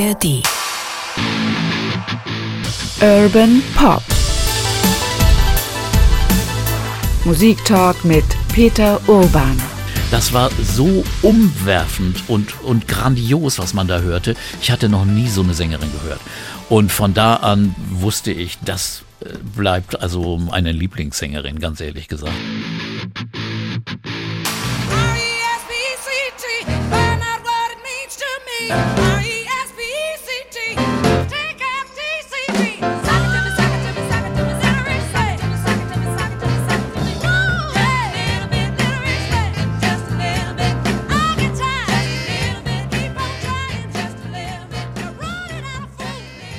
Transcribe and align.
ARD. 0.00 0.42
Urban 3.02 3.62
Pop. 3.76 4.02
Musiktalk 7.26 8.02
mit 8.04 8.24
Peter 8.54 8.98
Urban. 9.08 9.60
Das 10.10 10.32
war 10.32 10.50
so 10.62 11.04
umwerfend 11.20 12.24
und, 12.28 12.62
und 12.62 12.88
grandios, 12.88 13.58
was 13.58 13.74
man 13.74 13.88
da 13.88 14.00
hörte. 14.00 14.36
Ich 14.62 14.70
hatte 14.70 14.88
noch 14.88 15.04
nie 15.04 15.28
so 15.28 15.42
eine 15.42 15.52
Sängerin 15.52 15.90
gehört. 15.92 16.20
Und 16.70 16.90
von 16.90 17.12
da 17.12 17.34
an 17.34 17.74
wusste 17.90 18.32
ich, 18.32 18.58
das 18.64 19.02
äh, 19.20 19.28
bleibt 19.54 20.00
also 20.00 20.38
meine 20.38 20.72
Lieblingssängerin, 20.72 21.58
ganz 21.58 21.80
ehrlich 21.80 22.08
gesagt. 22.08 22.32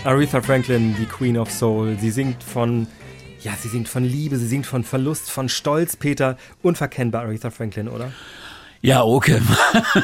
Aretha 0.04 0.42
Franklin, 0.42 0.96
die 1.00 1.06
Queen 1.06 1.38
of 1.38 1.52
Soul. 1.52 1.96
Sie 2.00 2.10
singt 2.10 2.42
von, 2.42 2.88
ja, 3.42 3.54
sie 3.54 3.68
singt 3.68 3.88
von 3.88 4.04
Liebe, 4.04 4.36
sie 4.38 4.48
singt 4.48 4.66
von 4.66 4.84
Verlust, 4.84 5.30
von 5.30 5.48
Stolz, 5.48 5.96
Peter. 5.96 6.38
Unverkennbar 6.64 7.22
Aretha 7.22 7.52
Franklin, 7.52 7.88
oder? 7.88 8.12
Ja, 8.82 9.04
okay. 9.04 9.40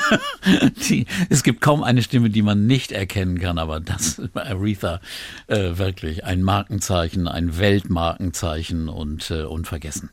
die, 0.90 1.08
es 1.30 1.42
gibt 1.42 1.62
kaum 1.62 1.82
eine 1.82 2.04
Stimme, 2.04 2.30
die 2.30 2.44
man 2.44 2.68
nicht 2.68 2.92
erkennen 2.92 3.40
kann, 3.40 3.58
aber 3.58 3.80
das 3.80 4.22
Aretha 4.36 5.02
äh, 5.48 5.80
wirklich 5.80 6.26
ein 6.26 6.44
Markenzeichen, 6.44 7.28
ein 7.28 7.58
Weltmarkenzeichen 7.58 8.90
und 8.90 9.32
äh, 9.32 9.46
unvergessen. 9.46 10.12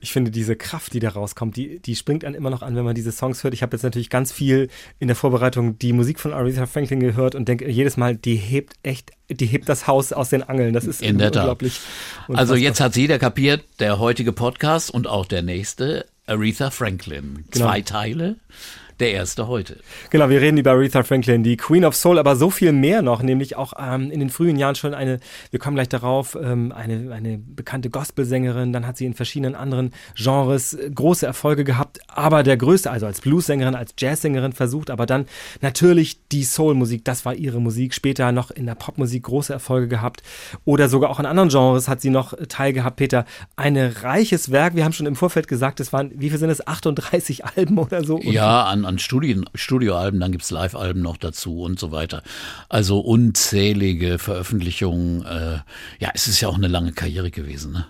Ich 0.00 0.12
finde 0.12 0.30
diese 0.30 0.56
Kraft, 0.56 0.94
die 0.94 0.98
da 0.98 1.10
rauskommt, 1.10 1.56
die, 1.56 1.78
die 1.78 1.94
springt 1.94 2.24
einen 2.24 2.34
immer 2.34 2.50
noch 2.50 2.62
an, 2.62 2.74
wenn 2.74 2.84
man 2.84 2.94
diese 2.94 3.12
Songs 3.12 3.44
hört. 3.44 3.52
Ich 3.52 3.62
habe 3.62 3.76
jetzt 3.76 3.82
natürlich 3.82 4.10
ganz 4.10 4.32
viel 4.32 4.68
in 4.98 5.08
der 5.08 5.16
Vorbereitung 5.16 5.78
die 5.78 5.92
Musik 5.92 6.18
von 6.18 6.32
Aretha 6.32 6.66
Franklin 6.66 7.00
gehört 7.00 7.34
und 7.34 7.46
denke 7.48 7.70
jedes 7.70 7.96
Mal, 7.96 8.16
die 8.16 8.36
hebt 8.36 8.74
echt, 8.82 9.12
die 9.28 9.46
hebt 9.46 9.68
das 9.68 9.86
Haus 9.86 10.12
aus 10.12 10.30
den 10.30 10.42
Angeln. 10.42 10.72
Das 10.72 10.86
ist 10.86 11.02
unglaublich. 11.02 11.80
Also 12.28 12.54
jetzt 12.54 12.80
hat 12.80 12.96
jeder 12.96 13.18
kapiert, 13.18 13.62
der 13.78 13.98
heutige 13.98 14.32
Podcast 14.32 14.90
und 14.90 15.06
auch 15.06 15.26
der 15.26 15.42
nächste, 15.42 16.06
Aretha 16.26 16.70
Franklin. 16.70 17.44
Genau. 17.50 17.66
Zwei 17.66 17.82
Teile, 17.82 18.36
der 19.00 19.12
erste 19.12 19.48
heute. 19.48 19.78
Genau, 20.10 20.28
wir 20.28 20.40
reden 20.40 20.58
über 20.58 20.72
Aretha 20.72 21.02
Franklin, 21.02 21.42
die 21.42 21.56
Queen 21.56 21.84
of 21.84 21.96
Soul, 21.96 22.18
aber 22.18 22.36
so 22.36 22.50
viel 22.50 22.72
mehr 22.72 23.02
noch, 23.02 23.22
nämlich 23.22 23.56
auch 23.56 23.72
ähm, 23.78 24.10
in 24.10 24.20
den 24.20 24.30
frühen 24.30 24.56
Jahren 24.56 24.74
schon 24.74 24.94
eine, 24.94 25.20
wir 25.50 25.58
kommen 25.58 25.74
gleich 25.74 25.88
darauf, 25.88 26.36
ähm, 26.40 26.72
eine, 26.72 27.12
eine 27.12 27.38
bekannte 27.38 27.90
Gospelsängerin, 27.90 28.72
dann 28.72 28.86
hat 28.86 28.96
sie 28.96 29.06
in 29.06 29.14
verschiedenen 29.14 29.54
anderen 29.54 29.92
Genres 30.14 30.74
äh, 30.74 30.90
große 30.90 31.26
Erfolge 31.26 31.64
gehabt, 31.64 32.00
aber 32.08 32.42
der 32.42 32.56
größte, 32.56 32.90
also 32.90 33.06
als 33.06 33.20
Bluessängerin, 33.20 33.74
als 33.74 33.94
Jazzsängerin 33.98 34.52
versucht, 34.52 34.90
aber 34.90 35.06
dann 35.06 35.26
natürlich 35.60 36.26
die 36.28 36.44
Soulmusik, 36.44 37.04
das 37.04 37.24
war 37.24 37.34
ihre 37.34 37.60
Musik, 37.60 37.94
später 37.94 38.32
noch 38.32 38.50
in 38.50 38.66
der 38.66 38.74
Popmusik 38.74 39.22
große 39.22 39.52
Erfolge 39.52 39.88
gehabt 39.88 40.22
oder 40.64 40.88
sogar 40.88 41.10
auch 41.10 41.20
in 41.20 41.26
anderen 41.26 41.48
Genres 41.48 41.88
hat 41.88 42.00
sie 42.00 42.10
noch 42.10 42.34
äh, 42.34 42.46
teilgehabt, 42.46 42.96
Peter. 42.96 43.24
Ein 43.56 43.76
reiches 43.76 44.50
Werk, 44.50 44.74
wir 44.74 44.84
haben 44.84 44.92
schon 44.92 45.06
im 45.06 45.16
Vorfeld 45.16 45.48
gesagt, 45.48 45.80
es 45.80 45.92
waren, 45.92 46.10
wie 46.14 46.28
viel 46.28 46.38
sind 46.38 46.50
es, 46.50 46.66
38 46.66 47.44
Alben 47.56 47.78
oder 47.78 48.04
so? 48.04 48.20
Ja, 48.22 48.64
an, 48.64 48.84
an 48.90 48.98
Studien, 48.98 49.44
Studioalben, 49.54 50.20
dann 50.20 50.32
gibt's 50.32 50.50
Live-Alben 50.50 51.00
noch 51.00 51.16
dazu 51.16 51.62
und 51.62 51.78
so 51.78 51.92
weiter. 51.92 52.22
Also 52.68 52.98
unzählige 53.00 54.18
Veröffentlichungen. 54.18 55.24
Äh, 55.24 55.58
ja, 56.00 56.10
es 56.12 56.26
ist 56.26 56.40
ja 56.40 56.48
auch 56.48 56.56
eine 56.56 56.68
lange 56.68 56.92
Karriere 56.92 57.30
gewesen. 57.30 57.72
Ne? 57.72 57.86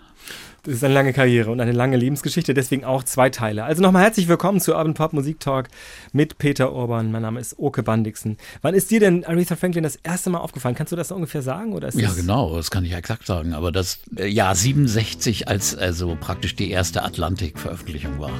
Das 0.62 0.74
ist 0.74 0.84
eine 0.84 0.92
lange 0.92 1.14
Karriere 1.14 1.50
und 1.50 1.58
eine 1.58 1.72
lange 1.72 1.96
Lebensgeschichte, 1.96 2.52
deswegen 2.52 2.84
auch 2.84 3.02
zwei 3.02 3.30
Teile. 3.30 3.64
Also 3.64 3.80
nochmal 3.80 4.02
herzlich 4.02 4.28
willkommen 4.28 4.60
zu 4.60 4.74
Urban 4.74 4.92
Pop 4.92 5.14
Musik 5.14 5.40
Talk 5.40 5.68
mit 6.12 6.36
Peter 6.36 6.74
Urban. 6.74 7.10
Mein 7.10 7.22
Name 7.22 7.40
ist 7.40 7.58
Oke 7.58 7.82
Bandixen. 7.82 8.36
Wann 8.60 8.74
ist 8.74 8.90
dir 8.90 9.00
denn 9.00 9.24
Aretha 9.24 9.56
Franklin 9.56 9.84
das 9.84 9.96
erste 9.96 10.28
Mal 10.28 10.38
aufgefallen? 10.38 10.74
Kannst 10.74 10.92
du 10.92 10.96
das 10.96 11.12
ungefähr 11.12 11.40
sagen? 11.40 11.72
Oder 11.72 11.88
ist 11.88 11.98
Ja, 11.98 12.08
das 12.08 12.16
genau, 12.16 12.56
das 12.56 12.70
kann 12.70 12.84
ich 12.84 12.92
exakt 12.92 13.26
sagen. 13.26 13.54
Aber 13.54 13.72
das 13.72 14.00
äh, 14.14 14.26
Jahr 14.26 14.54
67, 14.54 15.48
als 15.48 15.74
also 15.74 16.14
praktisch 16.20 16.56
die 16.56 16.70
erste 16.70 17.04
Atlantik-Veröffentlichung 17.04 18.18
war. 18.18 18.32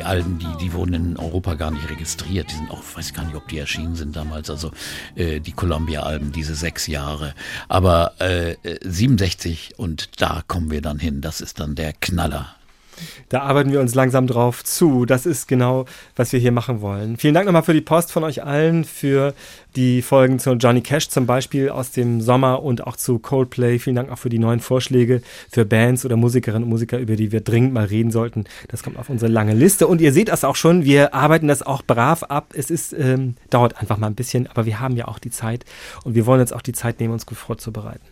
Die, 0.00 0.04
Alben, 0.04 0.38
die, 0.38 0.46
die 0.58 0.72
wurden 0.72 0.94
in 0.94 1.16
Europa 1.18 1.52
gar 1.54 1.70
nicht 1.70 1.90
registriert. 1.90 2.50
Die 2.50 2.54
sind 2.54 2.70
auch, 2.70 2.82
weiß 2.94 3.12
gar 3.12 3.26
nicht, 3.26 3.36
ob 3.36 3.46
die 3.48 3.58
erschienen 3.58 3.96
sind 3.96 4.16
damals. 4.16 4.48
Also 4.48 4.70
äh, 5.14 5.40
die 5.40 5.52
Columbia-Alben, 5.52 6.32
diese 6.32 6.54
sechs 6.54 6.86
Jahre. 6.86 7.34
Aber 7.68 8.14
äh, 8.18 8.52
äh, 8.62 8.78
67 8.82 9.74
und 9.76 10.22
da 10.22 10.42
kommen 10.48 10.70
wir 10.70 10.80
dann 10.80 10.98
hin. 10.98 11.20
Das 11.20 11.42
ist 11.42 11.60
dann 11.60 11.74
der 11.74 11.92
Knaller. 11.92 12.56
Da 13.28 13.42
arbeiten 13.42 13.72
wir 13.72 13.80
uns 13.80 13.94
langsam 13.94 14.26
drauf 14.26 14.64
zu. 14.64 15.06
Das 15.06 15.26
ist 15.26 15.48
genau, 15.48 15.84
was 16.16 16.32
wir 16.32 16.40
hier 16.40 16.52
machen 16.52 16.80
wollen. 16.80 17.16
Vielen 17.16 17.34
Dank 17.34 17.46
nochmal 17.46 17.62
für 17.62 17.74
die 17.74 17.80
Post 17.80 18.12
von 18.12 18.24
euch 18.24 18.44
allen, 18.44 18.84
für 18.84 19.34
die 19.76 20.02
Folgen 20.02 20.38
zu 20.38 20.52
Johnny 20.52 20.80
Cash 20.80 21.08
zum 21.08 21.26
Beispiel 21.26 21.70
aus 21.70 21.92
dem 21.92 22.20
Sommer 22.20 22.62
und 22.62 22.86
auch 22.86 22.96
zu 22.96 23.18
Coldplay. 23.18 23.78
Vielen 23.78 23.96
Dank 23.96 24.10
auch 24.10 24.18
für 24.18 24.28
die 24.28 24.38
neuen 24.38 24.60
Vorschläge 24.60 25.22
für 25.50 25.64
Bands 25.64 26.04
oder 26.04 26.16
Musikerinnen 26.16 26.64
und 26.64 26.70
Musiker, 26.70 26.98
über 26.98 27.16
die 27.16 27.32
wir 27.32 27.40
dringend 27.40 27.72
mal 27.72 27.84
reden 27.84 28.10
sollten. 28.10 28.44
Das 28.68 28.82
kommt 28.82 28.98
auf 28.98 29.10
unsere 29.10 29.30
lange 29.30 29.54
Liste. 29.54 29.86
Und 29.86 30.00
ihr 30.00 30.12
seht 30.12 30.28
das 30.28 30.44
auch 30.44 30.56
schon, 30.56 30.84
wir 30.84 31.14
arbeiten 31.14 31.48
das 31.48 31.62
auch 31.62 31.82
brav 31.82 32.24
ab. 32.24 32.52
Es 32.54 32.70
ist, 32.70 32.92
ähm, 32.92 33.36
dauert 33.50 33.80
einfach 33.80 33.96
mal 33.96 34.08
ein 34.08 34.14
bisschen, 34.14 34.46
aber 34.48 34.66
wir 34.66 34.80
haben 34.80 34.96
ja 34.96 35.08
auch 35.08 35.18
die 35.18 35.30
Zeit 35.30 35.64
und 36.04 36.14
wir 36.14 36.26
wollen 36.26 36.40
jetzt 36.40 36.54
auch 36.54 36.62
die 36.62 36.72
Zeit 36.72 37.00
nehmen, 37.00 37.12
uns 37.12 37.26
gut 37.26 37.38
vorzubereiten. 37.38 38.04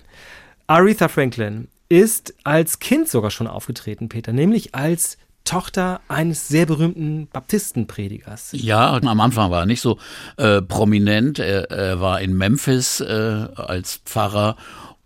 Aretha 0.66 1.08
Franklin 1.08 1.68
ist 1.88 2.34
als 2.44 2.78
Kind 2.78 3.08
sogar 3.08 3.30
schon 3.30 3.46
aufgetreten, 3.46 4.08
Peter, 4.08 4.32
nämlich 4.32 4.74
als 4.74 5.18
Tochter 5.44 6.02
eines 6.08 6.48
sehr 6.48 6.66
berühmten 6.66 7.26
Baptistenpredigers. 7.32 8.50
Ja, 8.52 8.92
am 8.92 9.20
Anfang 9.20 9.50
war 9.50 9.60
er 9.60 9.66
nicht 9.66 9.80
so 9.80 9.96
äh, 10.36 10.60
prominent. 10.60 11.38
Er, 11.38 11.70
er 11.70 12.00
war 12.00 12.20
in 12.20 12.36
Memphis 12.36 13.00
äh, 13.00 13.46
als 13.56 14.02
Pfarrer 14.04 14.56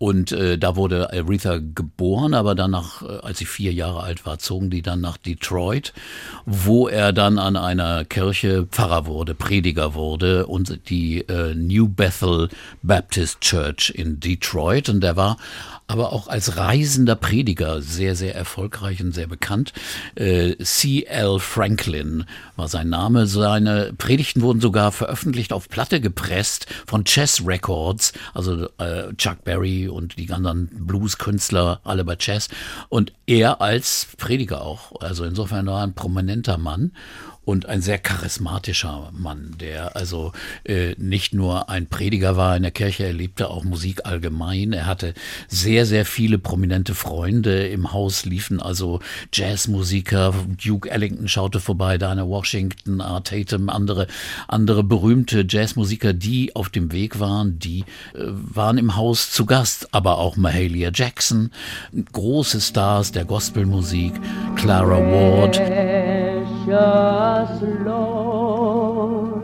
und 0.03 0.33
äh, 0.33 0.57
da 0.57 0.75
wurde 0.75 1.13
Aretha 1.13 1.59
geboren, 1.59 2.33
aber 2.33 2.55
danach, 2.55 3.03
äh, 3.03 3.19
als 3.21 3.37
sie 3.37 3.45
vier 3.45 3.71
Jahre 3.71 4.03
alt 4.03 4.25
war, 4.25 4.37
zogen 4.37 4.69
die 4.69 4.81
dann 4.81 4.99
nach 4.99 5.15
Detroit, 5.15 5.93
wo 6.45 6.89
er 6.89 7.13
dann 7.13 7.39
an 7.39 7.55
einer 7.55 8.03
Kirche 8.03 8.67
Pfarrer 8.69 9.05
wurde, 9.05 9.33
Prediger 9.33 9.93
wurde 9.93 10.45
und 10.47 10.89
die 10.89 11.21
äh, 11.21 11.55
New 11.55 11.87
Bethel 11.87 12.49
Baptist 12.81 13.39
Church 13.39 13.93
in 13.95 14.19
Detroit 14.19 14.89
und 14.89 14.99
der 14.99 15.15
war 15.15 15.37
aber 15.87 16.13
auch 16.13 16.27
als 16.27 16.57
reisender 16.57 17.15
Prediger 17.15 17.81
sehr, 17.81 18.15
sehr 18.15 18.35
erfolgreich 18.35 19.01
und 19.01 19.13
sehr 19.13 19.27
bekannt. 19.27 19.73
Äh, 20.15 20.55
C.L. 20.57 21.39
Franklin 21.39 22.25
war 22.55 22.67
sein 22.67 22.89
Name. 22.89 23.27
Seine 23.27 23.93
Predigten 23.97 24.41
wurden 24.41 24.61
sogar 24.61 24.91
veröffentlicht 24.91 25.53
auf 25.53 25.69
Platte 25.69 26.01
gepresst 26.01 26.67
von 26.85 27.05
Chess 27.05 27.45
Records, 27.45 28.13
also 28.33 28.67
äh, 28.77 29.13
Chuck 29.17 29.43
Berry 29.43 29.87
und 29.87 30.17
die 30.17 30.31
anderen 30.31 30.67
Blues-Künstler, 30.67 31.81
alle 31.83 32.05
bei 32.05 32.15
Chess. 32.15 32.49
Und 32.89 33.13
er 33.25 33.61
als 33.61 34.07
Prediger 34.17 34.61
auch. 34.61 35.01
Also 35.01 35.25
insofern 35.25 35.65
war 35.67 35.81
er 35.81 35.87
ein 35.87 35.95
prominenter 35.95 36.57
Mann. 36.57 36.91
Und 37.45 37.65
ein 37.65 37.81
sehr 37.81 37.97
charismatischer 37.97 39.11
Mann, 39.11 39.55
der 39.59 39.95
also 39.95 40.31
äh, 40.63 40.95
nicht 40.97 41.33
nur 41.33 41.69
ein 41.69 41.87
Prediger 41.87 42.37
war 42.37 42.55
in 42.55 42.63
der 42.63 42.71
Kirche, 42.71 43.05
er 43.05 43.13
liebte 43.13 43.49
auch 43.49 43.63
Musik 43.63 44.05
allgemein. 44.05 44.71
Er 44.73 44.85
hatte 44.85 45.13
sehr, 45.47 45.85
sehr 45.85 46.05
viele 46.05 46.39
prominente 46.39 46.95
Freunde. 46.95 47.67
Im 47.67 47.91
Haus 47.91 48.25
liefen 48.25 48.61
also 48.61 48.99
Jazzmusiker, 49.33 50.33
Duke 50.63 50.89
Ellington 50.89 51.27
schaute 51.27 51.59
vorbei, 51.59 51.97
Diana 51.97 52.27
Washington, 52.27 53.01
Art 53.01 53.27
Tatum, 53.27 53.69
andere, 53.69 54.07
andere 54.47 54.83
berühmte 54.83 55.45
Jazzmusiker, 55.47 56.13
die 56.13 56.55
auf 56.55 56.69
dem 56.69 56.91
Weg 56.91 57.19
waren, 57.19 57.59
die 57.59 57.81
äh, 58.13 58.19
waren 58.19 58.77
im 58.77 58.95
Haus 58.95 59.31
zu 59.31 59.45
Gast, 59.45 59.93
aber 59.93 60.17
auch 60.17 60.37
Mahalia 60.37 60.91
Jackson, 60.93 61.51
große 62.13 62.61
Stars 62.61 63.11
der 63.11 63.25
Gospelmusik, 63.25 64.13
Clara 64.55 64.99
Ward. 64.99 66.12
Precious 66.65 67.61
Lord, 67.85 69.43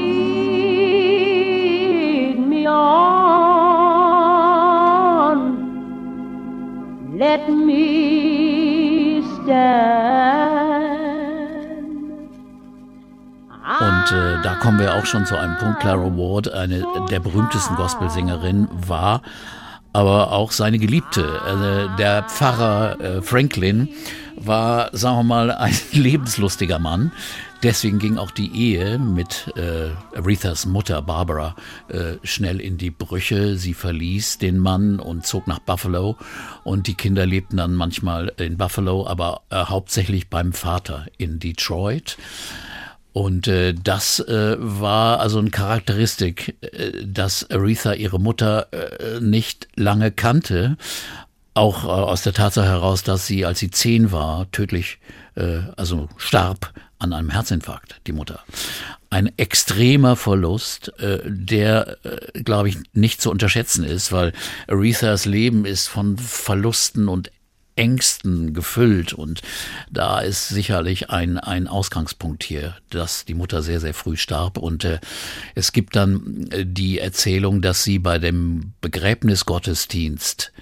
me 2.38 2.66
on, 2.66 2.78
let 7.18 7.50
me 7.50 9.22
stand. 9.42 10.37
Und 14.10 14.16
äh, 14.16 14.42
da 14.42 14.54
kommen 14.54 14.78
wir 14.78 14.94
auch 14.94 15.06
schon 15.06 15.26
zu 15.26 15.36
einem 15.36 15.56
Punkt. 15.56 15.80
Clara 15.80 16.16
Ward, 16.16 16.52
eine 16.52 16.84
der 17.10 17.20
berühmtesten 17.20 17.76
Gospelsängerinnen, 17.76 18.68
war 18.86 19.22
aber 19.92 20.32
auch 20.32 20.52
seine 20.52 20.78
Geliebte. 20.78 21.40
Also 21.44 21.88
der 21.96 22.22
Pfarrer 22.24 23.00
äh, 23.00 23.22
Franklin 23.22 23.88
war, 24.36 24.90
sagen 24.96 25.18
wir 25.18 25.22
mal, 25.24 25.50
ein 25.50 25.74
lebenslustiger 25.92 26.78
Mann. 26.78 27.12
Deswegen 27.62 27.98
ging 27.98 28.18
auch 28.18 28.30
die 28.30 28.54
Ehe 28.54 28.98
mit 28.98 29.52
äh, 29.56 29.90
Arethas 30.16 30.64
Mutter 30.64 31.02
Barbara 31.02 31.56
äh, 31.88 32.14
schnell 32.22 32.60
in 32.60 32.78
die 32.78 32.90
Brüche. 32.90 33.56
Sie 33.56 33.74
verließ 33.74 34.38
den 34.38 34.58
Mann 34.58 35.00
und 35.00 35.26
zog 35.26 35.48
nach 35.48 35.58
Buffalo 35.58 36.16
und 36.62 36.86
die 36.86 36.94
Kinder 36.94 37.26
lebten 37.26 37.56
dann 37.56 37.74
manchmal 37.74 38.32
in 38.36 38.56
Buffalo, 38.56 39.06
aber 39.08 39.42
äh, 39.50 39.56
hauptsächlich 39.64 40.28
beim 40.30 40.52
Vater 40.52 41.06
in 41.18 41.40
Detroit. 41.40 42.16
Und 43.12 43.48
äh, 43.48 43.74
das 43.74 44.20
äh, 44.20 44.56
war 44.58 45.20
also 45.20 45.38
eine 45.38 45.50
Charakteristik, 45.50 46.56
äh, 46.60 47.04
dass 47.04 47.50
Aretha 47.50 47.94
ihre 47.94 48.20
Mutter 48.20 48.68
äh, 48.72 49.20
nicht 49.20 49.68
lange 49.76 50.10
kannte. 50.12 50.76
Auch 51.54 51.84
äh, 51.84 51.88
aus 51.88 52.22
der 52.22 52.34
Tatsache 52.34 52.68
heraus, 52.68 53.02
dass 53.02 53.26
sie, 53.26 53.44
als 53.44 53.58
sie 53.58 53.70
zehn 53.70 54.12
war, 54.12 54.50
tödlich, 54.52 54.98
äh, 55.34 55.60
also 55.76 56.08
starb 56.16 56.72
an 56.98 57.12
einem 57.12 57.30
Herzinfarkt, 57.30 58.00
die 58.06 58.12
Mutter. 58.12 58.40
Ein 59.10 59.30
extremer 59.38 60.16
Verlust, 60.16 60.92
der, 60.98 61.96
glaube 62.44 62.68
ich, 62.68 62.76
nicht 62.92 63.22
zu 63.22 63.30
unterschätzen 63.30 63.84
ist, 63.84 64.10
weil 64.10 64.32
Arethas 64.66 65.24
Leben 65.24 65.64
ist 65.64 65.86
von 65.86 66.18
Verlusten 66.18 67.08
und 67.08 67.30
Ängsten 67.78 68.52
gefüllt. 68.52 69.12
Und 69.12 69.40
da 69.90 70.20
ist 70.20 70.48
sicherlich 70.48 71.10
ein, 71.10 71.38
ein 71.38 71.68
Ausgangspunkt 71.68 72.42
hier, 72.42 72.76
dass 72.90 73.24
die 73.24 73.34
Mutter 73.34 73.62
sehr, 73.62 73.80
sehr 73.80 73.94
früh 73.94 74.16
starb. 74.16 74.58
Und 74.58 74.84
äh, 74.84 74.98
es 75.54 75.72
gibt 75.72 75.96
dann 75.96 76.48
äh, 76.50 76.66
die 76.66 76.98
Erzählung, 76.98 77.62
dass 77.62 77.84
sie 77.84 77.98
bei 77.98 78.18
dem 78.18 78.72
Begräbnisgottesdienst 78.80 80.52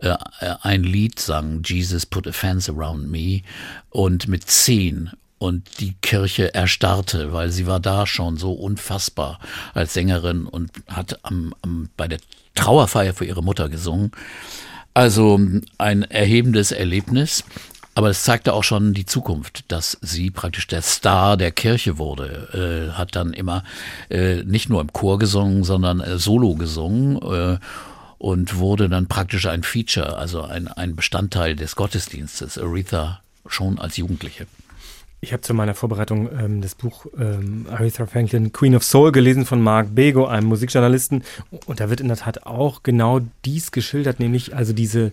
äh, 0.00 0.16
ein 0.62 0.82
Lied 0.82 1.18
sang, 1.18 1.62
Jesus 1.64 2.04
put 2.04 2.26
a 2.26 2.32
fence 2.32 2.68
around 2.68 3.10
me 3.10 3.42
und 3.90 4.28
mit 4.28 4.48
zehn. 4.50 5.10
Und 5.38 5.80
die 5.80 5.94
Kirche 6.00 6.54
erstarrte, 6.54 7.32
weil 7.32 7.50
sie 7.50 7.66
war 7.66 7.78
da 7.78 8.06
schon 8.06 8.38
so 8.38 8.52
unfassbar 8.54 9.38
als 9.74 9.92
Sängerin 9.92 10.46
und 10.46 10.70
hat 10.88 11.24
am, 11.24 11.54
am, 11.60 11.90
bei 11.96 12.08
der 12.08 12.18
Trauerfeier 12.54 13.12
für 13.12 13.26
ihre 13.26 13.42
Mutter 13.42 13.68
gesungen. 13.68 14.12
Also 14.96 15.38
ein 15.76 16.04
erhebendes 16.04 16.72
Erlebnis, 16.72 17.44
aber 17.94 18.08
es 18.08 18.24
zeigte 18.24 18.54
auch 18.54 18.64
schon 18.64 18.94
die 18.94 19.04
Zukunft, 19.04 19.70
dass 19.70 19.98
sie 20.00 20.30
praktisch 20.30 20.68
der 20.68 20.80
Star 20.80 21.36
der 21.36 21.50
Kirche 21.50 21.98
wurde. 21.98 22.88
Äh, 22.94 22.96
hat 22.96 23.14
dann 23.14 23.34
immer 23.34 23.62
äh, 24.08 24.36
nicht 24.36 24.70
nur 24.70 24.80
im 24.80 24.94
Chor 24.94 25.18
gesungen, 25.18 25.64
sondern 25.64 26.00
äh, 26.00 26.16
solo 26.16 26.54
gesungen. 26.54 27.20
Äh, 27.20 27.58
und 28.16 28.56
wurde 28.56 28.88
dann 28.88 29.06
praktisch 29.06 29.44
ein 29.44 29.64
Feature, 29.64 30.16
also 30.16 30.40
ein, 30.40 30.66
ein 30.66 30.96
Bestandteil 30.96 31.56
des 31.56 31.76
Gottesdienstes, 31.76 32.56
Aretha 32.56 33.20
schon 33.46 33.78
als 33.78 33.98
Jugendliche. 33.98 34.46
Ich 35.20 35.32
habe 35.32 35.40
zu 35.40 35.54
meiner 35.54 35.74
Vorbereitung 35.74 36.28
ähm, 36.38 36.60
das 36.60 36.74
Buch 36.74 37.06
ähm, 37.18 37.66
Aretha 37.70 38.06
Franklin, 38.06 38.52
Queen 38.52 38.76
of 38.76 38.84
Soul, 38.84 39.12
gelesen 39.12 39.46
von 39.46 39.60
Mark 39.60 39.94
Bego, 39.94 40.26
einem 40.26 40.46
Musikjournalisten. 40.46 41.24
Und 41.66 41.80
da 41.80 41.88
wird 41.88 42.00
in 42.00 42.08
der 42.08 42.18
Tat 42.18 42.46
auch 42.46 42.82
genau 42.82 43.20
dies 43.44 43.72
geschildert, 43.72 44.20
nämlich 44.20 44.54
also 44.54 44.72
diese, 44.72 45.12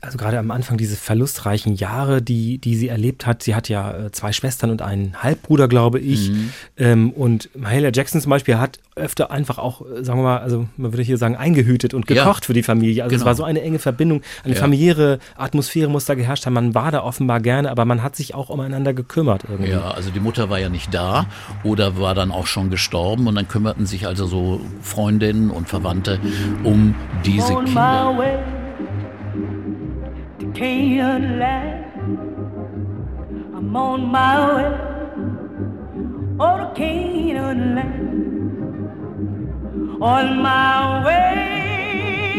also 0.00 0.16
gerade 0.16 0.38
am 0.38 0.50
Anfang 0.50 0.78
diese 0.78 0.96
verlustreichen 0.96 1.74
Jahre, 1.74 2.22
die, 2.22 2.56
die 2.58 2.74
sie 2.76 2.88
erlebt 2.88 3.26
hat. 3.26 3.42
Sie 3.42 3.54
hat 3.54 3.68
ja 3.68 4.06
äh, 4.06 4.12
zwei 4.12 4.32
Schwestern 4.32 4.70
und 4.70 4.80
einen 4.80 5.22
Halbbruder, 5.22 5.68
glaube 5.68 6.00
ich. 6.00 6.30
Mhm. 6.30 6.50
Ähm, 6.78 7.10
und 7.10 7.50
Mahalia 7.54 7.90
Jackson 7.92 8.20
zum 8.20 8.30
Beispiel 8.30 8.56
hat 8.58 8.78
öfter 8.96 9.30
einfach 9.30 9.58
auch, 9.58 9.82
äh, 9.82 10.02
sagen 10.02 10.20
wir 10.20 10.24
mal, 10.24 10.38
also 10.38 10.68
man 10.78 10.92
würde 10.92 11.02
hier 11.02 11.18
sagen, 11.18 11.36
eingehütet 11.36 11.92
und 11.92 12.08
Ja. 12.08 12.24
gekocht 12.24 12.46
für 12.46 12.54
die 12.54 12.62
Familie. 12.62 13.02
Also 13.02 13.14
es 13.14 13.20
Genau. 13.20 13.26
war 13.28 13.34
so 13.34 13.44
eine 13.44 13.60
enge 13.60 13.78
Verbindung, 13.78 14.22
eine 14.42 14.54
Ja. 14.54 14.60
familiäre 14.60 15.18
Atmosphäre 15.36 15.90
muss 15.90 16.06
da 16.06 16.14
geherrscht 16.14 16.46
haben. 16.46 16.54
Man 16.54 16.74
war 16.74 16.90
da 16.90 17.02
offenbar 17.02 17.40
gerne, 17.40 17.70
aber 17.70 17.84
man 17.84 18.02
hat 18.02 18.16
sich 18.16 18.34
auch 18.34 18.48
umeinander 18.48 18.94
gekümmert 18.94 19.44
irgendwie. 19.50 19.72
Ja, 19.72 19.90
also 19.90 20.10
die 20.10 20.20
Mutter 20.20 20.48
war 20.48 20.60
ja 20.60 20.70
nicht 20.70 20.94
da 20.94 21.26
oder 21.62 21.98
war 21.98 22.14
dann 22.14 22.30
auch 22.30 22.46
schon 22.46 22.70
gestorben 22.70 23.26
und 23.26 23.34
dann 23.34 23.48
kümmerten 23.48 23.84
sich 23.84 24.06
also 24.06 24.26
so 24.26 24.60
Freundinnen 24.80 25.50
und 25.50 25.68
Verwandte 25.68 26.20
um 26.62 26.94
diese 27.26 27.54
Kinder. 27.56 28.14
Canaan 30.54 31.38
land. 31.40 31.84
I'm 33.56 33.76
on 33.76 34.06
my 34.06 34.54
way 34.54 34.72
oh 36.38 36.56
to 36.58 36.72
Canaan 36.74 37.74
land. 37.74 38.00
On 40.00 40.42
my 40.42 41.04
way, 41.04 42.32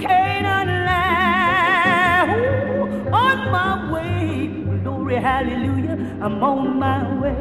Canaan 0.00 0.68
land. 0.88 2.30
Ooh, 2.40 3.12
on 3.12 3.38
my 3.52 3.92
way, 3.92 4.48
glory, 4.82 5.16
hallelujah. 5.16 5.96
I'm 6.22 6.42
on 6.42 6.78
my 6.78 7.02
way. 7.20 7.36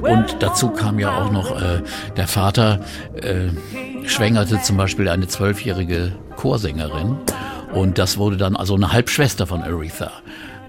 Und 0.00 0.42
dazu 0.42 0.70
kam 0.70 0.98
ja 0.98 1.18
auch 1.18 1.30
noch, 1.30 1.60
äh, 1.60 1.82
der 2.16 2.26
Vater 2.26 2.80
äh, 3.14 3.48
schwängerte 4.06 4.60
zum 4.60 4.76
Beispiel 4.76 5.08
eine 5.08 5.26
zwölfjährige 5.28 6.12
Chorsängerin 6.36 7.16
und 7.74 7.98
das 7.98 8.18
wurde 8.18 8.36
dann 8.36 8.56
also 8.56 8.74
eine 8.74 8.92
Halbschwester 8.92 9.46
von 9.46 9.62
Aretha. 9.62 10.12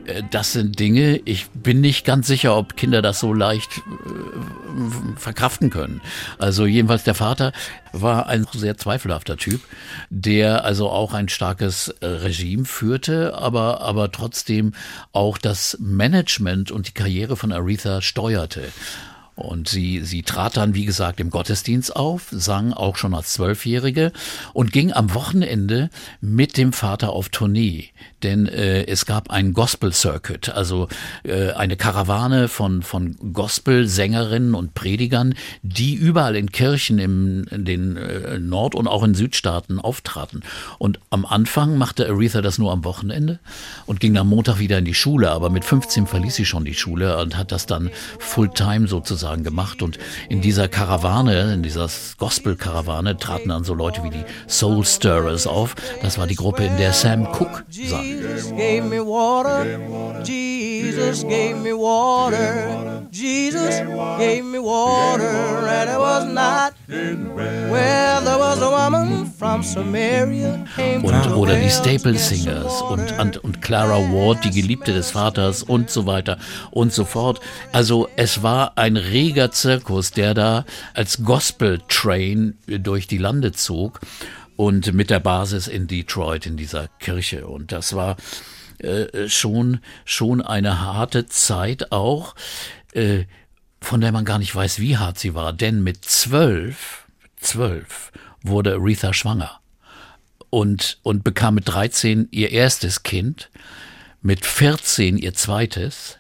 Äh, 0.06 0.24
Das 0.32 0.54
sind 0.54 0.80
Dinge, 0.80 1.18
ich 1.26 1.48
bin 1.50 1.82
nicht 1.82 2.06
ganz 2.06 2.28
sicher, 2.28 2.58
ob 2.58 2.76
Kinder 2.76 3.02
das 3.02 3.20
so 3.20 3.34
leicht 3.34 3.78
äh, 3.78 3.82
verkraften 5.18 5.70
können. 5.70 6.02
Also 6.38 6.66
jedenfalls 6.66 7.04
der 7.04 7.14
Vater 7.16 7.54
war 7.94 8.28
ein 8.28 8.46
sehr 8.54 8.78
zweifelhafter 8.78 9.38
Typ, 9.38 9.62
der 10.10 10.66
also 10.66 10.90
auch 10.90 11.14
ein 11.14 11.30
starkes 11.30 11.90
äh, 12.02 12.08
Regime 12.08 12.66
führte, 12.66 13.38
aber, 13.38 13.82
aber 13.82 14.12
trotzdem 14.12 14.74
auch 15.12 15.38
das 15.38 15.78
Management 15.80 16.72
und 16.72 16.88
die 16.88 16.94
Karriere 16.94 17.36
von 17.36 17.52
Aretha 17.52 18.02
steuerte. 18.02 18.64
Und 19.36 19.68
sie, 19.68 20.00
sie 20.02 20.24
trat 20.24 20.56
dann, 20.56 20.76
wie 20.76 20.86
gesagt, 20.86 21.20
im 21.20 21.30
Gottesdienst 21.30 21.94
auf, 21.94 22.28
sang 22.32 22.72
auch 22.72 22.96
schon 22.96 23.14
als 23.14 23.34
Zwölfjährige 23.34 24.14
und 24.54 24.72
ging 24.72 24.94
am 24.94 25.14
Wochenende 25.14 25.90
mit 26.22 26.56
dem 26.56 26.72
Vater 26.72 27.10
auf 27.10 27.28
Tournee. 27.28 27.90
Denn 28.24 28.48
äh, 28.48 28.86
es 28.86 29.06
gab 29.06 29.30
einen 29.30 29.54
Gospel 29.54 29.92
Circuit, 29.92 30.50
also 30.50 30.88
äh, 31.24 31.52
eine 31.52 31.76
Karawane 31.76 32.48
von, 32.48 32.82
von 32.82 33.18
Gospel-Sängerinnen 33.34 34.56
und 34.56 34.74
Predigern, 34.74 35.36
die 35.64 35.96
überall 35.96 36.38
in 36.38 36.52
Kirchen 36.52 36.98
im, 36.98 37.46
in 37.52 37.66
den 37.66 37.98
äh, 37.98 38.40
Nord- 38.40 38.74
und 38.74 38.88
auch 38.88 39.04
in 39.04 39.16
Südstaaten 39.16 39.80
auftraten. 39.80 40.44
Und 40.80 41.00
am 41.10 41.26
Anfang 41.26 41.78
machte 41.78 42.08
Aretha 42.08 42.42
das 42.42 42.58
nur 42.58 42.72
am 42.72 42.86
Wochenende 42.86 43.40
und 43.86 44.00
ging 44.00 44.18
am 44.18 44.30
Montag 44.30 44.60
wieder 44.60 44.78
in 44.78 44.86
die 44.86 44.94
Schule, 44.94 45.30
aber 45.30 45.50
mit 45.50 45.66
15 45.66 46.08
verließ 46.08 46.36
sie 46.36 46.46
schon 46.46 46.64
die 46.64 46.74
Schule 46.74 47.18
und 47.18 47.36
hat 47.36 47.52
das 47.52 47.66
dann 47.66 47.92
Fulltime 48.20 48.88
sozusagen 48.88 49.25
gemacht. 49.34 49.82
Und 49.82 49.98
in 50.30 50.42
dieser 50.42 50.68
Karawane, 50.68 51.54
in 51.54 51.64
dieser 51.64 51.90
Gospel-Karawane, 52.18 53.18
traten 53.18 53.50
dann 53.50 53.64
so 53.64 53.74
Leute 53.74 54.04
wie 54.04 54.10
die 54.10 54.24
Soul 54.48 54.86
Stirrers 54.86 55.48
auf. 55.48 55.76
Das 56.02 56.18
war 56.18 56.28
die 56.28 56.36
Gruppe, 56.36 56.64
in 56.66 56.78
der 56.78 56.94
Sam 56.94 57.26
Cooke 57.32 57.64
sang. 57.70 58.04
Jesus 58.04 58.50
gave 58.52 58.84
me 58.84 59.00
water. 59.00 59.66
Jesus 60.24 61.24
gave 61.24 61.56
me 61.56 61.74
water. 61.74 63.06
Jesus 63.12 63.80
gave 64.18 64.44
me 64.44 64.60
water, 64.60 65.68
and 65.68 65.90
it 65.90 66.00
was 66.00 66.26
not. 66.26 66.74
Well, 66.88 68.22
there 68.24 68.38
was 68.38 68.62
a 68.62 68.70
woman 68.70 69.26
from 69.26 69.64
Samaria 69.64 70.66
und, 71.02 71.36
oder 71.36 71.56
die 71.56 71.70
Staple 71.70 72.18
Singers 72.18 72.82
und, 72.82 73.18
und, 73.20 73.38
und 73.38 73.62
Clara 73.62 74.00
Ward, 74.12 74.44
die 74.44 74.52
Geliebte 74.52 74.94
des 74.94 75.12
Vaters 75.12 75.64
und 75.64 75.90
so 75.90 76.06
weiter 76.06 76.38
und 76.72 76.94
so 76.94 77.06
fort. 77.06 77.40
Also 77.72 78.08
es 78.16 78.44
war 78.44 78.74
ein 78.76 78.98
reger 79.16 79.50
Zirkus, 79.50 80.12
der 80.12 80.34
da 80.34 80.66
als 80.94 81.24
Gospel 81.24 81.82
Train 81.88 82.58
durch 82.68 83.08
die 83.08 83.18
Lande 83.18 83.54
zog 83.54 84.02
und 84.58 84.94
mit 84.94 85.10
der 85.10 85.22
Basis 85.22 85.68
in 85.68 85.88
Detroit 85.88 86.46
in 86.46 86.58
dieser 86.58 86.90
Kirche. 87.00 87.48
Und 87.48 87.72
das 87.72 87.96
war 87.96 88.18
äh, 88.80 89.30
schon, 89.30 89.80
schon 90.04 90.42
eine 90.42 90.82
harte 90.82 91.28
Zeit 91.28 91.94
auch, 91.94 92.36
äh, 92.92 93.24
von 93.80 94.02
der 94.02 94.12
man 94.12 94.26
gar 94.26 94.38
nicht 94.38 94.54
weiß, 94.54 94.80
wie 94.80 94.98
hart 94.98 95.18
sie 95.18 95.34
war. 95.34 95.54
Denn 95.54 95.82
mit 95.82 96.04
zwölf, 96.04 97.06
zwölf 97.38 98.12
wurde 98.42 98.74
Aretha 98.74 99.14
schwanger 99.14 99.62
und, 100.50 101.00
und 101.04 101.24
bekam 101.24 101.56
mit 101.56 101.70
13 101.70 102.28
ihr 102.32 102.52
erstes 102.52 103.04
Kind, 103.04 103.50
mit 104.22 104.46
14 104.46 105.18
ihr 105.18 105.34
zweites. 105.34 106.18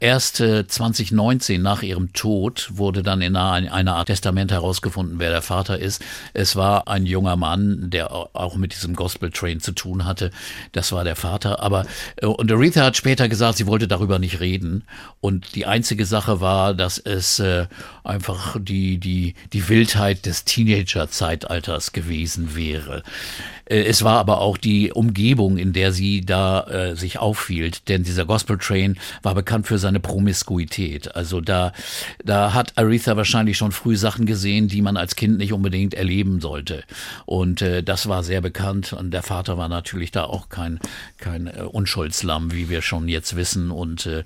Erst 0.00 0.40
äh, 0.40 0.66
2019 0.66 1.60
nach 1.60 1.82
ihrem 1.82 2.12
Tod 2.14 2.70
wurde 2.72 3.02
dann 3.02 3.20
in 3.20 3.36
einer, 3.36 3.94
Art 3.96 4.06
Testament 4.06 4.50
herausgefunden, 4.50 5.18
wer 5.18 5.30
der 5.30 5.42
Vater 5.42 5.78
ist. 5.78 6.02
Es 6.32 6.56
war 6.56 6.88
ein 6.88 7.04
junger 7.04 7.36
Mann, 7.36 7.90
der 7.90 8.10
au- 8.10 8.30
auch 8.32 8.56
mit 8.56 8.72
diesem 8.74 8.96
Gospel 8.96 9.30
Train 9.30 9.60
zu 9.60 9.72
tun 9.72 10.06
hatte. 10.06 10.30
Das 10.72 10.90
war 10.92 11.04
der 11.04 11.16
Vater. 11.16 11.62
Aber 11.62 11.84
äh, 12.16 12.26
und 12.26 12.50
Aretha 12.50 12.82
hat 12.82 12.96
später 12.96 13.28
gesagt, 13.28 13.58
sie 13.58 13.66
wollte 13.66 13.88
darüber 13.88 14.18
nicht 14.18 14.40
reden. 14.40 14.84
Und 15.20 15.54
die 15.54 15.66
einzige 15.66 16.06
Sache 16.06 16.40
war, 16.40 16.72
dass 16.72 16.96
es 16.96 17.38
äh, 17.38 17.66
einfach 18.02 18.56
die 18.58 18.96
die 18.98 19.34
die 19.52 19.68
Wildheit 19.68 20.24
des 20.24 20.44
Teenager-Zeitalters 20.46 21.92
gewesen 21.92 22.56
wäre. 22.56 23.02
Äh, 23.70 23.84
Es 23.84 24.02
war 24.02 24.18
aber 24.18 24.40
auch 24.40 24.58
die 24.58 24.92
Umgebung, 24.92 25.56
in 25.56 25.72
der 25.72 25.92
sie 25.92 26.20
da 26.20 26.64
äh, 26.64 26.96
sich 26.96 27.18
aufhielt, 27.18 27.88
denn 27.88 28.02
dieser 28.02 28.26
Gospel 28.26 28.58
Train 28.58 28.98
war 29.22 29.34
bekannt 29.34 29.66
für 29.66 29.78
seine 29.78 30.00
Promiskuität. 30.00 31.14
Also 31.14 31.40
da, 31.40 31.72
da 32.24 32.52
hat 32.52 32.76
Aretha 32.76 33.16
wahrscheinlich 33.16 33.56
schon 33.56 33.72
früh 33.72 33.96
Sachen 33.96 34.26
gesehen, 34.26 34.68
die 34.68 34.82
man 34.82 34.96
als 34.96 35.16
Kind 35.16 35.38
nicht 35.38 35.52
unbedingt 35.52 35.94
erleben 35.94 36.40
sollte. 36.40 36.84
Und 37.26 37.62
äh, 37.62 37.82
das 37.82 38.08
war 38.08 38.22
sehr 38.22 38.40
bekannt. 38.40 38.92
Und 38.92 39.12
der 39.12 39.22
Vater 39.22 39.56
war 39.56 39.68
natürlich 39.68 40.10
da 40.10 40.24
auch 40.24 40.48
kein, 40.48 40.80
kein 41.18 41.46
äh, 41.46 41.62
Unschuldslamm, 41.62 42.52
wie 42.52 42.68
wir 42.68 42.82
schon 42.82 43.08
jetzt 43.08 43.36
wissen 43.36 43.70
und 43.70 44.06
äh, 44.06 44.24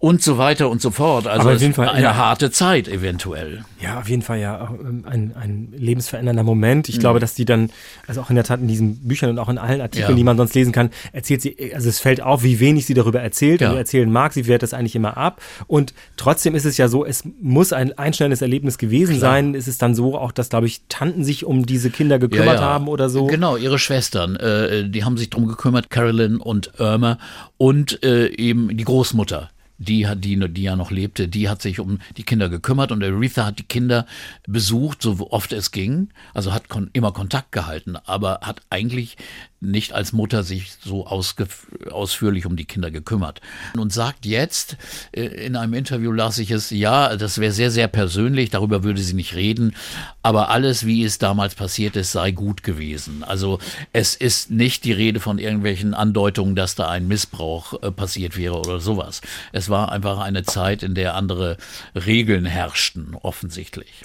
und 0.00 0.22
so 0.22 0.38
weiter 0.38 0.70
und 0.70 0.80
so 0.80 0.92
fort. 0.92 1.26
Also 1.26 1.50
auf 1.50 1.60
jeden 1.60 1.74
Fall, 1.74 1.88
eine 1.88 2.04
ja. 2.04 2.16
harte 2.16 2.52
Zeit 2.52 2.86
eventuell. 2.86 3.64
Ja, 3.80 3.98
auf 3.98 4.08
jeden 4.08 4.22
Fall 4.22 4.38
ja 4.38 4.70
ähm, 4.80 5.04
ein, 5.04 5.34
ein 5.34 5.72
lebensverändernder 5.76 6.44
Moment. 6.44 6.88
Ich 6.88 7.00
glaube, 7.00 7.18
dass 7.18 7.34
die 7.34 7.44
dann, 7.44 7.70
also 8.06 8.20
auch 8.20 8.30
in 8.30 8.36
der 8.36 8.44
Tat 8.44 8.60
in 8.60 8.68
diesen 8.68 9.08
Büchern 9.08 9.30
und 9.30 9.40
auch 9.40 9.48
in 9.48 9.58
allen 9.58 9.80
Artikeln, 9.80 10.10
Ja. 10.10 10.16
die 10.16 10.22
man 10.22 10.36
sonst 10.36 10.54
lesen 10.54 10.70
kann, 10.70 10.90
erzählt 11.12 11.42
sie, 11.42 11.74
also 11.74 11.88
es 11.88 11.98
fällt 11.98 12.22
auf, 12.22 12.44
wie 12.44 12.60
wenig 12.60 12.86
sie 12.86 12.94
darüber 12.94 13.20
erzählt 13.20 13.60
Ja. 13.60 13.72
und 13.72 13.76
erzählen 13.76 14.10
mag. 14.10 14.32
Sie 14.34 14.46
wehrt 14.46 14.62
das 14.62 14.72
eigentlich 14.72 14.94
immer 14.94 15.16
ab. 15.16 15.40
Und 15.66 15.94
trotzdem 16.16 16.54
ist 16.54 16.64
es 16.64 16.76
ja 16.76 16.86
so, 16.86 17.04
es 17.04 17.24
muss 17.40 17.72
ein 17.72 17.98
einschneidendes 17.98 18.40
Erlebnis 18.40 18.78
gewesen 18.78 19.18
sein. 19.18 19.56
Es 19.56 19.66
ist 19.66 19.82
dann 19.82 19.96
so 19.96 20.16
auch, 20.16 20.30
dass, 20.30 20.48
glaube 20.48 20.66
ich, 20.68 20.82
Tanten 20.88 21.24
sich 21.24 21.44
um 21.44 21.66
diese 21.66 21.90
Kinder 21.90 22.20
gekümmert 22.20 22.60
haben 22.60 22.86
oder 22.86 23.10
so. 23.10 23.26
Genau, 23.26 23.56
ihre 23.56 23.80
Schwestern, 23.80 24.36
äh, 24.36 24.88
die 24.88 25.02
haben 25.02 25.16
sich 25.18 25.28
drum 25.28 25.48
gekümmert, 25.48 25.90
Carolyn 25.90 26.36
und 26.36 26.70
Irma 26.78 27.18
und 27.56 28.04
äh, 28.04 28.28
eben 28.28 28.76
die 28.76 28.84
Großmutter. 28.84 29.50
Die 29.78 30.08
die, 30.16 30.52
die 30.52 30.62
ja 30.62 30.76
noch 30.76 30.90
lebte, 30.90 31.28
die 31.28 31.48
hat 31.48 31.62
sich 31.62 31.80
um 31.80 32.00
die 32.16 32.24
Kinder 32.24 32.48
gekümmert 32.48 32.92
und 32.92 33.02
Aretha 33.02 33.46
hat 33.46 33.58
die 33.58 33.64
Kinder 33.64 34.06
besucht, 34.46 35.02
so 35.02 35.30
oft 35.30 35.52
es 35.52 35.70
ging. 35.70 36.10
Also 36.34 36.52
hat 36.52 36.68
kon 36.68 36.90
immer 36.92 37.12
Kontakt 37.12 37.52
gehalten, 37.52 37.96
aber 38.04 38.40
hat 38.42 38.62
eigentlich 38.70 39.16
nicht 39.60 39.92
als 39.92 40.12
Mutter 40.12 40.44
sich 40.44 40.72
so 40.84 41.06
ausführlich 41.06 42.46
um 42.46 42.56
die 42.56 42.64
Kinder 42.64 42.90
gekümmert. 42.90 43.40
Und 43.76 43.92
sagt 43.92 44.24
jetzt, 44.24 44.76
äh, 45.12 45.22
in 45.22 45.56
einem 45.56 45.74
Interview 45.74 46.12
las 46.12 46.38
ich 46.38 46.50
es, 46.50 46.70
ja, 46.70 47.16
das 47.16 47.38
wäre 47.38 47.52
sehr, 47.52 47.70
sehr 47.70 47.88
persönlich, 47.88 48.50
darüber 48.50 48.84
würde 48.84 49.00
sie 49.00 49.14
nicht 49.14 49.34
reden, 49.34 49.74
aber 50.22 50.50
alles, 50.50 50.86
wie 50.86 51.02
es 51.02 51.18
damals 51.18 51.54
passiert 51.54 51.96
ist, 51.96 52.12
sei 52.12 52.30
gut 52.30 52.62
gewesen. 52.62 53.24
Also 53.24 53.58
es 53.92 54.14
ist 54.14 54.50
nicht 54.50 54.84
die 54.84 54.92
Rede 54.92 55.18
von 55.18 55.38
irgendwelchen 55.38 55.92
Andeutungen, 55.94 56.54
dass 56.54 56.76
da 56.76 56.88
ein 56.88 57.08
Missbrauch 57.08 57.82
äh, 57.82 57.90
passiert 57.90 58.36
wäre 58.36 58.58
oder 58.58 58.78
sowas. 58.78 59.22
Es 59.52 59.67
war 59.68 59.92
einfach 59.92 60.18
eine 60.18 60.44
Zeit, 60.44 60.82
in 60.82 60.94
der 60.94 61.14
andere 61.14 61.56
Regeln 61.94 62.44
herrschten, 62.44 63.16
offensichtlich. 63.22 64.04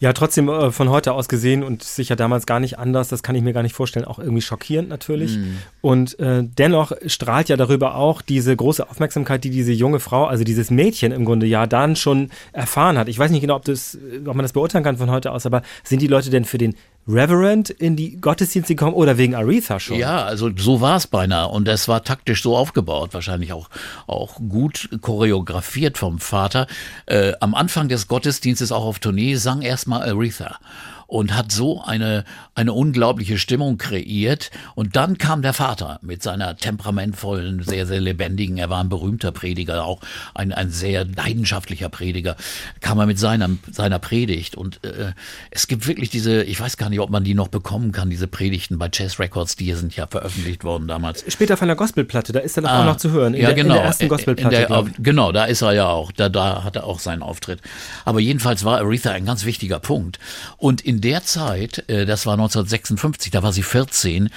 Ja, 0.00 0.12
trotzdem 0.12 0.48
äh, 0.48 0.70
von 0.72 0.90
heute 0.90 1.12
aus 1.12 1.28
gesehen 1.28 1.62
und 1.62 1.82
sicher 1.82 2.16
damals 2.16 2.46
gar 2.46 2.60
nicht 2.60 2.78
anders, 2.78 3.08
das 3.08 3.22
kann 3.22 3.36
ich 3.36 3.42
mir 3.42 3.52
gar 3.52 3.62
nicht 3.62 3.74
vorstellen, 3.74 4.04
auch 4.04 4.18
irgendwie 4.18 4.42
schockierend 4.42 4.88
natürlich. 4.88 5.38
Und 5.80 6.18
äh, 6.18 6.42
dennoch 6.42 6.92
strahlt 7.06 7.48
ja 7.48 7.56
darüber 7.56 7.94
auch 7.94 8.20
diese 8.20 8.54
große 8.54 8.88
Aufmerksamkeit, 8.88 9.44
die 9.44 9.50
diese 9.50 9.72
junge 9.72 10.00
Frau, 10.00 10.26
also 10.26 10.42
dieses 10.42 10.70
Mädchen 10.70 11.12
im 11.12 11.24
Grunde 11.24 11.46
ja 11.46 11.66
dann 11.66 11.94
schon 11.96 12.30
erfahren 12.52 12.98
hat. 12.98 13.08
Ich 13.08 13.18
weiß 13.18 13.30
nicht 13.30 13.40
genau, 13.40 13.56
ob, 13.56 13.64
das, 13.64 13.96
ob 14.26 14.34
man 14.34 14.42
das 14.42 14.52
beurteilen 14.52 14.84
kann 14.84 14.96
von 14.96 15.10
heute 15.10 15.30
aus, 15.30 15.46
aber 15.46 15.62
sind 15.84 16.02
die 16.02 16.08
Leute 16.08 16.28
denn 16.28 16.44
für 16.44 16.58
den 16.58 16.74
Reverend 17.06 17.70
in 17.70 17.96
die 17.96 18.16
Gottesdienste 18.16 18.74
gekommen 18.74 18.94
oder 18.94 19.18
wegen 19.18 19.34
Aretha 19.34 19.78
schon? 19.78 19.98
Ja, 19.98 20.24
also 20.24 20.50
so 20.56 20.80
war 20.80 20.96
es 20.96 21.06
beinahe 21.06 21.48
und 21.48 21.68
das 21.68 21.86
war 21.88 22.02
taktisch 22.02 22.42
so 22.42 22.56
aufgebaut, 22.56 23.12
wahrscheinlich 23.12 23.52
auch, 23.52 23.68
auch 24.06 24.36
gut 24.48 24.88
choreografiert 25.00 25.98
vom 25.98 26.18
Vater. 26.18 26.66
Äh, 27.06 27.32
am 27.40 27.54
Anfang 27.54 27.88
des 27.88 28.08
Gottesdienstes 28.08 28.72
auch 28.72 28.84
auf 28.84 28.98
Tournee 28.98 29.34
sang 29.36 29.62
erstmal 29.62 30.08
Aretha 30.08 30.58
und 31.06 31.34
hat 31.36 31.52
so 31.52 31.82
eine, 31.82 32.24
eine 32.54 32.72
unglaubliche 32.72 33.38
Stimmung 33.38 33.78
kreiert. 33.78 34.50
Und 34.74 34.96
dann 34.96 35.18
kam 35.18 35.42
der 35.42 35.52
Vater 35.52 35.98
mit 36.02 36.22
seiner 36.22 36.56
temperamentvollen, 36.56 37.62
sehr, 37.62 37.86
sehr 37.86 38.00
lebendigen, 38.00 38.58
er 38.58 38.70
war 38.70 38.80
ein 38.82 38.88
berühmter 38.88 39.32
Prediger, 39.32 39.84
auch 39.84 40.00
ein, 40.34 40.52
ein 40.52 40.70
sehr 40.70 41.04
leidenschaftlicher 41.04 41.88
Prediger, 41.88 42.36
kam 42.80 42.98
er 42.98 43.06
mit 43.06 43.18
seiner, 43.18 43.50
seiner 43.70 43.98
Predigt. 43.98 44.56
Und 44.56 44.82
äh, 44.84 45.12
es 45.50 45.66
gibt 45.66 45.86
wirklich 45.86 46.10
diese, 46.10 46.42
ich 46.44 46.60
weiß 46.60 46.76
gar 46.76 46.90
nicht, 46.90 47.00
ob 47.00 47.10
man 47.10 47.24
die 47.24 47.34
noch 47.34 47.48
bekommen 47.48 47.92
kann, 47.92 48.10
diese 48.10 48.26
Predigten 48.26 48.78
bei 48.78 48.88
Chess 48.88 49.18
Records, 49.18 49.56
die 49.56 49.72
sind 49.74 49.96
ja 49.96 50.06
veröffentlicht 50.06 50.64
worden 50.64 50.88
damals. 50.88 51.24
Später 51.28 51.56
von 51.56 51.68
der 51.68 51.76
Gospelplatte, 51.76 52.32
da 52.32 52.40
ist 52.40 52.56
er 52.56 52.62
doch 52.62 52.70
auch 52.70 52.74
Ah, 52.74 52.84
noch 52.84 52.96
zu 52.96 53.10
hören. 53.10 53.34
In, 53.34 53.40
ja, 53.42 53.48
der, 53.48 53.56
genau. 53.56 53.74
in 53.74 53.80
der 53.80 53.84
ersten 53.86 54.08
Gospelplatte. 54.08 54.56
der- 54.56 54.84
ich. 54.86 55.02
genau, 55.02 55.32
da 55.32 55.44
ist 55.44 55.62
er 55.62 55.72
ja 55.72 55.88
auch. 55.88 56.12
Da, 56.12 56.28
da 56.28 56.64
hat 56.64 56.76
er 56.76 56.84
auch 56.84 56.98
seinen 57.00 57.22
Auftritt. 57.22 57.60
Aber 58.04 58.20
jedenfalls 58.20 58.64
war 58.64 58.78
Aretha 58.78 59.10
ein 59.12 59.24
ganz 59.24 59.44
wichtiger 59.44 59.78
Punkt. 59.80 60.18
Und 60.56 60.80
in 60.80 60.93
der 61.00 61.24
Zeit, 61.24 61.88
äh, 61.88 62.06
das 62.06 62.26
war 62.26 62.34
1956, 62.34 63.30
da 63.30 63.42
war 63.42 63.52
sie 63.52 63.62
14, 63.62 64.30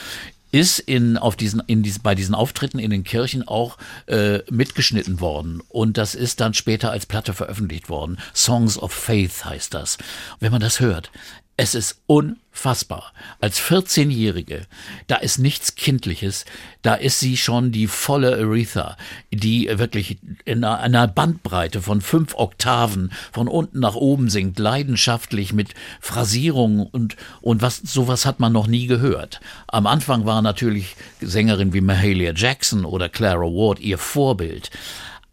ist 0.51 0.79
in, 0.79 1.17
auf 1.17 1.35
diesen, 1.35 1.61
in 1.67 1.83
diesen, 1.83 2.01
bei 2.01 2.15
diesen 2.15 2.33
Auftritten 2.33 2.79
in 2.79 2.89
den 2.89 3.03
Kirchen 3.03 3.47
auch 3.47 3.77
äh, 4.07 4.39
mitgeschnitten 4.49 5.19
worden. 5.19 5.61
Und 5.67 5.97
das 5.97 6.15
ist 6.15 6.39
dann 6.39 6.53
später 6.53 6.91
als 6.91 7.05
Platte 7.05 7.33
veröffentlicht 7.33 7.89
worden. 7.89 8.17
Songs 8.33 8.77
of 8.77 8.91
Faith 8.91 9.45
heißt 9.45 9.73
das. 9.73 9.97
Wenn 10.39 10.51
man 10.51 10.61
das 10.61 10.79
hört, 10.79 11.11
es 11.59 11.73
ist 11.73 12.03
unfassbar. 12.05 13.11
Als 13.41 13.59
14-Jährige, 13.59 14.67
da 15.07 15.15
ist 15.15 15.39
nichts 15.39 15.73
Kindliches, 15.73 16.45
da 16.83 16.93
ist 16.93 17.19
sie 17.19 17.35
schon 17.35 17.71
die 17.71 17.87
volle 17.87 18.37
Aretha, 18.37 18.95
die 19.31 19.67
wirklich 19.73 20.19
in 20.45 20.63
einer, 20.63 21.07
Bandbreite 21.07 21.81
von 21.81 22.01
fünf 22.01 22.35
Oktaven 22.35 23.11
von 23.31 23.47
unten 23.47 23.79
nach 23.79 23.95
oben 23.95 24.29
singt, 24.29 24.59
leidenschaftlich 24.59 25.51
mit 25.51 25.73
Phrasierungen 25.99 26.85
und, 26.85 27.17
und 27.41 27.63
was, 27.63 27.77
sowas 27.77 28.27
hat 28.27 28.39
man 28.39 28.53
noch 28.53 28.67
nie 28.67 28.85
gehört. 28.85 29.41
Am 29.67 29.87
Anfang 29.87 30.27
war 30.27 30.43
natürlich 30.43 30.95
Sängerin 31.21 31.73
wie 31.73 31.81
Mahalia 31.81 32.33
Jackson 32.35 32.85
oder 32.85 33.09
Clara 33.09 33.41
Ward 33.41 33.79
ihr 33.79 33.97
Vorbild. 33.97 34.69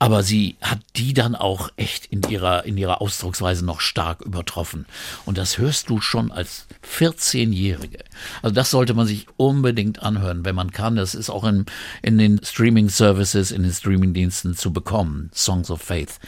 Aber 0.05 0.23
sie 0.23 0.57
hat 0.61 0.81
die 0.97 1.15
dann 1.15 1.35
auch 1.35 1.71
echt 1.77 2.05
in 2.05 2.21
ihrer, 2.29 2.67
in 2.67 2.77
ihrer 2.77 3.01
Ausdrucksweise 3.01 3.65
noch 3.65 3.81
stark 3.81 4.21
übertroffen. 4.21 4.85
Und 5.25 5.39
das 5.39 5.57
hörst 5.57 5.89
du 5.89 6.03
schon 6.03 6.31
als 6.31 6.67
14-Jährige. 6.87 8.01
Also 8.43 8.55
das 8.55 8.71
sollte 8.71 8.93
man 8.93 9.07
sich 9.07 9.27
unbedingt 9.39 10.03
anhören, 10.03 10.45
wenn 10.45 10.55
man 10.55 10.73
kann. 10.73 10.97
Das 10.97 11.15
ist 11.15 11.31
auch 11.31 11.45
in, 11.45 11.65
in 12.03 12.19
den 12.19 12.39
Streaming-Services, 12.45 13.51
in 13.51 13.63
den 13.63 13.73
Streaming-Diensten 13.73 14.55
zu 14.55 14.75
bekommen. 14.75 15.31
Songs 15.33 15.71
of 15.71 15.81
Faith. 15.81 16.21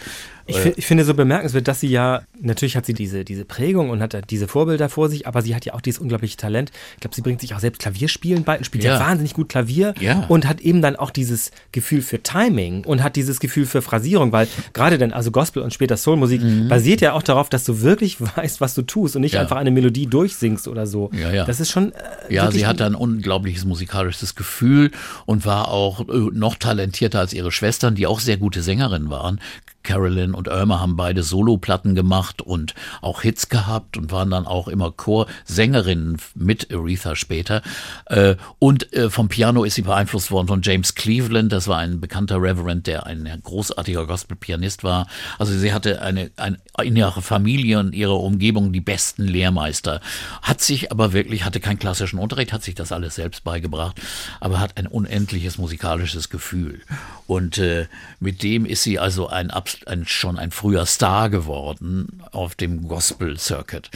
Ich, 0.47 0.57
fi- 0.57 0.75
ich 0.77 0.87
finde 0.87 1.05
so 1.05 1.15
bemerkenswert, 1.15 1.67
dass 1.69 1.81
sie 1.81 1.89
ja, 1.89 2.23
natürlich 2.41 2.77
hat 2.77 2.87
sie 2.87 2.95
diese, 2.95 3.25
diese 3.25 3.45
Prägung 3.45 3.91
und 3.91 4.01
hat 4.01 4.31
diese 4.31 4.47
Vorbilder 4.49 4.89
vor 4.89 5.09
sich, 5.09 5.27
aber 5.27 5.43
sie 5.43 5.55
hat 5.55 5.65
ja 5.65 5.75
auch 5.75 5.81
dieses 5.81 5.99
unglaubliche 6.01 6.37
Talent. 6.37 6.71
Ich 6.95 7.01
glaube, 7.01 7.15
sie 7.17 7.23
bringt 7.23 7.41
sich 7.41 7.55
auch 7.55 7.59
selbst 7.59 7.81
Klavierspielen 7.83 8.45
bei 8.45 8.57
und 8.59 8.65
spielt 8.65 8.85
ja, 8.85 8.95
Ja. 8.95 9.01
wahnsinnig 9.01 9.35
gut 9.35 9.49
Klavier 9.49 9.95
Ja. 10.01 10.25
und 10.29 10.47
hat 10.49 10.61
eben 10.61 10.83
dann 10.83 10.97
auch 10.97 11.11
dieses 11.11 11.51
Gefühl 11.73 12.01
für 12.03 12.23
Timing 12.23 12.85
und 12.85 13.03
hat 13.03 13.17
dieses 13.17 13.41
Gefühl 13.41 13.67
für 13.67 13.83
Phrasierung, 13.83 14.33
weil 14.33 14.47
gerade 14.73 14.99
dann, 14.99 15.13
also 15.13 15.31
Gospel 15.31 15.63
und 15.63 15.73
später 15.75 15.97
Soulmusik 15.97 16.41
basiert 16.69 17.01
ja 17.01 17.13
auch 17.13 17.23
darauf, 17.23 17.49
dass 17.49 17.65
du 17.65 17.81
wirklich 17.83 18.19
weißt, 18.37 18.61
was 18.61 18.75
du 18.75 18.83
tust 18.83 19.17
und 19.17 19.23
nicht 19.23 19.33
Mhm. 19.33 19.37
Ja. 19.37 19.43
einfach 19.43 19.57
eine 19.57 19.71
Melodie 19.73 20.07
durchsingst 20.07 20.69
oder 20.69 20.87
so. 20.87 21.11
Ja, 21.13 21.33
ja. 21.33 21.45
Das 21.45 21.59
ist 21.61 21.71
schon. 21.71 21.93
Äh, 21.93 22.35
Ja, 22.35 22.51
sie 22.53 22.67
hatte 22.67 22.85
ein 22.87 22.95
unglaubliches 22.95 23.65
musikalisches 23.65 24.35
Gefühl 24.35 24.91
und 25.27 25.45
war 25.45 25.69
auch 25.69 26.01
äh, 26.09 26.13
noch 26.33 26.55
talentierter 26.57 27.19
als 27.21 27.33
ihre 27.33 27.51
Schwestern, 27.51 27.95
die 27.97 28.07
auch 28.07 28.21
sehr 28.21 28.37
gute 28.37 28.63
Sängerinnen 28.63 29.11
waren. 29.11 29.41
Carolyn 29.87 30.35
und 30.35 30.49
Irma 30.49 30.81
haben 30.81 30.97
beide 30.97 31.23
Soloplatten 31.23 31.95
gemacht 31.95 32.43
und 32.43 32.75
auch 33.01 33.23
Hits 33.23 33.49
gehabt 33.49 33.97
und 33.97 34.11
waren 34.11 34.31
dann 34.31 34.47
auch 34.47 34.69
immer 34.69 34.91
Chorsängerinnen 34.91 36.19
mit 36.35 36.73
Aretha 36.73 37.15
später. 37.15 37.63
Äh, 38.07 38.35
und 38.59 38.93
äh, 38.93 39.09
vom 39.09 39.29
Piano 39.29 39.65
ist 39.65 39.77
sie 39.77 39.83
beeinflusst 39.83 40.31
worden 40.31 40.49
von 40.49 40.63
James 40.63 40.95
Cleveland. 40.95 41.53
Das 41.53 41.69
war 41.69 41.79
ein 41.79 42.01
bekannter 42.01 42.43
Reverend, 42.43 42.87
der 42.87 43.07
ein 43.07 43.41
großartiger 43.43 44.07
Gospel-Pianist 44.07 44.83
war. 44.83 45.07
Also 45.39 45.57
sie 45.57 45.73
hatte 45.73 46.03
eine, 46.03 46.31
ein, 46.37 46.59
in 46.83 46.97
ihrer 46.97 47.23
Familie 47.23 47.79
und 47.79 47.95
ihrer 47.95 48.19
Umgebung 48.19 48.73
die 48.73 48.81
besten 48.81 49.25
Lehrmeister. 49.25 50.01
Hat 50.43 50.61
sich 50.61 50.91
aber 50.91 51.13
wirklich, 51.13 51.45
hatte 51.45 51.61
keinen 51.61 51.79
klassischen 51.79 52.19
Unterricht, 52.19 52.53
hat 52.53 52.65
sich 52.65 52.75
das 52.75 52.91
alles 52.91 53.15
selbst 53.15 53.45
beigebracht, 53.45 54.01
aber 54.41 54.59
hat 54.59 54.77
ein 54.79 54.89
unendliches 54.89 55.59
musikalisches 55.59 56.29
Gefühl. 56.29 56.81
Und 57.29 57.59
äh, 57.59 57.87
mit 58.19 58.43
dem 58.43 58.67
ist 58.67 58.83
sie 58.83 58.99
also 58.99 59.29
ein, 59.29 59.51
ein, 59.87 60.07
schon 60.07 60.39
ein 60.39 60.51
früher 60.51 60.87
Star 60.87 61.31
geworden 61.31 62.23
auf 62.33 62.55
dem 62.55 62.89
Gospel 62.89 63.39
Circuit. 63.39 63.91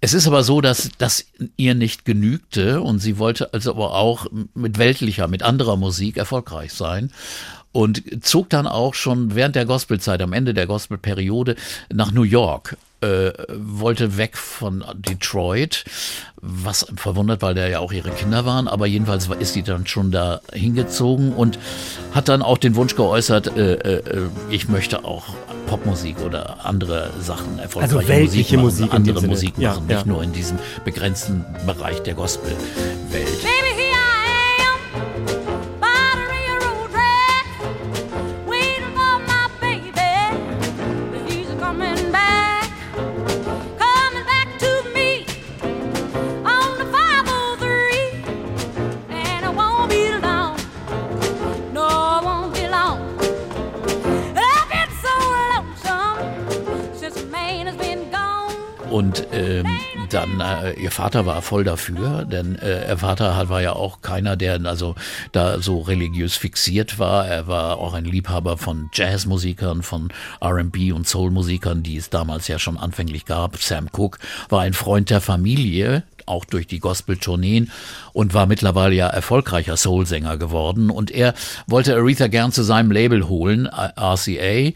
Es 0.00 0.12
ist 0.12 0.26
aber 0.26 0.42
so, 0.42 0.60
dass 0.60 0.90
das 0.98 1.26
ihr 1.56 1.74
nicht 1.74 2.04
genügte 2.04 2.82
und 2.82 2.98
sie 2.98 3.18
wollte 3.18 3.54
also 3.54 3.70
aber 3.70 3.94
auch 3.94 4.26
mit 4.52 4.76
weltlicher, 4.76 5.28
mit 5.28 5.42
anderer 5.42 5.76
Musik 5.76 6.18
erfolgreich 6.18 6.72
sein 6.74 7.10
und 7.74 8.24
zog 8.24 8.48
dann 8.50 8.68
auch 8.68 8.94
schon 8.94 9.34
während 9.34 9.56
der 9.56 9.66
Gospelzeit, 9.66 10.22
am 10.22 10.32
Ende 10.32 10.54
der 10.54 10.66
Gospelperiode 10.66 11.56
nach 11.92 12.12
New 12.12 12.22
York 12.22 12.76
äh, 13.00 13.32
wollte 13.52 14.16
weg 14.16 14.36
von 14.36 14.84
Detroit, 14.94 15.84
was 16.40 16.86
verwundert, 16.94 17.42
weil 17.42 17.54
da 17.54 17.66
ja 17.66 17.80
auch 17.80 17.92
ihre 17.92 18.10
Kinder 18.10 18.46
waren, 18.46 18.68
aber 18.68 18.86
jedenfalls 18.86 19.28
ist 19.40 19.54
sie 19.54 19.64
dann 19.64 19.88
schon 19.88 20.12
da 20.12 20.40
hingezogen 20.52 21.32
und 21.32 21.58
hat 22.12 22.28
dann 22.28 22.42
auch 22.42 22.58
den 22.58 22.76
Wunsch 22.76 22.94
geäußert, 22.94 23.56
äh, 23.56 23.74
äh, 23.74 24.28
ich 24.50 24.68
möchte 24.68 25.04
auch 25.04 25.34
Popmusik 25.66 26.20
oder 26.20 26.64
andere 26.64 27.10
Sachen 27.20 27.58
erfolgreiche 27.58 27.96
Also 27.96 28.08
weltliche 28.08 28.56
Musik, 28.56 28.86
Musik 28.86 28.92
machen, 28.92 29.04
dem 29.04 29.16
andere. 29.16 29.30
Musik 29.30 29.54
Ja, 29.58 29.70
machen, 29.70 29.86
ja. 29.88 29.96
nicht 29.96 30.06
nur 30.06 30.22
in 30.22 30.32
diesem 30.32 30.58
begrenzten 30.84 31.44
Bereich 31.66 32.02
der 32.02 32.14
Gospelwelt. 32.14 32.58
Und 58.94 59.26
ähm, 59.32 59.66
dann, 60.10 60.38
äh, 60.38 60.74
ihr 60.74 60.92
Vater 60.92 61.26
war 61.26 61.42
voll 61.42 61.64
dafür, 61.64 62.24
denn 62.24 62.54
äh, 62.60 62.88
ihr 62.90 62.98
Vater 62.98 63.48
war 63.48 63.60
ja 63.60 63.72
auch 63.72 64.02
keiner, 64.02 64.36
der 64.36 64.64
also 64.64 64.94
da 65.32 65.60
so 65.60 65.80
religiös 65.80 66.36
fixiert 66.36 67.00
war. 67.00 67.26
Er 67.26 67.48
war 67.48 67.78
auch 67.78 67.94
ein 67.94 68.04
Liebhaber 68.04 68.56
von 68.56 68.90
Jazzmusikern, 68.92 69.82
von 69.82 70.12
R&B 70.40 70.92
und 70.92 71.08
Soulmusikern, 71.08 71.82
die 71.82 71.96
es 71.96 72.08
damals 72.08 72.46
ja 72.46 72.60
schon 72.60 72.78
anfänglich 72.78 73.24
gab. 73.24 73.56
Sam 73.56 73.90
Cooke 73.90 74.20
war 74.48 74.60
ein 74.60 74.74
Freund 74.74 75.10
der 75.10 75.20
Familie, 75.20 76.04
auch 76.26 76.44
durch 76.44 76.66
die 76.66 76.78
Gospel-Tourneen 76.78 77.70
und 78.12 78.34
war 78.34 78.46
mittlerweile 78.46 78.94
ja 78.94 79.08
erfolgreicher 79.08 79.76
Soulsänger 79.76 80.36
geworden. 80.36 80.90
Und 80.90 81.10
er 81.10 81.34
wollte 81.66 81.94
Aretha 81.94 82.28
gern 82.28 82.52
zu 82.52 82.62
seinem 82.62 82.90
Label 82.90 83.28
holen, 83.28 83.66
RCA, 83.66 84.72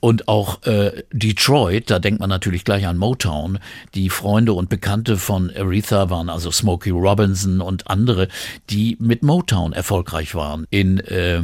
und 0.00 0.28
auch 0.28 0.62
äh, 0.62 1.02
Detroit, 1.12 1.90
da 1.90 1.98
denkt 1.98 2.20
man 2.20 2.30
natürlich 2.30 2.64
gleich 2.64 2.86
an 2.86 2.96
Motown. 2.96 3.58
Die 3.94 4.08
Freunde 4.08 4.54
und 4.54 4.68
Bekannte 4.68 5.18
von 5.18 5.50
Aretha 5.54 6.10
waren 6.10 6.30
also 6.30 6.50
Smokey 6.50 6.90
Robinson 6.90 7.60
und 7.60 7.88
andere, 7.88 8.28
die 8.70 8.96
mit 8.98 9.22
Motown 9.22 9.72
erfolgreich 9.72 10.34
waren 10.34 10.66
in 10.70 10.98
äh, 11.00 11.42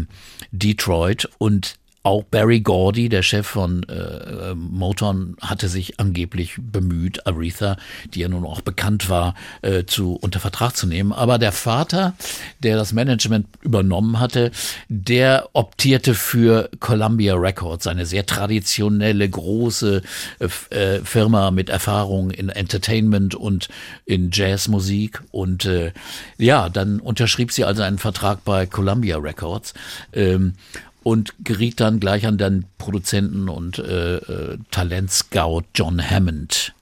Detroit 0.52 1.28
und 1.38 1.76
auch 2.06 2.22
Barry 2.22 2.60
Gordy, 2.60 3.08
der 3.08 3.22
Chef 3.22 3.48
von 3.48 3.82
äh, 3.88 4.54
Motown, 4.54 5.36
hatte 5.40 5.68
sich 5.68 5.98
angeblich 5.98 6.54
bemüht, 6.56 7.26
Aretha, 7.26 7.76
die 8.14 8.20
ja 8.20 8.28
nun 8.28 8.46
auch 8.46 8.60
bekannt 8.60 9.10
war, 9.10 9.34
äh, 9.62 9.86
zu 9.86 10.14
unter 10.14 10.38
Vertrag 10.38 10.76
zu 10.76 10.86
nehmen. 10.86 11.12
Aber 11.12 11.38
der 11.38 11.50
Vater, 11.50 12.14
der 12.60 12.76
das 12.76 12.92
Management 12.92 13.48
übernommen 13.60 14.20
hatte, 14.20 14.52
der 14.88 15.48
optierte 15.52 16.14
für 16.14 16.70
Columbia 16.78 17.34
Records, 17.34 17.88
eine 17.88 18.06
sehr 18.06 18.24
traditionelle 18.24 19.28
große 19.28 20.02
äh, 20.38 20.76
äh, 20.76 21.00
Firma 21.04 21.50
mit 21.50 21.70
Erfahrung 21.70 22.30
in 22.30 22.50
Entertainment 22.50 23.34
und 23.34 23.68
in 24.04 24.30
Jazzmusik. 24.32 25.24
Und 25.32 25.64
äh, 25.64 25.90
ja, 26.38 26.68
dann 26.68 27.00
unterschrieb 27.00 27.50
sie 27.50 27.64
also 27.64 27.82
einen 27.82 27.98
Vertrag 27.98 28.44
bei 28.44 28.64
Columbia 28.64 29.18
Records. 29.18 29.74
Ähm, 30.12 30.54
und 31.06 31.34
geriet 31.44 31.78
dann 31.78 32.00
gleich 32.00 32.26
an 32.26 32.36
den 32.36 32.64
Produzenten 32.78 33.48
und 33.48 33.78
äh, 33.78 34.16
äh, 34.16 34.58
Talentscout 34.72 35.62
John 35.72 36.02
Hammond. 36.10 36.72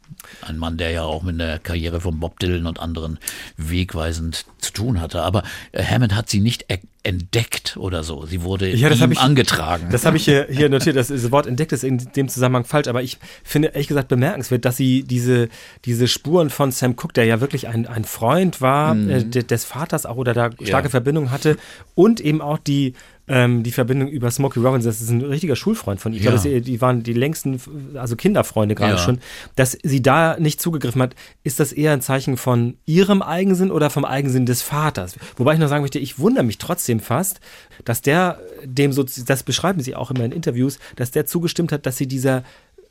Ein 0.40 0.56
Mann, 0.56 0.78
der 0.78 0.90
ja 0.92 1.02
auch 1.02 1.22
mit 1.22 1.38
der 1.38 1.58
Karriere 1.58 2.00
von 2.00 2.18
Bob 2.20 2.38
Dylan 2.40 2.66
und 2.66 2.80
anderen 2.80 3.18
wegweisend 3.58 4.46
zu 4.58 4.72
tun 4.72 4.98
hatte. 5.00 5.20
Aber 5.20 5.42
äh, 5.72 5.82
Hammond 5.84 6.14
hat 6.14 6.30
sie 6.30 6.40
nicht 6.40 6.64
e- 6.72 6.78
entdeckt 7.02 7.76
oder 7.76 8.02
so. 8.02 8.24
Sie 8.24 8.42
wurde 8.42 8.74
Ja, 8.74 8.88
das 8.88 9.00
ihm 9.00 9.12
ich 9.12 9.18
angetragen. 9.18 9.88
Das 9.90 10.06
habe 10.06 10.16
ich 10.16 10.24
hier, 10.24 10.46
hier 10.50 10.70
notiert. 10.70 10.96
Das, 10.96 11.08
das 11.08 11.30
Wort 11.30 11.46
entdeckt 11.46 11.72
ist 11.72 11.84
in 11.84 11.98
dem 12.16 12.28
Zusammenhang 12.28 12.64
falsch, 12.64 12.88
aber 12.88 13.02
ich 13.02 13.18
finde 13.42 13.68
ehrlich 13.68 13.88
gesagt 13.88 14.08
bemerkenswert, 14.08 14.64
dass 14.64 14.78
sie 14.78 15.02
diese, 15.02 15.50
diese 15.84 16.08
Spuren 16.08 16.48
von 16.48 16.72
Sam 16.72 16.96
Cooke, 16.96 17.12
der 17.12 17.26
ja 17.26 17.42
wirklich 17.42 17.68
ein, 17.68 17.86
ein 17.86 18.04
Freund 18.04 18.62
war, 18.62 18.96
äh, 18.96 19.22
de, 19.22 19.42
des 19.42 19.66
Vaters 19.66 20.06
auch 20.06 20.16
oder 20.16 20.32
da 20.32 20.50
starke 20.62 20.64
Mhm. 20.64 20.72
Ja. 20.72 20.88
Verbindung 20.90 21.30
hatte 21.30 21.58
und 21.94 22.20
eben 22.20 22.40
auch 22.40 22.56
die 22.58 22.94
ähm, 23.26 23.62
die 23.62 23.72
Verbindung 23.72 24.08
über 24.08 24.30
Smokey 24.30 24.60
Robinson, 24.60 24.90
das 24.90 25.00
ist 25.00 25.08
ein 25.10 25.22
richtiger 25.22 25.56
Schulfreund 25.56 25.98
von 26.00 26.12
ihm. 26.12 26.18
Ich 26.18 26.24
Ja. 26.24 26.32
glaube, 26.32 26.48
das- 26.50 26.64
die 26.64 26.80
waren 26.80 27.02
die 27.02 27.14
längsten, 27.14 27.58
also 27.94 28.16
Kinderfreunde 28.16 28.74
gerade 28.74 28.92
Ja. 28.94 28.98
schon. 28.98 29.18
Dass 29.56 29.78
sie 29.82 30.02
da 30.02 30.36
nicht 30.38 30.60
zugegriffen 30.60 31.00
hat, 31.00 31.14
ist 31.42 31.58
das 31.58 31.72
eher 31.72 31.92
ein 31.92 32.02
Zeichen 32.02 32.36
von 32.36 32.76
ihrem 32.84 33.22
Eigensinn 33.22 33.70
oder 33.70 33.88
vom 33.88 34.04
Eigensinn 34.04 34.44
des 34.46 34.60
Vaters? 34.62 35.16
Wobei 35.36 35.54
ich 35.54 35.58
noch 35.58 35.68
sagen 35.68 35.82
möchte, 35.82 35.98
ich 35.98 36.18
wundere 36.18 36.44
mich 36.44 36.58
trotzdem 36.58 37.00
fast, 37.00 37.40
dass 37.84 38.02
der 38.02 38.38
dem 38.64 38.92
so, 38.92 39.02
das 39.04 39.42
beschreiben 39.42 39.80
sie 39.80 39.94
auch 39.96 40.10
immer 40.10 40.24
in 40.24 40.32
Interviews, 40.32 40.78
dass 40.96 41.10
der 41.10 41.24
zugestimmt 41.26 41.72
hat, 41.72 41.86
dass 41.86 41.96
sie 41.96 42.06
dieser 42.06 42.44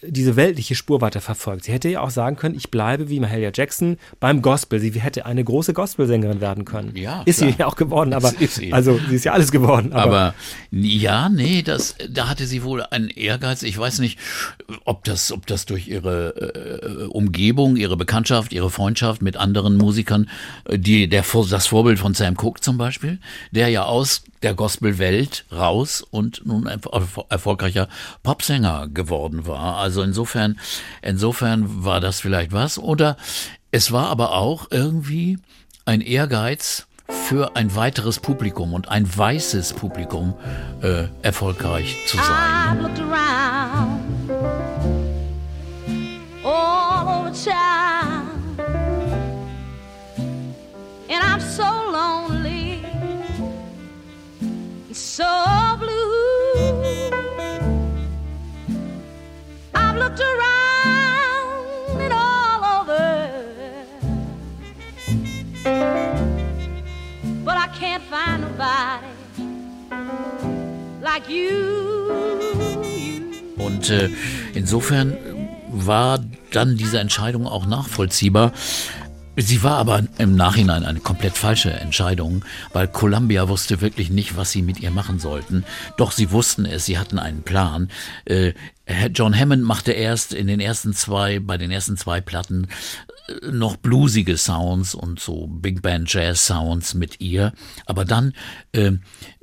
diese 0.08 0.36
weltliche 0.36 0.76
Spur 0.76 1.02
weiter 1.02 1.22
verfolgt. 1.22 1.66
Sie 1.66 1.72
hätte 1.72 1.90
ja 1.90 2.02
auch 2.02 2.10
sagen 2.10 2.36
können, 2.36 2.56
ich 2.56 2.72
bleibe 2.72 3.10
wie 3.10 3.20
Mahalia 3.20 3.52
Jackson 3.54 3.98
beim 4.20 4.42
Gospel. 4.42 4.80
Sie 4.80 4.92
hätte 4.92 5.26
eine 5.26 5.44
große 5.44 5.74
Gospelsängerin 5.74 6.42
werden 6.42 6.66
können. 6.66 6.96
Ja, 6.96 7.24
ist 7.26 7.40
sie 7.40 7.48
klar. 7.48 7.60
ja 7.60 7.68
auch 7.68 7.76
geworden, 7.76 8.14
aber 8.14 8.34
ist 8.40 8.56
sie. 8.56 8.74
also 8.74 9.00
sie 9.10 9.16
ist 9.16 9.26
ja 9.26 9.34
alles 9.34 9.52
geworden. 9.52 9.94
Aber, 9.94 10.04
Aber 10.04 10.36
ja, 10.72 11.30
nee, 11.30 11.62
das, 11.62 11.96
da 12.10 12.30
hatte 12.30 12.48
sie 12.48 12.64
wohl 12.64 12.84
einen 12.84 13.10
Ehrgeiz. 13.10 13.64
Ich 13.64 13.78
weiß 13.78 14.00
nicht, 14.00 14.20
ob 14.86 15.04
das, 15.04 15.32
ob 15.32 15.48
das 15.48 15.66
durch 15.66 15.88
ihre 15.88 17.04
äh, 17.04 17.06
Umgebung, 17.06 17.76
ihre 17.76 17.98
Bekanntschaft, 17.98 18.54
ihre 18.54 18.70
Freundschaft 18.70 19.22
mit 19.22 19.38
anderen 19.38 19.78
Musikern, 19.78 20.30
äh, 20.66 20.78
die 20.78 21.08
der 21.08 21.24
das 21.50 21.68
Vorbild 21.68 22.00
von 22.00 22.14
Sam 22.14 22.36
Cooke 22.36 22.62
zum 22.62 22.78
Beispiel, 22.78 23.20
der 23.52 23.70
ja 23.70 23.86
aus 23.86 24.24
der 24.44 24.54
Gospelwelt 24.54 25.46
raus 25.52 26.02
und 26.02 26.46
nun 26.46 26.68
ein 26.68 26.82
erfol- 26.82 27.26
erfolgreicher 27.30 27.88
Popsänger 28.22 28.88
geworden 28.90 29.48
war. 29.48 29.78
Also 29.78 30.02
insofern, 30.04 30.60
insofern 31.02 31.84
war 31.84 32.00
das 32.00 32.20
vielleicht 32.20 32.52
was. 32.52 32.78
Oder 32.78 33.18
es 33.72 33.92
war 33.92 34.10
aber 34.10 34.34
auch 34.34 34.68
irgendwie 34.70 35.40
ein 35.86 36.02
Ehrgeiz 36.02 36.88
für 37.28 37.56
ein 37.56 37.76
weiteres 37.76 38.20
Publikum 38.20 38.74
und 38.74 38.88
ein 38.90 39.06
weißes 39.18 39.74
Publikum 39.74 40.34
äh, 40.82 41.06
erfolgreich 41.22 41.96
zu 42.08 42.18
sein. 42.18 42.26
I've 42.26 42.82
looked 42.82 43.00
around 43.00 44.00
all 46.46 47.26
over 47.26 47.32
town, 47.34 48.30
and 51.10 51.24
I'm 51.24 51.40
so 51.42 51.64
lonely, 51.92 52.33
so 55.14 55.78
blue. 55.78 57.12
I've 59.76 59.96
looked 59.96 60.20
around 60.20 62.02
and 62.02 62.14
all 62.14 62.82
over, 62.82 63.30
but 67.46 67.58
I 67.58 67.68
can't 67.80 68.02
find 68.10 68.42
nobody 68.42 69.06
like 71.04 71.30
you. 71.30 71.52
you. 72.58 73.64
Und 73.64 73.92
äh, 73.92 74.10
insofern 74.56 75.16
war 75.72 76.20
dann 76.52 76.76
diese 76.76 77.00
Entscheidung 77.00 77.46
auch 77.46 77.68
nachvollziehbar. 77.68 78.52
Sie 79.36 79.64
war 79.64 79.78
aber 79.78 80.04
im 80.20 80.36
Nachhinein 80.36 80.86
eine 80.86 81.00
komplett 81.00 81.38
falsche 81.38 81.72
Entscheidung, 81.72 82.46
weil 82.72 82.88
Columbia 82.88 83.50
wusste 83.50 83.82
wirklich 83.82 84.12
nicht, 84.12 84.38
was 84.38 84.52
sie 84.52 84.62
mit 84.62 84.80
ihr 84.80 84.92
machen 84.92 85.18
sollten. 85.18 85.66
Doch 85.98 86.12
sie 86.12 86.30
wussten 86.32 86.66
es, 86.66 86.86
sie 86.86 87.00
hatten 87.00 87.18
einen 87.18 87.42
Plan. 87.42 87.90
Äh, 88.26 88.54
John 89.14 89.38
Hammond 89.38 89.64
machte 89.64 89.92
erst 89.92 90.34
in 90.34 90.46
den 90.46 90.60
ersten 90.60 90.94
zwei, 90.94 91.40
bei 91.40 91.58
den 91.58 91.72
ersten 91.72 91.98
zwei 91.98 92.22
Platten 92.22 92.68
äh, 93.28 93.52
noch 93.52 93.76
bluesige 93.78 94.38
Sounds 94.38 94.94
und 94.94 95.20
so 95.20 95.48
Big 95.48 95.82
Band 95.82 96.14
Jazz 96.14 96.46
Sounds 96.46 96.94
mit 96.94 97.20
ihr. 97.20 97.54
Aber 97.88 98.06
dann 98.06 98.34
äh, 98.74 98.92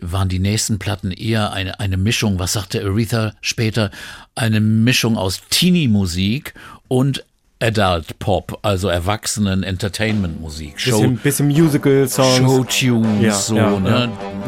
waren 0.00 0.28
die 0.28 0.38
nächsten 0.38 0.78
Platten 0.78 1.10
eher 1.10 1.52
eine, 1.52 1.80
eine 1.80 1.96
Mischung, 1.96 2.38
was 2.38 2.52
sagte 2.52 2.84
Aretha 2.84 3.34
später, 3.40 3.90
eine 4.36 4.60
Mischung 4.60 5.16
aus 5.16 5.40
Teenie-Musik 5.50 6.54
und 6.86 7.24
Adult 7.62 8.18
Pop, 8.18 8.58
also 8.62 8.88
Erwachsenen 8.88 9.62
Entertainment 9.64 10.40
Musik. 10.40 10.78
Show, 10.80 10.92
Bisschen, 11.00 11.16
bisschen 11.18 11.46
Musical-Songs. 11.48 12.38
Showtunes, 12.38 13.20
Ja, 13.22 13.32
so, 13.34 13.54
ja, 13.56 13.78
ne? 13.78 13.90
ja. 13.90 14.06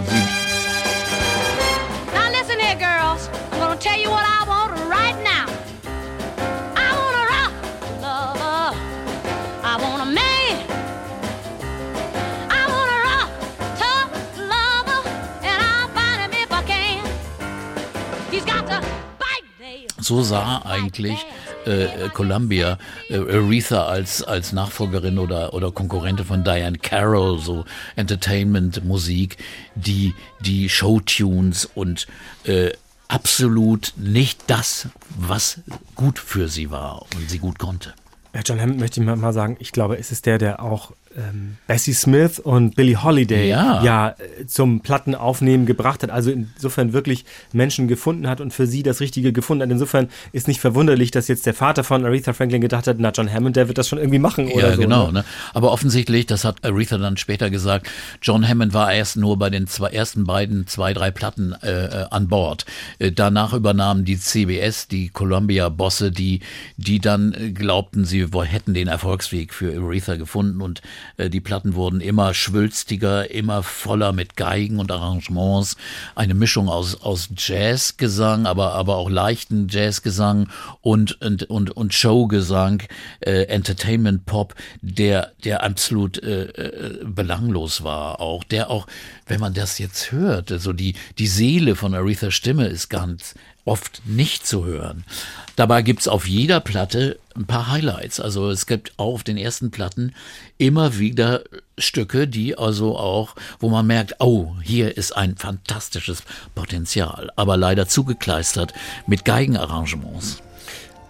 Sie, 0.08 0.22
Now 2.14 2.30
listen 2.30 2.58
here, 2.58 2.74
girls. 2.76 3.28
I'm 3.52 3.58
gonna 3.60 3.76
tell 3.76 3.98
you 4.00 4.08
what 4.08 4.24
I 4.24 4.48
want 4.48 4.72
right 4.88 5.16
now. 5.22 5.46
I 6.74 6.88
want 6.96 7.16
a 7.20 7.24
rock 7.34 7.52
lover. 8.00 8.76
I 9.62 9.76
want 9.82 10.02
a 10.02 10.06
man. 10.06 10.56
I 12.48 12.62
want 12.72 12.90
a 12.96 12.98
rock 13.08 13.30
tough 13.76 14.12
lover, 14.38 15.02
and 15.42 15.62
I'll 15.62 15.88
find 15.92 16.18
him 16.22 16.32
if 16.32 16.50
I 16.50 16.62
can. 16.62 17.04
He's 18.30 18.44
got 18.46 18.66
to 18.68 18.80
bite 19.18 19.44
nails. 19.60 19.92
so 20.00 20.22
sah 20.22 20.62
eigentlich 20.64 21.18
äh, 21.66 22.08
Columbia 22.12 22.78
äh, 23.08 23.16
Aretha 23.16 23.86
als 23.86 24.22
als 24.22 24.52
Nachfolgerin 24.52 25.18
oder 25.18 25.54
oder 25.54 25.70
Konkurrentin 25.70 26.24
von 26.24 26.44
Diane 26.44 26.78
Carroll 26.78 27.38
so 27.38 27.64
Entertainment 27.96 28.84
Musik 28.84 29.36
die 29.74 30.14
die 30.40 30.68
Showtunes 30.68 31.68
und 31.74 32.06
äh, 32.44 32.70
absolut 33.08 33.92
nicht 33.96 34.44
das 34.46 34.88
was 35.16 35.60
gut 35.94 36.18
für 36.18 36.48
sie 36.48 36.70
war 36.70 37.02
und 37.14 37.28
sie 37.28 37.38
gut 37.38 37.58
konnte. 37.58 37.94
Ja, 38.34 38.40
John 38.40 38.60
Hammond 38.60 38.80
möchte 38.80 39.00
ich 39.00 39.06
mal 39.06 39.32
sagen, 39.32 39.56
ich 39.60 39.72
glaube, 39.72 39.98
es 39.98 40.10
ist 40.10 40.24
der, 40.24 40.38
der 40.38 40.62
auch 40.62 40.92
ähm, 41.16 41.56
Bessie 41.66 41.92
Smith 41.94 42.38
und 42.38 42.76
Billie 42.76 43.02
Holiday 43.02 43.48
Ja. 43.48 44.08
äh, 44.10 44.46
zum 44.46 44.80
Plattenaufnehmen 44.80 45.66
gebracht 45.66 46.02
hat. 46.02 46.10
Also 46.10 46.30
insofern 46.30 46.92
wirklich 46.92 47.24
Menschen 47.52 47.88
gefunden 47.88 48.28
hat 48.28 48.40
und 48.40 48.52
für 48.52 48.66
sie 48.66 48.82
das 48.82 49.00
Richtige 49.00 49.32
gefunden 49.32 49.62
hat. 49.62 49.70
Insofern 49.70 50.08
ist 50.32 50.48
nicht 50.48 50.60
verwunderlich, 50.60 51.10
dass 51.10 51.28
jetzt 51.28 51.46
der 51.46 51.54
Vater 51.54 51.84
von 51.84 52.04
Aretha 52.04 52.32
Franklin 52.32 52.60
gedacht 52.60 52.86
hat, 52.86 52.96
na 52.98 53.10
John 53.10 53.32
Hammond, 53.32 53.56
der 53.56 53.68
wird 53.68 53.78
das 53.78 53.88
schon 53.88 53.98
irgendwie 53.98 54.18
machen 54.18 54.48
oder 54.48 54.70
ja, 54.70 54.74
so. 54.74 54.82
genau. 54.82 55.06
Ne? 55.06 55.12
Ne? 55.12 55.24
Aber 55.54 55.72
offensichtlich, 55.72 56.26
das 56.26 56.44
hat 56.44 56.64
Aretha 56.64 56.98
dann 56.98 57.16
später 57.16 57.50
gesagt, 57.50 57.88
John 58.20 58.46
Hammond 58.46 58.74
war 58.74 58.92
erst 58.92 59.16
nur 59.16 59.38
bei 59.38 59.50
den 59.50 59.66
zwei, 59.66 59.88
ersten 59.90 60.24
beiden, 60.24 60.66
zwei, 60.66 60.92
drei 60.94 61.10
Platten 61.10 61.54
äh, 61.62 61.70
äh, 61.84 62.06
an 62.10 62.28
Bord. 62.28 62.64
Äh, 62.98 63.12
danach 63.12 63.52
übernahmen 63.52 64.04
die 64.04 64.18
CBS, 64.18 64.88
die 64.88 65.08
Columbia-Bosse, 65.08 66.10
die, 66.10 66.40
die 66.76 66.98
dann 66.98 67.54
glaubten, 67.54 68.04
sie 68.04 68.26
hätten 68.44 68.74
den 68.74 68.88
Erfolgsweg 68.88 69.52
für 69.54 69.76
Aretha 69.80 70.16
gefunden 70.16 70.60
und 70.60 70.82
die 71.18 71.40
Platten 71.40 71.74
wurden 71.74 72.00
immer 72.00 72.34
schwülstiger, 72.34 73.30
immer 73.30 73.62
voller 73.62 74.12
mit 74.12 74.36
Geigen 74.36 74.78
und 74.78 74.90
Arrangements. 74.90 75.76
Eine 76.14 76.34
Mischung 76.34 76.68
aus, 76.68 77.02
aus 77.02 77.28
Jazzgesang, 77.36 78.46
aber, 78.46 78.72
aber 78.74 78.96
auch 78.96 79.10
leichten 79.10 79.68
Jazzgesang 79.68 80.48
und, 80.80 81.20
und, 81.20 81.44
und, 81.44 81.70
und 81.70 81.94
Showgesang, 81.94 82.82
äh, 83.20 83.44
Entertainment 83.44 84.26
Pop, 84.26 84.54
der, 84.80 85.32
der 85.44 85.62
absolut 85.62 86.22
äh, 86.22 86.44
äh, 86.44 87.04
belanglos 87.04 87.84
war 87.84 88.20
auch, 88.20 88.44
der 88.44 88.70
auch, 88.70 88.86
wenn 89.26 89.40
man 89.40 89.54
das 89.54 89.78
jetzt 89.78 90.12
hört, 90.12 90.50
also 90.52 90.72
die, 90.72 90.94
die 91.18 91.26
Seele 91.26 91.76
von 91.76 91.94
Aretha's 91.94 92.34
Stimme 92.34 92.66
ist 92.66 92.88
ganz 92.88 93.34
oft 93.64 94.02
nicht 94.04 94.46
zu 94.46 94.64
hören. 94.64 95.04
Dabei 95.56 95.82
gibt's 95.82 96.08
auf 96.08 96.26
jeder 96.26 96.60
Platte 96.60 97.18
ein 97.36 97.46
paar 97.46 97.68
Highlights. 97.68 98.20
Also 98.20 98.50
es 98.50 98.66
gibt 98.66 98.92
auch 98.98 99.14
auf 99.14 99.22
den 99.22 99.36
ersten 99.36 99.70
Platten 99.70 100.14
immer 100.58 100.98
wieder 100.98 101.42
Stücke, 101.78 102.28
die 102.28 102.58
also 102.58 102.98
auch, 102.98 103.36
wo 103.60 103.68
man 103.68 103.86
merkt, 103.86 104.16
oh, 104.18 104.54
hier 104.62 104.96
ist 104.96 105.16
ein 105.16 105.36
fantastisches 105.36 106.24
Potenzial, 106.54 107.30
aber 107.36 107.56
leider 107.56 107.86
zugekleistert 107.86 108.72
mit 109.06 109.24
Geigenarrangements. 109.24 110.42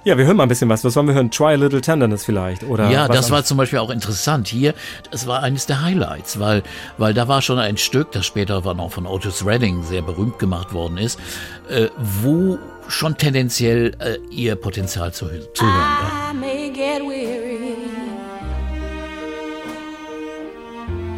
Ja, 0.05 0.19
wir 0.19 0.27
hören 0.27 0.37
mal 0.37 0.43
ein 0.45 0.49
bisschen 0.49 0.69
was. 0.69 0.83
Was 0.83 0.97
wollen 0.97 1.07
wir 1.07 1.15
hören? 1.15 1.31
Try 1.31 1.53
a 1.53 1.55
Little 1.55 1.81
Tenderness 1.81 2.25
vielleicht? 2.25 2.65
Oder 2.65 2.91
Ja, 2.91 3.09
was 3.09 3.17
das 3.17 3.31
war 3.31 3.45
zum 3.45 3.57
Beispiel 3.57 3.79
auch 3.79 3.91
interessant. 3.91 4.49
Hier, 4.49 4.75
das 5.13 5.29
war 5.29 5.45
eines 5.45 5.67
der 5.67 5.83
Highlights, 5.83 6.41
weil, 6.41 6.65
weil 6.99 7.15
da 7.15 7.29
war 7.29 7.41
schon 7.41 7.61
ein 7.61 7.77
Stück, 7.77 8.11
das 8.11 8.27
später 8.27 8.61
dann 8.63 8.81
auch 8.81 8.91
von 8.91 9.07
Otis 9.07 9.47
Redding 9.47 9.85
sehr 9.85 10.03
berühmt 10.03 10.41
gemacht 10.41 10.73
worden 10.73 10.99
ist, 10.99 11.21
äh, 11.69 11.87
wo 11.97 12.59
schon 12.89 13.17
tendenziell 13.17 13.95
äh, 14.01 14.19
ihr 14.31 14.57
Potenzial 14.57 15.13
zu, 15.15 15.27
zu 15.55 15.65
hören 15.65 15.75
war. 15.75 16.33
I 16.33 16.37
may 16.37 16.71
get 16.71 17.03
weary. 17.03 17.77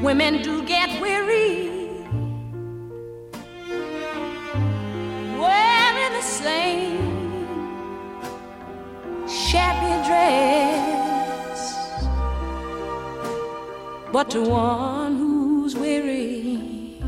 Women 0.03 0.43
do 0.43 0.61
get 0.67 0.91
weary. 1.01 1.71
Wearing 5.39 6.13
the 6.21 6.23
same 6.23 7.14
shabby 9.29 9.95
dress. 10.07 11.61
But 14.13 14.31
to 14.31 14.43
one 14.43 15.17
who's 15.17 15.75
weary, 15.77 17.01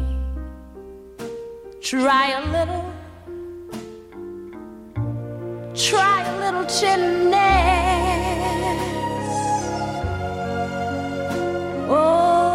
try 1.81 2.31
a 2.31 2.43
little 2.51 2.97
try 5.75 6.23
a 6.23 6.39
little 6.41 6.65
tenderness. 6.65 7.37
Oh, 11.89 12.46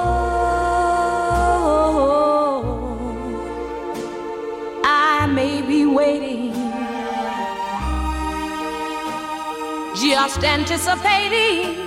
just 10.01 10.43
anticipating 10.43 11.77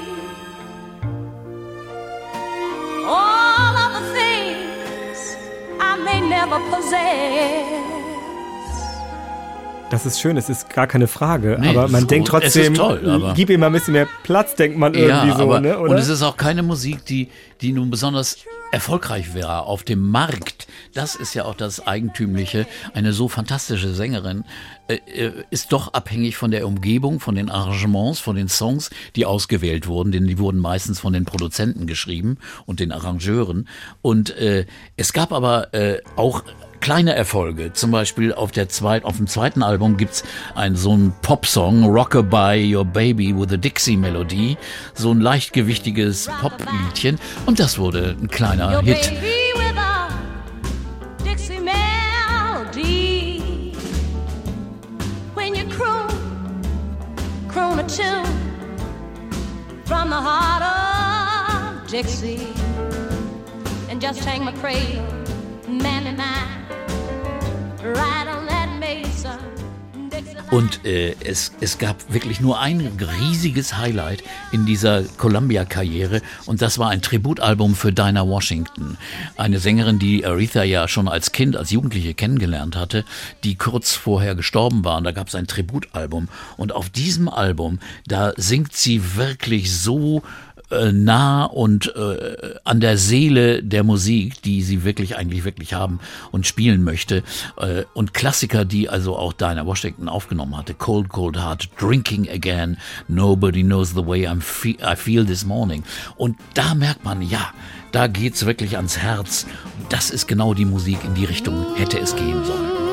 all 3.04 3.74
of 3.76 3.90
the 3.98 4.12
things 4.14 5.36
I 5.80 5.96
may 6.04 6.20
never 6.20 6.60
possess. 6.70 7.82
Das 9.90 10.06
ist 10.06 10.20
schön, 10.20 10.36
es 10.36 10.48
ist 10.48 10.70
gar 10.70 10.86
keine 10.86 11.08
Frage. 11.08 11.56
Nee, 11.60 11.68
aber 11.68 11.88
man 11.88 12.02
ist 12.02 12.10
denkt 12.10 12.28
trotzdem, 12.28 12.74
toll, 12.74 13.32
gib 13.34 13.50
ihm 13.50 13.60
mal 13.60 13.66
ein 13.66 13.72
bisschen 13.72 13.92
mehr 13.92 14.08
Platz, 14.22 14.54
denkt 14.54 14.78
man 14.78 14.94
irgendwie 14.94 15.28
ja, 15.28 15.36
so, 15.36 15.42
aber, 15.42 15.60
ne? 15.60 15.78
Oder? 15.78 15.90
Und 15.90 15.98
es 15.98 16.08
ist 16.08 16.22
auch 16.22 16.36
keine 16.36 16.62
Musik, 16.62 17.04
die, 17.04 17.28
die 17.60 17.72
nun 17.72 17.90
besonders 17.90 18.38
erfolgreich 18.74 19.34
wäre 19.34 19.66
auf 19.66 19.84
dem 19.84 20.00
Markt. 20.00 20.66
Das 20.94 21.14
ist 21.14 21.32
ja 21.32 21.44
auch 21.44 21.54
das 21.54 21.86
Eigentümliche. 21.86 22.66
Eine 22.92 23.12
so 23.12 23.28
fantastische 23.28 23.94
Sängerin 23.94 24.44
äh, 24.88 24.96
äh, 25.06 25.44
ist 25.50 25.72
doch 25.72 25.94
abhängig 25.94 26.36
von 26.36 26.50
der 26.50 26.66
Umgebung, 26.66 27.20
von 27.20 27.36
den 27.36 27.50
Arrangements, 27.50 28.18
von 28.18 28.34
den 28.34 28.48
Songs, 28.48 28.90
die 29.14 29.26
ausgewählt 29.26 29.86
wurden, 29.86 30.10
denn 30.10 30.26
die 30.26 30.40
wurden 30.40 30.58
meistens 30.58 30.98
von 30.98 31.12
den 31.12 31.24
Produzenten 31.24 31.86
geschrieben 31.86 32.38
und 32.66 32.80
den 32.80 32.90
Arrangeuren. 32.90 33.68
Und 34.02 34.36
äh, 34.36 34.66
es 34.96 35.12
gab 35.12 35.32
aber 35.32 35.72
äh, 35.72 36.00
auch 36.16 36.42
kleine 36.84 37.14
Erfolge. 37.14 37.72
Zum 37.72 37.90
Beispiel 37.90 38.34
auf, 38.34 38.52
der 38.52 38.68
zweit, 38.68 39.06
auf 39.06 39.16
dem 39.16 39.26
zweiten 39.26 39.62
Album 39.62 39.96
gibt's 39.96 40.22
ein, 40.54 40.76
so 40.76 40.92
einen 40.92 41.14
Popsong, 41.22 41.86
Rockabye 41.86 42.76
Your 42.76 42.84
Baby 42.84 43.34
with 43.34 43.50
a 43.54 43.56
Dixie-Melodie. 43.56 44.58
So 44.92 45.10
ein 45.10 45.20
leichtgewichtiges 45.22 46.28
Popliedchen. 46.42 47.18
Und 47.46 47.58
das 47.58 47.78
wurde 47.78 48.14
ein 48.20 48.28
kleiner 48.28 48.82
Hit. 48.82 48.98
Dixie 48.98 49.14
from 59.86 60.08
the 60.08 60.16
heart 60.16 60.62
of 60.62 61.86
Dixie, 61.90 62.48
and 63.90 64.00
just 64.00 64.24
hang 64.24 64.42
my 64.44 64.52
cradle, 64.52 65.04
man 65.68 66.06
and 66.06 66.18
Und 70.54 70.84
äh, 70.84 71.16
es, 71.24 71.52
es 71.60 71.78
gab 71.78 72.12
wirklich 72.12 72.40
nur 72.40 72.60
ein 72.60 72.80
riesiges 73.20 73.76
Highlight 73.76 74.22
in 74.52 74.66
dieser 74.66 75.02
Columbia-Karriere 75.02 76.22
und 76.46 76.62
das 76.62 76.78
war 76.78 76.90
ein 76.90 77.02
Tributalbum 77.02 77.74
für 77.74 77.92
Dinah 77.92 78.24
Washington. 78.24 78.96
Eine 79.36 79.58
Sängerin, 79.58 79.98
die 79.98 80.24
Aretha 80.24 80.62
ja 80.62 80.86
schon 80.86 81.08
als 81.08 81.32
Kind, 81.32 81.56
als 81.56 81.72
Jugendliche 81.72 82.14
kennengelernt 82.14 82.76
hatte, 82.76 83.04
die 83.42 83.56
kurz 83.56 83.94
vorher 83.94 84.36
gestorben 84.36 84.84
war. 84.84 84.98
Und 84.98 85.04
da 85.04 85.10
gab 85.10 85.26
es 85.26 85.34
ein 85.34 85.48
Tributalbum. 85.48 86.28
Und 86.56 86.72
auf 86.72 86.88
diesem 86.88 87.28
Album, 87.28 87.80
da 88.06 88.32
singt 88.36 88.74
sie 88.74 89.16
wirklich 89.16 89.76
so 89.76 90.22
äh, 90.70 90.92
nah 90.92 91.44
und 91.44 91.94
äh, 91.94 92.54
an 92.64 92.80
der 92.80 92.96
Seele 92.96 93.62
der 93.62 93.84
Musik, 93.84 94.42
die 94.42 94.62
sie 94.62 94.84
wirklich 94.84 95.16
eigentlich 95.16 95.44
wirklich 95.44 95.74
haben 95.74 96.00
und 96.30 96.46
spielen 96.46 96.84
möchte. 96.84 97.22
Äh, 97.56 97.84
und 97.94 98.14
Klassiker, 98.14 98.64
die 98.64 98.88
also 98.88 99.16
auch 99.16 99.32
Dinah 99.32 99.66
Washington 99.66 100.08
aufgenommen 100.08 100.56
hatte. 100.56 100.74
Cold, 100.74 101.08
Cold 101.08 101.36
Heart, 101.36 101.68
Drinking 101.78 102.28
Again, 102.28 102.78
Nobody 103.08 103.62
Knows 103.62 103.90
the 103.90 104.06
Way 104.06 104.26
I'm 104.26 104.40
fe 104.40 104.76
I 104.82 104.96
Feel 104.96 105.24
This 105.26 105.44
Morning. 105.44 105.84
Und 106.16 106.36
da 106.54 106.74
merkt 106.74 107.04
man, 107.04 107.22
ja, 107.22 107.52
da 107.92 108.06
geht's 108.06 108.46
wirklich 108.46 108.76
ans 108.76 108.98
Herz. 108.98 109.46
Das 109.88 110.10
ist 110.10 110.26
genau 110.26 110.54
die 110.54 110.64
Musik, 110.64 110.98
in 111.04 111.14
die 111.14 111.24
Richtung 111.24 111.76
hätte 111.76 111.98
es 111.98 112.16
gehen 112.16 112.44
sollen. 112.44 112.83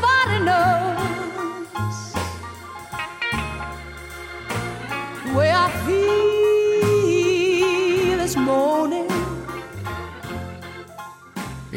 Said 0.00 0.28
nobody 0.28 0.44
knows 0.44 1.27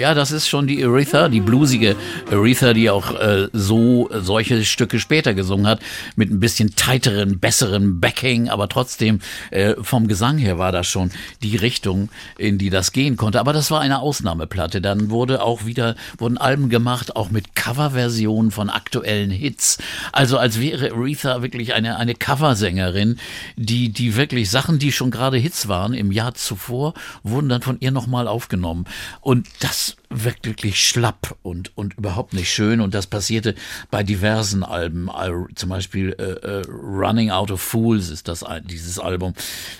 Ja, 0.01 0.15
das 0.15 0.31
ist 0.31 0.47
schon 0.47 0.65
die 0.65 0.83
Aretha, 0.83 1.29
die 1.29 1.41
bluesige 1.41 1.95
Aretha, 2.31 2.73
die 2.73 2.89
auch 2.89 3.13
äh, 3.19 3.49
so 3.53 4.09
solche 4.11 4.65
Stücke 4.65 4.99
später 4.99 5.35
gesungen 5.35 5.67
hat, 5.67 5.79
mit 6.15 6.31
ein 6.31 6.39
bisschen 6.39 6.75
tighteren, 6.75 7.37
besseren 7.37 7.99
Backing, 7.99 8.49
aber 8.49 8.67
trotzdem 8.67 9.19
äh, 9.51 9.75
vom 9.79 10.07
Gesang 10.07 10.39
her 10.39 10.57
war 10.57 10.71
das 10.71 10.87
schon 10.87 11.11
die 11.43 11.55
Richtung, 11.55 12.09
in 12.39 12.57
die 12.57 12.71
das 12.71 12.93
gehen 12.93 13.15
konnte. 13.15 13.39
Aber 13.39 13.53
das 13.53 13.69
war 13.69 13.79
eine 13.79 13.99
Ausnahmeplatte. 13.99 14.81
Dann 14.81 15.11
wurde 15.11 15.43
auch 15.43 15.67
wieder 15.67 15.95
wurden 16.17 16.39
Alben 16.39 16.69
gemacht, 16.69 17.15
auch 17.15 17.29
mit 17.29 17.55
Coverversionen 17.55 18.49
von 18.49 18.71
aktuellen 18.71 19.29
Hits. 19.29 19.77
Also 20.11 20.39
als 20.39 20.59
wäre 20.59 20.93
Aretha 20.93 21.43
wirklich 21.43 21.75
eine 21.75 21.97
eine 21.97 22.15
Coversängerin, 22.15 23.19
die 23.55 23.89
die 23.89 24.15
wirklich 24.15 24.49
Sachen, 24.49 24.79
die 24.79 24.91
schon 24.91 25.11
gerade 25.11 25.37
Hits 25.37 25.67
waren 25.67 25.93
im 25.93 26.11
Jahr 26.11 26.33
zuvor, 26.33 26.95
wurden 27.21 27.49
dann 27.49 27.61
von 27.61 27.77
ihr 27.81 27.91
nochmal 27.91 28.27
aufgenommen. 28.27 28.85
Und 29.19 29.47
das 29.59 29.90
wirkt 30.09 30.45
wirklich 30.45 30.85
schlapp 30.85 31.35
und, 31.41 31.75
und 31.77 31.93
überhaupt 31.97 32.33
nicht 32.33 32.51
schön. 32.51 32.81
Und 32.81 32.93
das 32.93 33.07
passierte 33.07 33.55
bei 33.89 34.03
diversen 34.03 34.63
Alben. 34.63 35.09
Al- 35.09 35.47
Zum 35.55 35.69
Beispiel 35.69 36.15
äh, 36.19 36.23
äh, 36.23 36.61
Running 36.67 37.31
Out 37.31 37.51
of 37.51 37.61
Fools 37.61 38.09
ist 38.09 38.27
das 38.27 38.45
dieses 38.63 38.99
Album. 38.99 39.33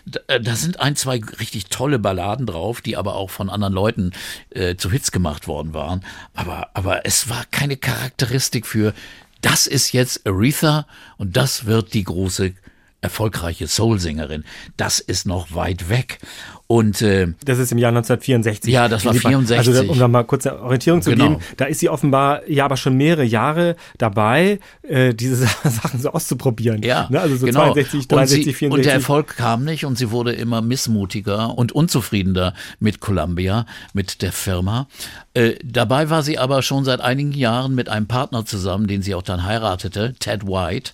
Da, 0.06 0.20
äh, 0.28 0.40
da 0.40 0.56
sind 0.56 0.80
ein, 0.80 0.96
zwei 0.96 1.22
richtig 1.40 1.68
tolle 1.68 2.00
Balladen 2.00 2.46
drauf, 2.46 2.82
die 2.82 2.98
aber 2.98 3.16
auch 3.16 3.30
von 3.30 3.50
anderen 3.50 3.74
Leuten 3.74 4.12
äh, 4.50 4.76
zu 4.76 4.92
Hits 4.92 5.12
gemacht 5.12 5.48
worden 5.48 5.74
waren. 5.74 6.06
Aber, 6.34 6.70
aber 6.74 7.06
es 7.06 7.30
war 7.30 7.46
keine 7.52 7.78
Charakteristik 7.78 8.66
für, 8.66 8.94
das 9.42 9.68
ist 9.68 9.92
jetzt 9.92 10.28
Aretha 10.28 10.86
und 11.18 11.36
das 11.36 11.66
wird 11.66 11.94
die 11.94 12.04
große 12.04 12.54
erfolgreiche 13.02 13.68
Soul-Sängerin. 13.68 14.44
Das 14.78 15.00
ist 15.00 15.26
noch 15.26 15.54
weit 15.56 15.90
weg. 15.90 16.20
Und 16.68 17.02
äh, 17.02 17.28
Das 17.44 17.58
ist 17.60 17.72
im 17.74 17.78
Jahr 17.80 17.90
1964. 17.90 18.72
Ja, 18.72 18.88
das 18.88 19.04
war 19.04 19.12
Lieber- 19.14 19.28
64. 19.30 19.58
Also, 19.76 19.92
um 19.92 20.00
da 20.00 20.08
mal 20.08 20.24
kurz 20.24 20.48
eine 20.48 20.62
Orientierung 20.62 21.02
zu 21.02 21.10
Genau. 21.10 21.30
geben, 21.30 21.42
da 21.58 21.66
ist 21.66 21.80
sie 21.80 21.90
offenbar 21.90 22.48
ja 22.48 22.64
aber 22.64 22.78
schon 22.78 22.96
mehrere 22.96 23.26
Jahre 23.26 23.76
dabei, 23.98 24.60
äh, 24.84 25.14
diese 25.14 25.48
Sachen 25.64 26.00
so 26.00 26.12
auszuprobieren. 26.14 26.82
Ja, 26.84 27.08
ne? 27.10 27.20
Also 27.20 27.36
so 27.36 27.46
genau. 27.48 27.74
62, 27.74 28.02
und, 28.04 28.12
63, 28.12 28.46
sie, 28.46 28.54
64. 28.54 28.72
und 28.72 28.86
der 28.86 28.94
Erfolg 28.94 29.36
kam 29.36 29.66
nicht 29.66 29.84
und 29.86 29.98
sie 29.98 30.12
wurde 30.12 30.32
immer 30.34 30.62
missmutiger 30.62 31.58
und 31.58 31.74
unzufriedener 31.74 32.54
mit 32.80 33.02
Columbia, 33.02 33.66
mit 33.94 34.22
der 34.22 34.32
Firma. 34.32 34.88
Äh, 35.34 35.56
dabei 35.66 36.10
war 36.10 36.24
sie 36.24 36.38
aber 36.40 36.62
schon 36.62 36.86
seit 36.86 37.02
einigen 37.02 37.34
Jahren 37.34 37.76
mit 37.76 37.90
einem 37.90 38.08
Partner 38.08 38.46
zusammen, 38.46 38.88
den 38.88 39.02
sie 39.02 39.16
auch 39.16 39.24
dann 39.24 39.44
heiratete, 39.44 40.14
Ted 40.20 40.46
White. 40.48 40.92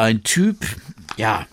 Ein 0.00 0.22
Typ, 0.22 0.56
ja, 1.18 1.44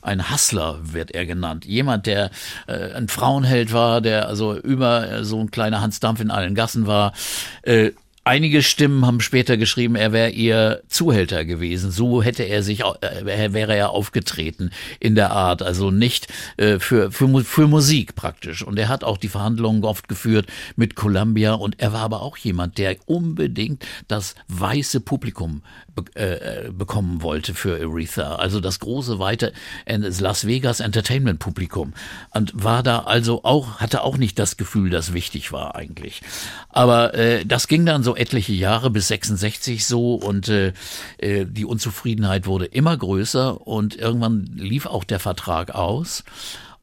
ein 0.00 0.30
Hustler 0.30 0.78
wird 0.80 1.10
er 1.10 1.26
genannt. 1.26 1.64
Jemand, 1.64 2.06
der 2.06 2.30
äh, 2.68 2.92
ein 2.92 3.08
Frauenheld 3.08 3.72
war, 3.72 4.00
der 4.00 4.28
also 4.28 4.56
über 4.56 5.10
äh, 5.10 5.24
so 5.24 5.40
ein 5.40 5.50
kleiner 5.50 5.80
Hans 5.80 5.98
Dampf 5.98 6.20
in 6.20 6.30
allen 6.30 6.54
Gassen 6.54 6.86
war. 6.86 7.14
Äh, 7.62 7.90
Einige 8.28 8.64
Stimmen 8.64 9.06
haben 9.06 9.20
später 9.20 9.56
geschrieben, 9.56 9.94
er 9.94 10.12
wäre 10.12 10.30
ihr 10.30 10.82
Zuhälter 10.88 11.44
gewesen. 11.44 11.92
So 11.92 12.24
hätte 12.24 12.42
er 12.42 12.64
sich, 12.64 12.80
äh, 12.80 13.24
wäre 13.24 13.76
er 13.76 13.90
aufgetreten 13.90 14.72
in 14.98 15.14
der 15.14 15.30
Art. 15.30 15.62
Also 15.62 15.92
nicht 15.92 16.26
äh, 16.56 16.80
für, 16.80 17.12
für, 17.12 17.44
für 17.44 17.68
Musik 17.68 18.16
praktisch. 18.16 18.64
Und 18.64 18.80
er 18.80 18.88
hat 18.88 19.04
auch 19.04 19.18
die 19.18 19.28
Verhandlungen 19.28 19.84
oft 19.84 20.08
geführt 20.08 20.46
mit 20.74 20.96
Columbia. 20.96 21.54
Und 21.54 21.78
er 21.78 21.92
war 21.92 22.00
aber 22.00 22.20
auch 22.20 22.36
jemand, 22.36 22.78
der 22.78 22.96
unbedingt 23.06 23.86
das 24.08 24.34
weiße 24.48 24.98
Publikum 25.02 25.62
be 25.96 26.14
äh, 26.14 26.70
bekommen 26.70 27.22
wollte 27.22 27.54
für 27.54 27.80
Aretha. 27.80 28.36
Also 28.36 28.60
das 28.60 28.78
große, 28.78 29.18
weite 29.18 29.52
äh, 29.86 29.96
Las 29.96 30.46
Vegas 30.46 30.80
Entertainment 30.80 31.40
Publikum. 31.40 31.94
Und 32.32 32.52
war 32.54 32.82
da 32.82 33.00
also 33.00 33.42
auch, 33.42 33.80
hatte 33.80 34.02
auch 34.02 34.16
nicht 34.16 34.38
das 34.38 34.56
Gefühl, 34.56 34.90
das 34.90 35.12
wichtig 35.12 35.50
war 35.52 35.74
eigentlich. 35.74 36.22
Aber 36.68 37.14
äh, 37.14 37.44
das 37.44 37.66
ging 37.66 37.84
dann 37.84 38.02
so 38.02 38.14
etliche 38.14 38.52
Jahre 38.52 38.90
bis 38.90 39.08
66 39.08 39.86
so 39.86 40.14
und 40.14 40.48
äh, 40.48 40.72
äh, 41.18 41.46
die 41.46 41.64
Unzufriedenheit 41.64 42.46
wurde 42.46 42.66
immer 42.66 42.96
größer 42.96 43.66
und 43.66 43.96
irgendwann 43.96 44.44
lief 44.54 44.86
auch 44.86 45.04
der 45.04 45.18
Vertrag 45.18 45.74
aus. 45.74 46.22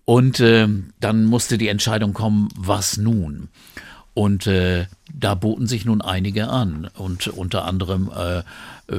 Und 0.05 0.39
äh, 0.41 0.67
dann 0.99 1.25
musste 1.25 1.57
die 1.57 1.69
Entscheidung 1.69 2.13
kommen, 2.13 2.49
was 2.57 2.97
nun? 2.97 3.49
Und 4.13 4.45
äh, 4.45 4.85
da 5.11 5.33
boten 5.33 5.65
sich 5.65 5.85
nun 5.85 6.01
einige 6.01 6.47
an 6.47 6.89
und 6.95 7.27
unter 7.27 7.65
anderem 7.65 8.11
äh, 8.15 8.43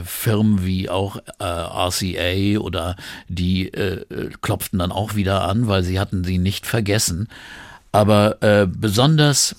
Firmen 0.03 0.65
wie 0.65 0.91
auch 0.91 1.17
äh, 1.39 1.45
RCA 1.45 2.59
oder 2.59 2.97
die 3.29 3.69
äh, 3.69 4.31
klopften 4.41 4.79
dann 4.81 4.91
auch 4.91 5.15
wieder 5.15 5.43
an, 5.45 5.69
weil 5.69 5.85
sie 5.85 6.01
hatten 6.01 6.25
sie 6.25 6.39
nicht 6.39 6.67
vergessen. 6.67 7.29
Aber 7.93 8.43
äh, 8.43 8.67
besonders 8.67 9.55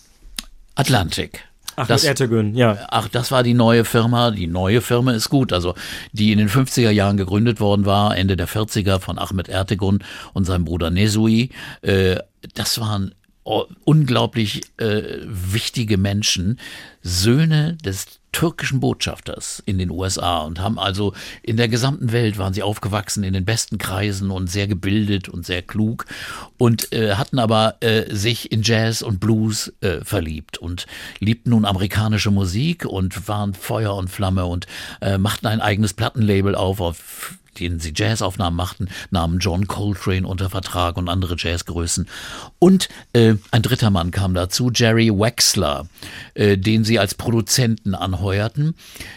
Atlantic. 0.75 1.45
Ach, 1.77 1.87
das, 1.87 2.03
mit 2.03 2.09
Ertegün, 2.09 2.55
ja. 2.55 2.77
Ach, 2.89 3.07
das 3.07 3.31
war 3.31 3.43
die 3.43 3.53
neue 3.53 3.83
Firma. 3.85 4.31
Die 4.31 4.47
neue 4.47 4.81
Firma 4.81 5.11
ist 5.11 5.29
gut. 5.29 5.51
Also, 5.51 5.75
die 6.13 6.31
in 6.31 6.37
den 6.37 6.49
50er 6.49 6.89
Jahren 6.89 7.17
gegründet 7.17 7.59
worden 7.59 7.85
war, 7.85 8.17
Ende 8.17 8.37
der 8.37 8.47
40er 8.47 8.99
von 8.99 9.19
Ahmed 9.19 9.49
Ertegun 9.49 9.99
und 10.33 10.45
seinem 10.45 10.65
Bruder 10.65 10.89
Nesui. 10.89 11.49
Äh, 11.81 12.17
das 12.53 12.79
waren 12.79 13.13
unglaublich 13.45 14.63
äh, 14.77 15.19
wichtige 15.23 15.97
Menschen, 15.97 16.59
Söhne 17.03 17.77
des 17.85 18.19
türkischen 18.31 18.81
Botschafters 18.81 19.63
in 19.65 19.77
den 19.77 19.89
USA 19.89 20.39
und 20.39 20.59
haben 20.59 20.77
also 20.77 21.13
in 21.41 21.55
der 21.55 21.69
gesamten 21.69 22.11
Welt 22.11 22.37
waren 22.37 22.53
sie 22.53 22.63
aufgewachsen 22.63 23.23
in 23.23 23.33
den 23.33 23.45
besten 23.45 23.77
Kreisen 23.77 24.29
und 24.29 24.51
sehr 24.51 24.67
gebildet 24.67 25.29
und 25.29 25.45
sehr 25.45 25.61
klug 25.61 26.05
und 26.57 26.91
äh, 26.91 27.13
hatten 27.13 27.39
aber 27.39 27.77
äh, 27.79 28.13
sich 28.13 28.51
in 28.51 28.61
Jazz 28.61 29.03
und 29.03 29.21
Blues 29.21 29.71
äh, 29.79 30.03
verliebt 30.03 30.57
und 30.57 30.85
liebten 31.19 31.51
nun 31.51 31.63
amerikanische 31.63 32.31
Musik 32.31 32.83
und 32.83 33.29
waren 33.29 33.53
Feuer 33.53 33.95
und 33.95 34.09
Flamme 34.09 34.45
und 34.47 34.67
äh, 34.99 35.17
machten 35.17 35.47
ein 35.47 35.61
eigenes 35.61 35.93
Plattenlabel 35.93 36.55
auf, 36.55 36.81
auf 36.81 37.37
denen 37.59 37.79
sie 37.79 37.93
Jazzaufnahmen 37.95 38.55
machten, 38.55 38.89
nahmen 39.11 39.39
John 39.39 39.67
Coltrane 39.67 40.27
unter 40.27 40.49
Vertrag 40.49 40.97
und 40.97 41.09
andere 41.09 41.35
Jazzgrößen. 41.37 42.07
Und 42.59 42.89
äh, 43.13 43.35
ein 43.51 43.61
dritter 43.61 43.89
Mann 43.89 44.11
kam 44.11 44.33
dazu, 44.33 44.71
Jerry 44.73 45.09
Wexler, 45.09 45.87
äh, 46.33 46.57
den 46.57 46.83
sie 46.83 46.99
als 46.99 47.15
Produzenten 47.15 47.95
anheuerten. 47.95 48.75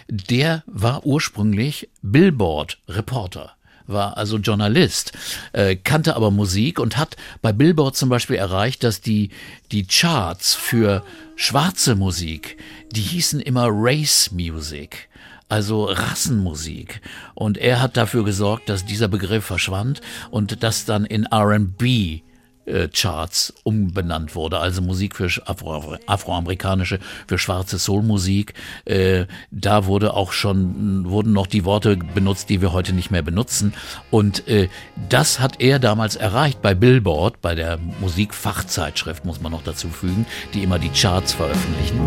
Der 0.08 0.62
war 0.66 1.04
ursprünglich 1.04 1.88
Billboard-Reporter 2.02 3.52
war 3.88 4.16
also 4.16 4.36
Journalist, 4.36 5.12
äh, 5.52 5.74
kannte 5.74 6.14
aber 6.14 6.30
Musik 6.30 6.78
und 6.78 6.96
hat 6.96 7.16
bei 7.42 7.52
Billboard 7.52 7.96
zum 7.96 8.10
Beispiel 8.10 8.36
erreicht, 8.36 8.84
dass 8.84 9.00
die, 9.00 9.30
die 9.72 9.86
Charts 9.86 10.54
für 10.54 11.02
schwarze 11.36 11.96
Musik, 11.96 12.58
die 12.92 13.00
hießen 13.00 13.40
immer 13.40 13.68
Race 13.70 14.30
Music 14.30 15.08
also 15.48 15.84
Rassenmusik. 15.84 17.00
Und 17.34 17.58
er 17.58 17.80
hat 17.80 17.96
dafür 17.96 18.24
gesorgt, 18.24 18.68
dass 18.68 18.84
dieser 18.84 19.08
Begriff 19.08 19.44
verschwand 19.44 20.00
und 20.30 20.62
das 20.62 20.84
dann 20.84 21.04
in 21.04 21.26
RB 21.26 22.22
äh, 22.68 22.88
Charts 22.88 23.54
umbenannt 23.64 24.34
wurde, 24.34 24.58
also 24.58 24.82
Musik 24.82 25.16
für 25.16 25.30
Afro 25.46 25.96
afroamerikanische, 26.06 26.98
für 27.26 27.38
schwarze 27.38 27.78
Soulmusik. 27.78 28.54
Äh, 28.84 29.26
da 29.50 29.86
wurde 29.86 30.14
auch 30.14 30.32
schon, 30.32 31.08
wurden 31.08 31.32
noch 31.32 31.46
die 31.46 31.64
Worte 31.64 31.96
benutzt, 31.96 32.50
die 32.50 32.60
wir 32.60 32.72
heute 32.72 32.92
nicht 32.92 33.10
mehr 33.10 33.22
benutzen. 33.22 33.72
Und 34.10 34.46
äh, 34.48 34.68
das 35.08 35.40
hat 35.40 35.60
er 35.60 35.78
damals 35.78 36.16
erreicht 36.16 36.60
bei 36.62 36.74
Billboard, 36.74 37.40
bei 37.40 37.54
der 37.54 37.78
Musikfachzeitschrift, 38.00 39.24
muss 39.24 39.40
man 39.40 39.52
noch 39.52 39.62
dazu 39.62 39.88
fügen, 39.88 40.26
die 40.52 40.62
immer 40.62 40.78
die 40.78 40.90
Charts 40.90 41.32
veröffentlichen. 41.32 42.00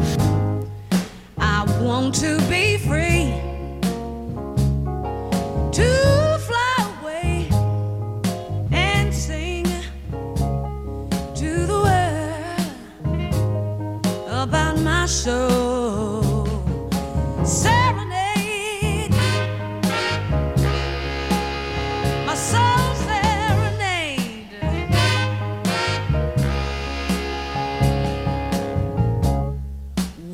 I 1.39 1.65
want 1.83 2.13
to 2.21 2.37
be 2.47 2.77
free 2.87 3.10
my 15.01 15.07
soul. 15.07 16.45
Serenade 17.43 19.09
my 22.27 22.35
soul 22.35 22.93
serenade. 23.05 24.53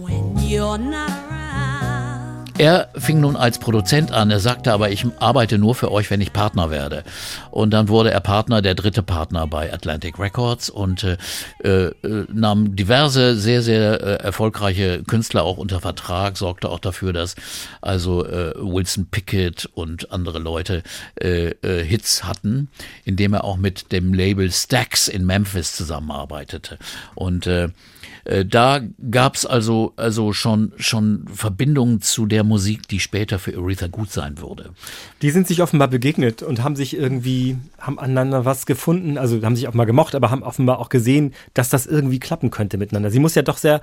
When 0.02 0.38
you're 0.38 0.78
not. 0.78 1.07
Er 2.60 2.90
fing 2.96 3.20
nun 3.20 3.36
als 3.36 3.60
Produzent 3.60 4.12
an. 4.12 4.32
Er 4.32 4.40
sagte 4.40 4.74
aber, 4.74 4.90
ich 4.90 5.06
arbeite 5.20 5.60
nur 5.60 5.76
für 5.76 5.92
euch, 5.92 6.10
wenn 6.10 6.22
ich 6.22 6.34
Partner 6.34 6.72
werde. 6.72 7.04
Und 7.52 7.70
dann 7.70 7.88
wurde 7.88 8.10
er 8.10 8.20
Partner, 8.20 8.64
der 8.64 8.74
dritte 8.74 9.04
Partner 9.04 9.46
bei 9.46 9.72
Atlantic 9.72 10.18
Records 10.18 10.72
und 10.72 11.04
äh, 11.04 11.18
äh, 11.64 11.94
nahm 12.34 12.76
diverse 12.76 13.36
sehr, 13.36 13.62
sehr 13.62 14.02
äh, 14.02 14.24
erfolgreiche 14.24 15.04
Künstler 15.04 15.44
auch 15.44 15.58
unter 15.58 15.82
Vertrag, 15.82 16.36
sorgte 16.36 16.70
auch 16.70 16.80
dafür, 16.80 17.14
dass 17.14 17.36
also 17.82 18.26
äh, 18.26 18.54
Wilson 18.56 19.06
Pickett 19.06 19.70
und 19.76 20.12
andere 20.12 20.40
Leute 20.40 20.82
äh, 21.22 21.50
äh, 21.62 21.84
Hits 21.84 22.24
hatten, 22.24 22.70
indem 23.06 23.36
er 23.36 23.44
auch 23.44 23.58
mit 23.58 23.92
dem 23.92 24.16
Label 24.16 24.52
Stax 24.52 25.08
in 25.08 25.28
Memphis 25.28 25.76
zusammenarbeitete. 25.76 26.80
Und 27.14 27.46
äh, 27.46 27.70
da 28.46 28.82
gab's 29.10 29.46
also 29.46 29.94
also 29.96 30.34
schon 30.34 30.74
schon 30.78 31.26
Verbindungen 31.34 32.02
zu 32.02 32.26
der 32.26 32.44
Musik, 32.44 32.88
die 32.88 33.00
später 33.00 33.40
für 33.40 33.58
Aretha 33.58 33.88
gut 33.88 34.12
sein 34.12 34.38
würde. 34.40 34.72
Die 35.22 35.32
sind 35.32 35.48
sich 35.48 35.62
offenbar 35.62 35.88
begegnet 35.88 36.44
und 36.44 36.62
haben 36.64 36.76
sich 36.76 36.96
irgendwie, 36.98 37.58
haben 37.80 37.98
aneinander 38.00 38.44
was 38.44 38.66
gefunden, 38.66 39.18
also 39.18 39.42
haben 39.44 39.56
sich 39.56 39.68
auch 39.68 39.74
mal 39.74 39.86
gemocht, 39.86 40.14
aber 40.14 40.30
haben 40.30 40.44
offenbar 40.44 40.80
auch 40.80 40.90
gesehen, 40.90 41.34
dass 41.54 41.70
das 41.70 41.86
irgendwie 41.86 42.20
klappen 42.20 42.52
könnte 42.52 42.78
miteinander. 42.78 43.12
Sie 43.12 43.20
muss 43.20 43.34
ja 43.36 43.44
doch 43.44 43.58
sehr, 43.58 43.80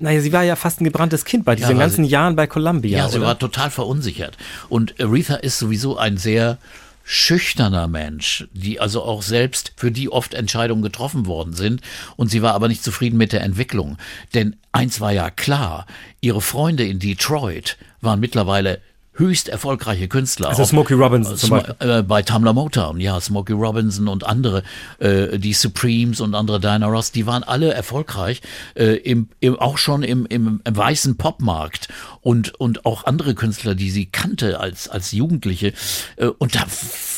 naja, 0.00 0.20
sie 0.20 0.32
war 0.32 0.42
ja 0.42 0.56
fast 0.56 0.80
ein 0.80 0.84
gebranntes 0.84 1.24
Kind 1.24 1.44
bei 1.44 1.54
diesen 1.54 1.70
weil 1.70 1.78
ganzen 1.78 2.04
sie- 2.04 2.10
Jahren 2.10 2.34
bei 2.36 2.46
Columbia. 2.46 2.98
Ja, 2.98 3.08
sie 3.08 3.18
oder? 3.18 3.26
war 3.28 3.38
total 3.38 3.70
verunsichert. 3.70 4.36
Und 4.68 4.94
Aretha 5.00 5.36
ist 5.36 5.58
sowieso 5.58 5.96
ein 5.98 6.16
sehr 6.16 6.58
schüchterner 7.04 7.86
Mensch, 7.86 8.48
die 8.52 8.80
also 8.80 9.02
auch 9.02 9.22
selbst 9.22 9.72
für 9.76 9.92
die 9.92 10.10
oft 10.10 10.34
Entscheidungen 10.34 10.82
getroffen 10.82 11.26
worden 11.26 11.52
sind 11.52 11.82
und 12.16 12.30
sie 12.30 12.42
war 12.42 12.54
aber 12.54 12.68
nicht 12.68 12.82
zufrieden 12.82 13.18
mit 13.18 13.32
der 13.32 13.42
Entwicklung. 13.42 13.98
Denn 14.32 14.56
eins 14.72 15.00
war 15.00 15.12
ja 15.12 15.30
klar, 15.30 15.86
ihre 16.20 16.40
Freunde 16.40 16.84
in 16.84 16.98
Detroit 16.98 17.76
waren 18.00 18.20
mittlerweile 18.20 18.80
höchst 19.16 19.48
erfolgreiche 19.48 20.08
Künstler. 20.08 20.48
Also 20.48 20.62
Auch- 20.64 20.68
Smokey 20.68 20.94
Robinson 20.94 21.36
zum 21.36 21.50
Smo- 21.50 21.62
Beispiel. 21.66 21.90
äh, 21.90 22.02
bei 22.02 22.22
Tamla 22.22 22.52
Motown, 22.52 23.00
ja, 23.00 23.20
Smokey 23.20 23.52
Robinson 23.52 24.08
und 24.08 24.24
andere, 24.24 24.62
äh, 24.98 25.38
die 25.38 25.52
Supremes 25.52 26.20
und 26.20 26.34
andere 26.34 26.58
Diana 26.60 26.86
Ross, 26.86 27.12
die 27.12 27.26
waren 27.26 27.42
alle 27.44 27.72
erfolgreich, 27.72 28.42
äh, 28.74 28.96
im, 28.96 29.28
im, 29.40 29.56
auch 29.58 29.78
schon 29.78 30.02
im, 30.02 30.26
im, 30.26 30.60
im 30.64 30.76
weißen 30.76 31.16
Popmarkt 31.16 31.88
und, 32.22 32.54
und 32.60 32.86
auch 32.86 33.04
andere 33.04 33.34
Künstler, 33.34 33.74
die 33.74 33.90
sie 33.90 34.06
kannte 34.06 34.58
als, 34.60 34.88
als 34.88 35.12
Jugendliche. 35.12 35.72
Äh, 36.16 36.26
und 36.26 36.54
da 36.56 36.64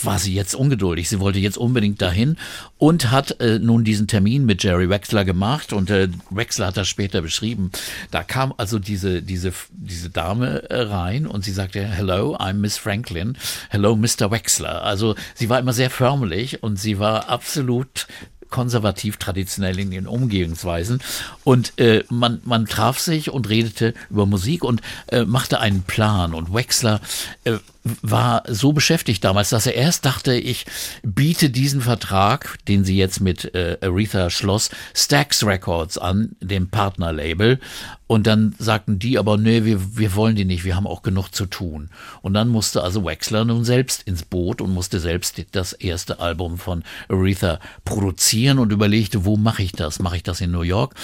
war 0.02 0.18
sie 0.18 0.34
jetzt 0.34 0.54
ungeduldig. 0.54 1.08
Sie 1.08 1.20
wollte 1.20 1.38
jetzt 1.38 1.56
unbedingt 1.58 2.02
dahin 2.02 2.36
und 2.78 3.10
hat 3.10 3.40
äh, 3.40 3.58
nun 3.58 3.84
diesen 3.84 4.06
Termin 4.06 4.44
mit 4.44 4.62
Jerry 4.62 4.88
Wexler 4.88 5.24
gemacht 5.24 5.72
und 5.72 5.90
äh, 5.90 6.08
Wexler 6.30 6.66
hat 6.66 6.76
das 6.76 6.88
später 6.88 7.22
beschrieben. 7.22 7.70
Da 8.10 8.22
kam 8.22 8.52
also 8.56 8.78
diese, 8.78 9.22
diese, 9.22 9.52
diese 9.70 10.10
Dame 10.10 10.68
äh, 10.70 10.82
rein 10.82 11.26
und 11.26 11.44
sie 11.44 11.52
sagte, 11.52 11.82
hello, 11.84 12.36
I'm 12.36 12.54
Miss 12.54 12.76
Franklin, 12.76 13.38
hello, 13.70 13.96
Mr. 13.96 14.30
Wexler. 14.30 14.82
Also 14.82 15.14
sie 15.34 15.48
war 15.48 15.58
immer 15.58 15.72
sehr 15.72 15.90
förmlich 15.90 16.62
und 16.62 16.78
sie 16.78 16.98
war 16.98 17.28
absolut 17.28 18.06
konservativ 18.50 19.16
traditionell 19.16 19.78
in 19.78 19.90
ihren 19.90 20.06
Umgehungsweisen 20.06 21.02
und 21.42 21.78
äh, 21.78 22.04
man, 22.10 22.40
man 22.44 22.66
traf 22.66 22.98
sich 22.98 23.30
und 23.30 23.48
redete 23.48 23.92
über 24.08 24.24
Musik 24.24 24.62
und 24.62 24.82
äh, 25.08 25.24
machte 25.24 25.58
einen 25.60 25.82
Plan 25.82 26.32
und 26.32 26.54
Wexler 26.54 27.00
äh, 27.44 27.58
war 28.02 28.42
so 28.48 28.72
beschäftigt 28.72 29.24
damals, 29.24 29.50
dass 29.50 29.66
er 29.66 29.74
erst 29.74 30.04
dachte, 30.04 30.34
ich 30.34 30.66
biete 31.02 31.50
diesen 31.50 31.80
Vertrag, 31.80 32.58
den 32.66 32.84
sie 32.84 32.96
jetzt 32.96 33.20
mit 33.20 33.54
äh, 33.54 33.78
Aretha 33.80 34.30
schloss, 34.30 34.70
Stax 34.94 35.44
Records 35.44 35.98
an, 35.98 36.36
dem 36.40 36.68
Partnerlabel. 36.68 37.60
Und 38.08 38.26
dann 38.26 38.54
sagten 38.58 38.98
die 38.98 39.18
aber, 39.18 39.36
nee, 39.36 39.64
wir, 39.64 39.96
wir 39.96 40.14
wollen 40.14 40.36
die 40.36 40.44
nicht, 40.44 40.64
wir 40.64 40.76
haben 40.76 40.86
auch 40.86 41.02
genug 41.02 41.30
zu 41.30 41.46
tun. 41.46 41.90
Und 42.22 42.34
dann 42.34 42.48
musste 42.48 42.82
also 42.82 43.04
Wexler 43.04 43.44
nun 43.44 43.64
selbst 43.64 44.02
ins 44.04 44.22
Boot 44.22 44.60
und 44.60 44.72
musste 44.72 45.00
selbst 45.00 45.44
das 45.52 45.72
erste 45.72 46.20
Album 46.20 46.58
von 46.58 46.84
Aretha 47.08 47.58
produzieren 47.84 48.58
und 48.58 48.72
überlegte, 48.72 49.24
wo 49.24 49.36
mache 49.36 49.62
ich 49.62 49.72
das? 49.72 49.98
Mache 49.98 50.16
ich 50.16 50.22
das 50.22 50.40
in 50.40 50.52
New 50.52 50.62
York? 50.62 50.94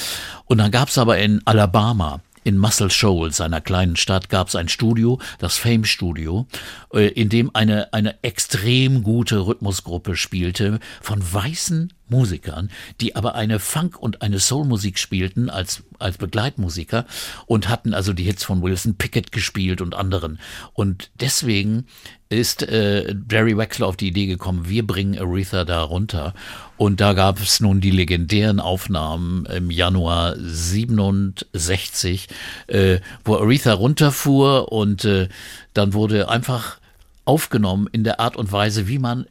Und 0.46 0.58
dann 0.58 0.70
gab 0.70 0.88
es 0.88 0.98
aber 0.98 1.18
in 1.18 1.42
Alabama 1.44 2.20
in 2.44 2.58
Muscle 2.58 2.90
Shoals, 2.90 3.40
einer 3.40 3.60
kleinen 3.60 3.96
Stadt, 3.96 4.28
gab 4.28 4.48
es 4.48 4.56
ein 4.56 4.68
Studio, 4.68 5.18
das 5.38 5.56
Fame 5.56 5.84
Studio, 5.84 6.46
äh, 6.92 7.08
in 7.08 7.28
dem 7.28 7.50
eine, 7.54 7.92
eine 7.92 8.22
extrem 8.22 9.02
gute 9.02 9.46
Rhythmusgruppe 9.46 10.16
spielte 10.16 10.80
von 11.00 11.22
weißen 11.22 11.92
Musikern, 12.08 12.70
die 13.00 13.16
aber 13.16 13.34
eine 13.34 13.58
Funk- 13.58 13.98
und 13.98 14.22
eine 14.22 14.38
Soulmusik 14.38 14.98
spielten 14.98 15.50
als, 15.50 15.82
als 15.98 16.18
Begleitmusiker 16.18 17.06
und 17.46 17.68
hatten 17.68 17.94
also 17.94 18.12
die 18.12 18.24
Hits 18.24 18.44
von 18.44 18.62
Wilson 18.62 18.96
Pickett 18.96 19.32
gespielt 19.32 19.80
und 19.80 19.94
anderen. 19.94 20.38
Und 20.74 21.10
deswegen 21.20 21.86
ist 22.28 22.62
äh, 22.62 23.14
Jerry 23.30 23.56
Wexler 23.56 23.86
auf 23.86 23.96
die 23.96 24.08
Idee 24.08 24.26
gekommen, 24.26 24.68
wir 24.68 24.86
bringen 24.86 25.18
Aretha 25.18 25.64
da 25.64 25.82
runter. 25.82 26.34
Und 26.76 27.00
da 27.00 27.12
gab 27.12 27.40
es 27.40 27.60
nun 27.60 27.80
die 27.80 27.90
legendären 27.90 28.58
Aufnahmen 28.58 29.46
im 29.46 29.70
Januar 29.70 30.36
67, 30.38 32.28
äh, 32.66 33.00
wo 33.24 33.36
Aretha 33.36 33.72
runterfuhr 33.74 34.72
und 34.72 35.04
äh, 35.04 35.28
dann 35.74 35.92
wurde 35.92 36.28
einfach 36.28 36.78
aufgenommen 37.24 37.88
in 37.92 38.04
der 38.04 38.18
Art 38.20 38.36
und 38.36 38.50
Weise, 38.50 38.88
wie 38.88 38.98
man 38.98 39.26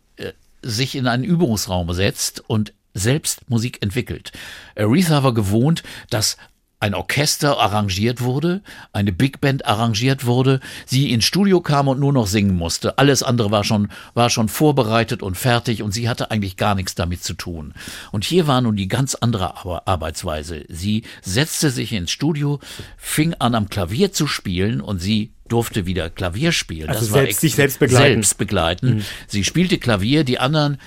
sich 0.61 0.95
in 0.95 1.07
einen 1.07 1.23
Übungsraum 1.23 1.91
setzt 1.93 2.43
und 2.47 2.73
selbst 2.93 3.49
Musik 3.49 3.81
entwickelt. 3.81 4.31
Aretha 4.75 5.23
war 5.23 5.33
gewohnt, 5.33 5.83
dass 6.09 6.37
ein 6.81 6.93
Orchester 6.95 7.59
arrangiert 7.59 8.21
wurde, 8.21 8.61
eine 8.91 9.11
Big 9.13 9.39
Band 9.39 9.65
arrangiert 9.65 10.25
wurde, 10.25 10.59
sie 10.85 11.11
ins 11.11 11.23
Studio 11.25 11.61
kam 11.61 11.87
und 11.87 11.99
nur 11.99 12.11
noch 12.11 12.27
singen 12.27 12.57
musste. 12.57 12.97
Alles 12.97 13.23
andere 13.23 13.51
war 13.51 13.63
schon, 13.63 13.89
war 14.15 14.29
schon 14.29 14.49
vorbereitet 14.49 15.21
und 15.23 15.35
fertig 15.37 15.83
und 15.83 15.91
sie 15.93 16.09
hatte 16.09 16.31
eigentlich 16.31 16.57
gar 16.57 16.75
nichts 16.75 16.95
damit 16.95 17.23
zu 17.23 17.33
tun. 17.35 17.73
Und 18.11 18.25
hier 18.25 18.47
war 18.47 18.59
nun 18.61 18.75
die 18.75 18.87
ganz 18.87 19.15
andere 19.15 19.55
Ar- 19.65 19.83
Arbeitsweise. 19.85 20.65
Sie 20.67 21.03
setzte 21.21 21.69
sich 21.69 21.93
ins 21.93 22.11
Studio, 22.11 22.59
fing 22.97 23.35
an 23.39 23.55
am 23.55 23.69
Klavier 23.69 24.11
zu 24.11 24.27
spielen 24.27 24.81
und 24.81 24.99
sie 24.99 25.31
durfte 25.47 25.85
wieder 25.85 26.09
Klavier 26.09 26.51
spielen. 26.51 26.89
Also 26.89 27.11
war 27.11 27.19
selbst- 27.19 27.29
ex- 27.35 27.41
sich 27.41 27.55
selbst 27.55 27.79
begleiten. 27.79 28.03
Mhm. 28.03 28.13
Selbst 28.23 28.37
begleiten. 28.37 29.05
Sie 29.27 29.43
spielte 29.43 29.77
Klavier, 29.77 30.23
die 30.23 30.39
anderen 30.39 30.77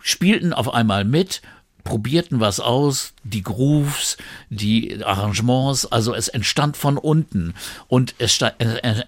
spielten 0.00 0.52
auf 0.52 0.72
einmal 0.72 1.04
mit, 1.04 1.42
probierten 1.88 2.38
was 2.40 2.60
aus, 2.60 3.14
die 3.24 3.42
Grooves, 3.42 4.18
die 4.50 5.02
Arrangements, 5.02 5.86
also 5.86 6.14
es 6.14 6.28
entstand 6.28 6.76
von 6.76 6.98
unten 6.98 7.54
und 7.88 8.14
es 8.18 8.34
sta- 8.34 8.52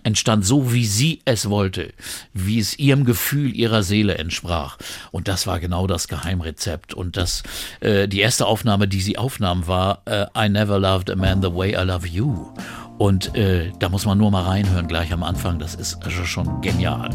entstand 0.03 0.47
so, 0.47 0.73
wie 0.73 0.87
sie 0.87 1.21
es 1.27 1.51
wollte, 1.51 1.93
wie 2.33 2.59
es 2.59 2.79
ihrem 2.79 3.05
Gefühl, 3.05 3.55
ihrer 3.55 3.83
Seele 3.83 4.17
entsprach. 4.17 4.79
Und 5.11 5.29
das 5.29 5.47
war 5.47 5.61
genau 5.61 5.87
das 5.87 6.09
Geheimrezept. 6.09 6.95
Und 6.95 7.19
das, 7.19 7.43
äh, 7.81 8.09
die 8.09 8.21
erste 8.21 8.47
Aufnahme, 8.47 8.89
die 8.89 9.03
sie 9.03 9.19
aufnahm, 9.19 9.67
war 9.67 10.01
äh, 10.07 10.25
I 10.35 10.49
Never 10.49 10.79
Loved 10.79 11.11
a 11.11 11.17
Man 11.17 11.43
the 11.43 11.53
Way 11.55 11.73
I 11.75 11.85
Love 11.85 12.07
You. 12.07 12.49
Und 12.97 13.35
äh, 13.37 13.73
da 13.79 13.91
muss 13.91 14.07
man 14.07 14.17
nur 14.17 14.31
mal 14.31 14.45
reinhören 14.45 14.89
gleich 14.89 15.13
am 15.13 15.23
Anfang. 15.23 15.59
Das 15.59 15.75
ist 15.75 16.03
also 16.03 16.25
schon 16.25 16.63
genial. 16.63 17.11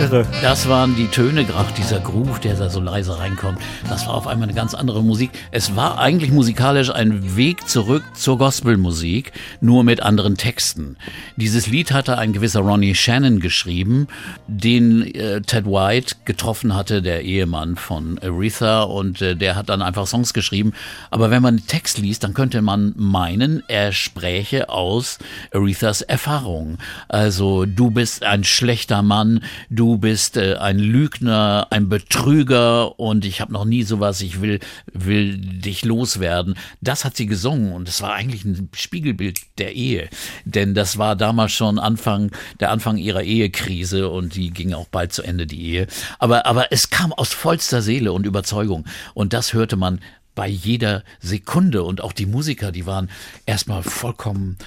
Irre. 0.00 0.26
Das 0.42 0.68
waren 0.68 0.94
die 0.96 1.08
Töne, 1.08 1.44
gerade 1.44 1.72
dieser 1.76 2.00
Groove, 2.00 2.38
der 2.40 2.54
da 2.54 2.68
so 2.70 2.80
leise 2.80 3.18
reinkommt. 3.18 3.58
Das 3.88 4.06
war 4.06 4.14
auf 4.14 4.26
einmal 4.26 4.48
eine 4.48 4.56
ganz 4.56 4.74
andere 4.74 5.02
Musik. 5.02 5.30
Es 5.50 5.76
war 5.76 5.98
eigentlich 5.98 6.30
musikalisch 6.30 6.90
ein 6.90 7.36
Weg 7.36 7.68
zurück 7.68 8.02
zur 8.14 8.38
Gospelmusik, 8.38 9.32
nur 9.60 9.84
mit 9.84 10.02
anderen 10.02 10.36
Texten. 10.36 10.96
Dieses 11.36 11.66
Lied 11.66 11.92
hatte 11.92 12.18
ein 12.18 12.32
gewisser 12.32 12.60
Ronnie 12.60 12.94
Shannon 12.94 13.40
geschrieben, 13.40 14.08
den 14.46 15.14
äh, 15.14 15.40
Ted 15.40 15.66
White 15.66 16.16
getroffen 16.24 16.74
hatte, 16.74 17.02
der 17.02 17.22
Ehemann 17.22 17.76
von 17.76 18.18
Aretha, 18.18 18.82
und 18.82 19.22
äh, 19.22 19.36
der 19.36 19.56
hat 19.56 19.68
dann 19.68 19.82
einfach 19.82 20.06
Songs 20.06 20.34
geschrieben. 20.34 20.72
Aber 21.10 21.30
wenn 21.30 21.42
man 21.42 21.56
den 21.56 21.66
Text 21.66 21.98
liest, 21.98 22.24
dann 22.24 22.34
könnte 22.34 22.62
man 22.62 22.92
meinen, 22.96 23.62
er 23.68 23.92
spräche 23.92 24.68
aus 24.68 25.18
Arethas 25.52 26.02
Erfahrung. 26.02 26.78
Also 27.08 27.64
du 27.64 27.90
bist 27.90 28.22
ein 28.22 28.44
schlechter 28.44 29.02
Mann, 29.02 29.40
du 29.70 29.85
bist 29.94 30.36
äh, 30.36 30.56
ein 30.56 30.78
Lügner, 30.78 31.68
ein 31.70 31.88
Betrüger 31.88 32.98
und 32.98 33.24
ich 33.24 33.40
habe 33.40 33.52
noch 33.52 33.64
nie 33.64 33.84
sowas, 33.84 34.20
ich 34.20 34.40
will, 34.40 34.58
will 34.92 35.38
dich 35.38 35.84
loswerden. 35.84 36.56
Das 36.80 37.04
hat 37.04 37.16
sie 37.16 37.26
gesungen 37.26 37.72
und 37.72 37.88
es 37.88 38.02
war 38.02 38.12
eigentlich 38.12 38.44
ein 38.44 38.68
Spiegelbild 38.74 39.38
der 39.58 39.74
Ehe. 39.74 40.08
Denn 40.44 40.74
das 40.74 40.98
war 40.98 41.14
damals 41.14 41.52
schon 41.52 41.78
Anfang, 41.78 42.32
der 42.58 42.70
Anfang 42.70 42.96
ihrer 42.96 43.22
Ehekrise 43.22 44.08
und 44.10 44.34
die 44.34 44.50
ging 44.50 44.74
auch 44.74 44.88
bald 44.88 45.12
zu 45.12 45.22
Ende, 45.22 45.46
die 45.46 45.62
Ehe. 45.62 45.86
Aber, 46.18 46.46
aber 46.46 46.72
es 46.72 46.90
kam 46.90 47.12
aus 47.12 47.32
vollster 47.32 47.82
Seele 47.82 48.12
und 48.12 48.26
Überzeugung 48.26 48.84
und 49.14 49.32
das 49.32 49.52
hörte 49.52 49.76
man 49.76 50.00
bei 50.34 50.48
jeder 50.48 51.02
Sekunde 51.20 51.82
und 51.82 52.02
auch 52.02 52.12
die 52.12 52.26
Musiker, 52.26 52.70
die 52.70 52.86
waren 52.86 53.10
erstmal 53.46 53.82
vollkommen 53.82 54.58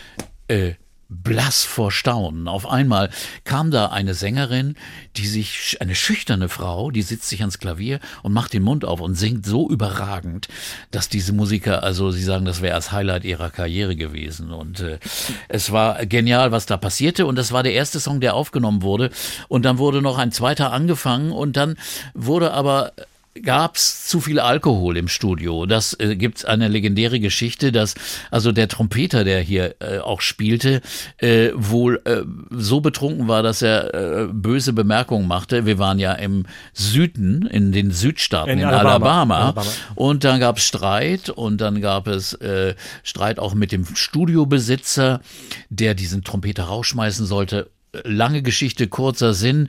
äh, 0.47 0.73
blass 1.09 1.63
vor 1.63 1.91
Staunen. 1.91 2.47
Auf 2.47 2.69
einmal 2.69 3.09
kam 3.43 3.71
da 3.71 3.87
eine 3.87 4.13
Sängerin, 4.13 4.75
die 5.17 5.25
sich, 5.25 5.77
eine 5.81 5.95
schüchterne 5.95 6.49
Frau, 6.49 6.91
die 6.91 7.01
sitzt 7.01 7.27
sich 7.27 7.41
ans 7.41 7.57
Klavier 7.57 7.99
und 8.21 8.31
macht 8.31 8.53
den 8.53 8.61
Mund 8.61 8.85
auf 8.85 9.01
und 9.01 9.15
singt 9.15 9.45
so 9.45 9.67
überragend, 9.69 10.47
dass 10.91 11.09
diese 11.09 11.33
Musiker, 11.33 11.83
also 11.83 12.11
sie 12.11 12.23
sagen, 12.23 12.45
das 12.45 12.61
wäre 12.61 12.75
das 12.75 12.91
Highlight 12.91 13.25
ihrer 13.25 13.49
Karriere 13.49 13.95
gewesen. 13.95 14.51
Und 14.51 14.81
äh, 14.81 14.99
es 15.47 15.71
war 15.71 16.05
genial, 16.05 16.51
was 16.51 16.67
da 16.67 16.77
passierte. 16.77 17.25
Und 17.25 17.35
das 17.35 17.51
war 17.51 17.63
der 17.63 17.73
erste 17.73 17.99
Song, 17.99 18.21
der 18.21 18.35
aufgenommen 18.35 18.83
wurde. 18.83 19.09
Und 19.47 19.65
dann 19.65 19.79
wurde 19.79 20.03
noch 20.03 20.19
ein 20.19 20.31
zweiter 20.31 20.71
angefangen 20.71 21.31
und 21.31 21.57
dann 21.57 21.75
wurde 22.13 22.53
aber 22.53 22.93
gab's 23.41 24.07
zu 24.07 24.19
viel 24.19 24.39
Alkohol 24.39 24.97
im 24.97 25.07
Studio. 25.07 25.65
Das 25.65 25.93
äh, 25.99 26.15
gibt 26.15 26.45
eine 26.45 26.67
legendäre 26.67 27.19
Geschichte, 27.19 27.71
dass 27.71 27.95
also 28.31 28.51
der 28.51 28.67
Trompeter, 28.67 29.23
der 29.23 29.41
hier 29.41 29.75
äh, 29.79 29.99
auch 29.99 30.21
spielte, 30.21 30.81
äh, 31.17 31.49
wohl 31.53 32.01
äh, 32.05 32.23
so 32.51 32.81
betrunken 32.81 33.27
war, 33.27 33.43
dass 33.43 33.61
er 33.61 33.93
äh, 33.93 34.27
böse 34.31 34.73
Bemerkungen 34.73 35.27
machte. 35.27 35.65
Wir 35.65 35.79
waren 35.79 35.99
ja 35.99 36.13
im 36.13 36.45
Süden, 36.73 37.45
in 37.47 37.71
den 37.71 37.91
Südstaaten, 37.91 38.51
in, 38.51 38.59
In 38.59 38.65
Alabama. 38.65 38.89
Alabama. 38.89 39.39
Alabama. 39.39 39.71
Und 39.95 40.23
dann 40.23 40.39
gab 40.39 40.57
es 40.57 40.63
Streit 40.63 41.29
und 41.29 41.61
dann 41.61 41.81
gab 41.81 42.07
es 42.07 42.33
äh, 42.33 42.75
Streit 43.03 43.39
auch 43.39 43.53
mit 43.53 43.71
dem 43.71 43.85
Studiobesitzer, 43.85 45.21
der 45.69 45.93
diesen 45.93 46.23
Trompeter 46.23 46.63
rausschmeißen 46.63 47.25
sollte. 47.25 47.69
Lange 48.03 48.43
Geschichte, 48.43 48.87
kurzer 48.87 49.33
Sinn. 49.33 49.67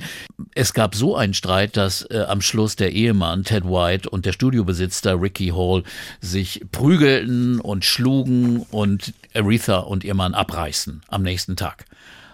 Es 0.55 0.75
gab 0.75 0.95
so 0.95 1.17
einen 1.17 1.33
Streit, 1.33 1.77
dass 1.77 2.03
äh, 2.11 2.25
am 2.29 2.43
Schluss 2.43 2.77
der 2.77 2.93
Ehemann 2.93 3.45
Ted 3.45 3.65
White 3.65 4.11
und 4.11 4.27
der 4.27 4.33
Studiobesitzer 4.33 5.21
Ricky 5.21 5.49
Hall 5.49 5.85
sich 6.21 6.63
prügelten 6.71 7.61
und 7.61 7.85
schlugen 7.85 8.67
und 8.71 9.15
Aretha 9.35 9.79
und 9.79 10.05
ihr 10.05 10.15
Mann 10.15 10.35
abreißen 10.35 11.01
am 11.09 11.23
nächsten 11.23 11.57
Tag. 11.57 11.87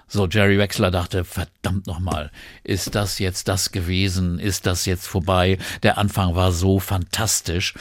So, 0.09 0.29
Jerry 0.29 0.57
Wexler 0.57 0.93
dachte, 0.93 1.25
verdammt 1.25 1.89
nochmal, 1.89 2.31
ist 2.63 2.95
das 2.95 3.19
jetzt 3.19 3.49
das 3.49 3.73
gewesen? 3.73 4.39
Ist 4.39 4.65
das 4.67 4.87
jetzt 4.87 5.07
vorbei? 5.09 5.59
Der 5.83 5.99
Anfang 5.99 6.37
war 6.37 6.53
so 6.53 6.79
fantastisch. 6.79 7.75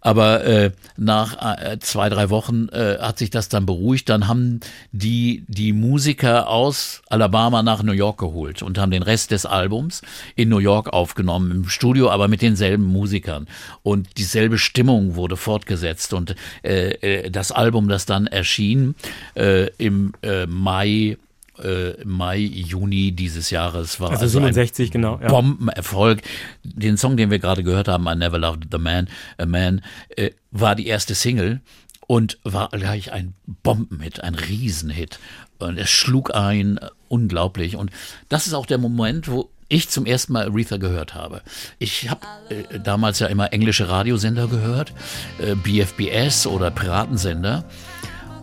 Aber 0.00 0.44
äh, 0.44 0.70
nach 0.96 1.58
äh, 1.60 1.78
zwei, 1.80 2.08
drei 2.08 2.30
Wochen 2.30 2.68
äh, 2.68 2.96
hat 2.98 3.18
sich 3.18 3.28
das 3.28 3.48
dann 3.48 3.66
beruhigt. 3.66 4.08
Dann 4.08 4.26
haben 4.26 4.60
die, 4.92 5.44
die 5.48 5.72
Musiker 5.72 6.48
aus 6.48 7.02
Alabama 7.08 7.62
nach 7.62 7.82
New 7.82 7.92
York 7.92 8.18
geholt 8.18 8.62
und 8.62 8.78
haben 8.78 8.92
den 8.92 9.02
Rest 9.02 9.32
des 9.32 9.44
Albums 9.44 10.00
in 10.34 10.48
New 10.48 10.58
York 10.58 10.92
aufgenommen, 10.92 11.50
im 11.50 11.68
Studio, 11.68 12.08
aber 12.08 12.28
mit 12.28 12.40
denselben 12.40 12.84
Musikern. 12.84 13.48
Und 13.82 14.16
dieselbe 14.16 14.56
Stimmung 14.58 15.16
wurde 15.16 15.36
fortgesetzt. 15.36 16.14
Und 16.14 16.36
äh, 16.62 16.92
äh, 17.24 17.30
das 17.30 17.52
Album, 17.52 17.88
das 17.88 18.06
dann 18.06 18.26
erschien 18.28 18.94
äh, 19.34 19.66
im 19.76 20.14
äh, 20.22 20.46
Mai 20.46 21.18
äh, 21.62 22.04
Mai, 22.04 22.38
Juni 22.38 23.12
dieses 23.12 23.50
Jahres 23.50 24.00
war 24.00 24.10
Also 24.10 24.22
also, 24.22 24.38
67, 24.38 24.88
ein 24.88 24.92
genau, 24.92 25.18
ja. 25.20 25.28
Bombenerfolg. 25.28 26.22
Den 26.62 26.96
Song, 26.96 27.16
den 27.16 27.30
wir 27.30 27.38
gerade 27.38 27.62
gehört 27.62 27.88
haben, 27.88 28.06
I 28.06 28.14
Never 28.14 28.38
Loved 28.38 28.68
the 28.70 28.78
Man, 28.78 29.08
a 29.38 29.46
Man, 29.46 29.82
äh, 30.16 30.30
war 30.50 30.74
die 30.74 30.86
erste 30.86 31.14
Single 31.14 31.60
und 32.06 32.38
war 32.44 32.68
gleich 32.70 33.12
ein 33.12 33.34
Bombenhit, 33.62 34.22
ein 34.22 34.34
Riesenhit. 34.34 35.18
Und 35.58 35.78
es 35.78 35.90
schlug 35.90 36.34
ein, 36.34 36.78
unglaublich. 37.08 37.76
Und 37.76 37.90
das 38.28 38.46
ist 38.46 38.54
auch 38.54 38.66
der 38.66 38.78
Moment, 38.78 39.28
wo 39.28 39.50
ich 39.68 39.88
zum 39.88 40.06
ersten 40.06 40.32
Mal 40.32 40.46
Aretha 40.46 40.76
gehört 40.76 41.14
habe. 41.14 41.42
Ich 41.78 42.08
habe 42.08 42.20
äh, 42.50 42.78
damals 42.78 43.18
ja 43.18 43.26
immer 43.26 43.52
englische 43.52 43.88
Radiosender 43.88 44.46
gehört, 44.46 44.92
äh, 45.38 45.54
BFBS 45.54 46.46
oder 46.46 46.70
Piratensender. 46.70 47.64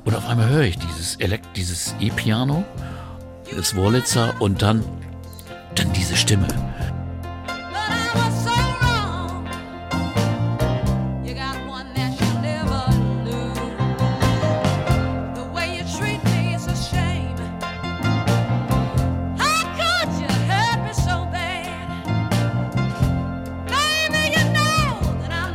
Und 0.04 0.16
auf 0.16 0.28
einmal 0.28 0.50
höre 0.50 0.64
ich 0.64 0.78
dieses 0.78 1.16
Elekt 1.16 1.56
dieses 1.56 1.96
E-Piano, 2.00 2.66
das 3.54 3.76
Wurlitzer 3.76 4.34
und 4.40 4.62
dann, 4.62 4.84
dann 5.76 5.92
diese 5.94 6.16
Stimme. 6.16 6.48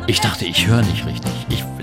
Ich 0.09 0.21
dachte, 0.21 0.43
ich 0.45 0.65
höre 0.65 0.81
nicht 0.81 1.05
richtig. 1.05 1.28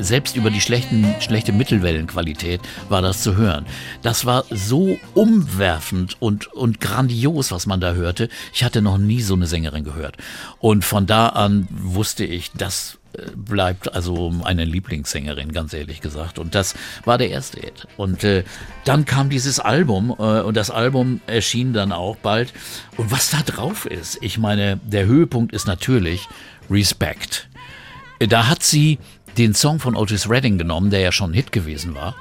Selbst 0.07 0.37
über 0.37 0.51
die 0.51 0.61
schlechten, 0.61 1.17
schlechte 1.19 1.51
Mittelwellenqualität 1.51 2.61
war 2.89 3.03
das 3.03 3.25
zu 3.25 3.35
hören. 3.35 3.67
Das 4.03 4.25
war 4.25 4.45
so 4.51 5.01
umwerfend 5.15 6.17
und, 6.21 6.47
und 6.53 6.81
grandios, 6.81 7.51
was 7.51 7.67
man 7.67 7.81
da 7.81 7.93
hörte. 7.95 8.29
Ich 8.55 8.63
hatte 8.63 8.83
noch 8.83 8.99
nie 8.99 9.21
so 9.21 9.35
eine 9.35 9.49
Sängerin 9.49 9.83
gehört. 9.83 10.17
Und 10.61 10.85
von 10.85 11.07
da 11.07 11.31
an 11.31 11.67
wusste 11.73 12.25
ich, 12.25 12.53
das 12.53 12.99
äh, 13.15 13.23
bleibt 13.35 13.97
also 13.97 14.33
eine 14.45 14.65
Lieblingssängerin, 14.65 15.51
ganz 15.51 15.73
ehrlich 15.73 16.01
gesagt. 16.01 16.39
Und 16.39 16.55
das 16.55 16.77
war 17.05 17.19
der 17.19 17.31
erste 17.31 17.59
Hit. 17.59 17.89
Und 17.97 18.23
äh, 18.23 18.45
dann 18.85 19.07
kam 19.07 19.29
dieses 19.29 19.59
Album 19.59 20.15
äh, 20.17 20.41
und 20.41 20.57
das 20.57 20.71
Album 20.71 21.21
erschien 21.27 21.73
dann 21.73 21.91
auch 21.91 22.15
bald. 22.15 22.53
Und 22.97 23.11
was 23.11 23.31
da 23.31 23.39
drauf 23.39 23.87
ist, 23.87 24.19
ich 24.21 24.39
meine, 24.39 24.79
der 24.85 25.07
Höhepunkt 25.07 25.53
ist 25.53 25.67
natürlich 25.67 26.29
Respect. 26.71 27.49
Da 28.21 28.49
hat 28.49 28.63
sie 28.63 28.99
den 29.39 29.55
Song 29.55 29.81
von 29.81 29.97
Otis 29.97 30.29
Redding 30.29 30.59
genommen, 30.59 30.91
der 30.91 31.01
ja 31.01 31.13
schon 31.13 31.31
ein 31.31 31.35
Hit 31.35 31.53
gewesen 31.53 31.95
war, 31.95 32.15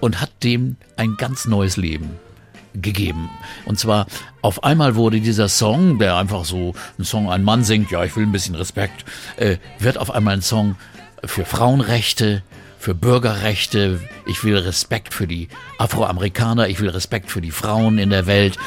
und 0.00 0.20
hat 0.20 0.30
dem 0.42 0.76
ein 0.96 1.16
ganz 1.16 1.46
neues 1.46 1.76
Leben 1.76 2.10
gegeben. 2.74 3.30
Und 3.64 3.78
zwar 3.78 4.06
auf 4.40 4.64
einmal 4.64 4.94
wurde 4.94 5.20
dieser 5.20 5.48
Song, 5.48 5.98
der 5.98 6.16
einfach 6.16 6.44
so 6.44 6.74
ein 6.98 7.04
Song, 7.04 7.30
ein 7.30 7.44
Mann 7.44 7.64
singt, 7.64 7.90
ja, 7.90 8.02
ich 8.04 8.16
will 8.16 8.24
ein 8.24 8.32
bisschen 8.32 8.54
Respekt, 8.54 9.04
äh, 9.36 9.58
wird 9.78 9.98
auf 9.98 10.10
einmal 10.10 10.34
ein 10.34 10.42
Song 10.42 10.76
für 11.24 11.44
Frauenrechte, 11.44 12.42
für 12.78 12.94
Bürgerrechte, 12.94 14.00
ich 14.26 14.42
will 14.42 14.56
Respekt 14.56 15.14
für 15.14 15.28
die 15.28 15.48
Afroamerikaner, 15.78 16.68
ich 16.68 16.80
will 16.80 16.88
Respekt 16.88 17.30
für 17.30 17.40
die 17.40 17.52
Frauen 17.52 17.98
in 17.98 18.10
der 18.10 18.26
Welt. 18.26 18.58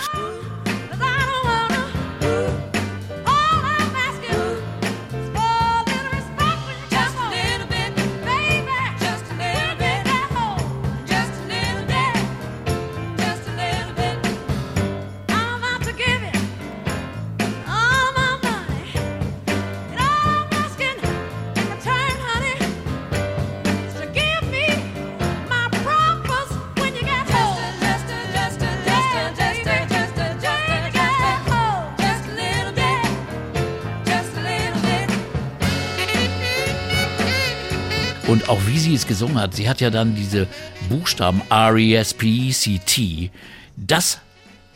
Und 38.45 38.49
auch 38.49 38.59
wie 38.67 38.77
sie 38.79 38.93
es 38.93 39.07
gesungen 39.07 39.39
hat, 39.39 39.55
sie 39.55 39.67
hat 39.69 39.81
ja 39.81 39.89
dann 39.89 40.15
diese 40.15 40.47
Buchstaben 40.89 41.41
R-E-S-P-E-C-T, 41.49 43.31
das 43.75 44.19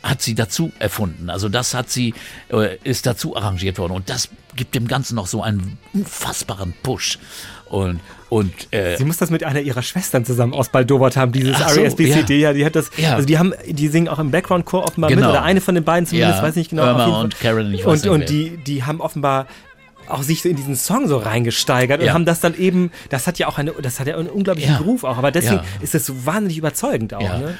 hat 0.02 0.22
sie 0.22 0.34
dazu 0.34 0.72
erfunden. 0.78 1.28
Also 1.30 1.48
das 1.48 1.74
hat 1.74 1.90
sie, 1.90 2.14
äh, 2.50 2.76
ist 2.84 3.06
dazu 3.06 3.36
arrangiert 3.36 3.78
worden. 3.78 3.92
Und 3.92 4.08
das 4.08 4.28
gibt 4.56 4.74
dem 4.74 4.88
Ganzen 4.88 5.14
noch 5.14 5.26
so 5.26 5.42
einen 5.42 5.78
unfassbaren 5.92 6.72
Push. 6.82 7.18
Und, 7.66 8.00
und 8.30 8.52
äh, 8.72 8.96
Sie 8.96 9.04
muss 9.04 9.18
das 9.18 9.30
mit 9.30 9.44
einer 9.44 9.60
ihrer 9.60 9.82
Schwestern 9.82 10.24
zusammen 10.24 10.54
ausbaldobert 10.54 11.16
haben, 11.16 11.30
dieses 11.32 11.56
so, 11.58 11.62
R.E.S.B.C.D. 11.64 12.38
Ja. 12.40 12.52
die 12.54 12.64
hat 12.64 12.74
das, 12.74 12.90
Ja. 12.96 13.14
also 13.14 13.26
die 13.26 13.38
haben, 13.38 13.52
die 13.68 13.88
singen 13.88 14.08
auch 14.08 14.18
im 14.18 14.30
Background-Chor 14.30 14.84
offenbar 14.84 15.10
Genau. 15.10 15.20
mit, 15.22 15.30
oder 15.30 15.42
eine 15.42 15.60
von 15.60 15.74
den 15.74 15.84
beiden 15.84 16.06
zumindest, 16.06 16.38
Ja, 16.38 16.42
weiß 16.42 16.56
nicht 16.56 16.70
genau. 16.70 16.86
Irma 16.86 17.20
und 17.20 17.38
Karen, 17.38 17.72
ich 17.72 17.84
weiß 17.84 18.06
und, 18.06 18.20
nicht 18.20 18.22
und 18.22 18.28
die, 18.30 18.56
die 18.56 18.82
haben 18.84 19.00
offenbar 19.00 19.46
auch 20.10 20.22
sich 20.22 20.42
so 20.42 20.48
in 20.48 20.56
diesen 20.56 20.76
Song 20.76 21.06
so 21.08 21.16
reingesteigert 21.18 22.00
und 22.00 22.06
Ja. 22.06 22.12
haben 22.14 22.24
das 22.24 22.40
dann 22.40 22.56
eben, 22.56 22.90
das 23.08 23.26
hat 23.26 23.38
ja 23.38 23.48
auch 23.48 23.58
eine, 23.58 23.72
das 23.72 24.00
hat 24.00 24.06
ja 24.06 24.16
einen 24.16 24.28
unglaublichen 24.28 24.72
Ja. 24.74 24.78
Groove 24.80 25.04
auch, 25.04 25.18
aber 25.18 25.30
deswegen 25.30 25.60
ist 25.80 25.94
das 25.94 26.04
so 26.06 26.26
wahnsinnig 26.26 26.58
überzeugend 26.58 27.14
auch, 27.14 27.20
ne? 27.22 27.54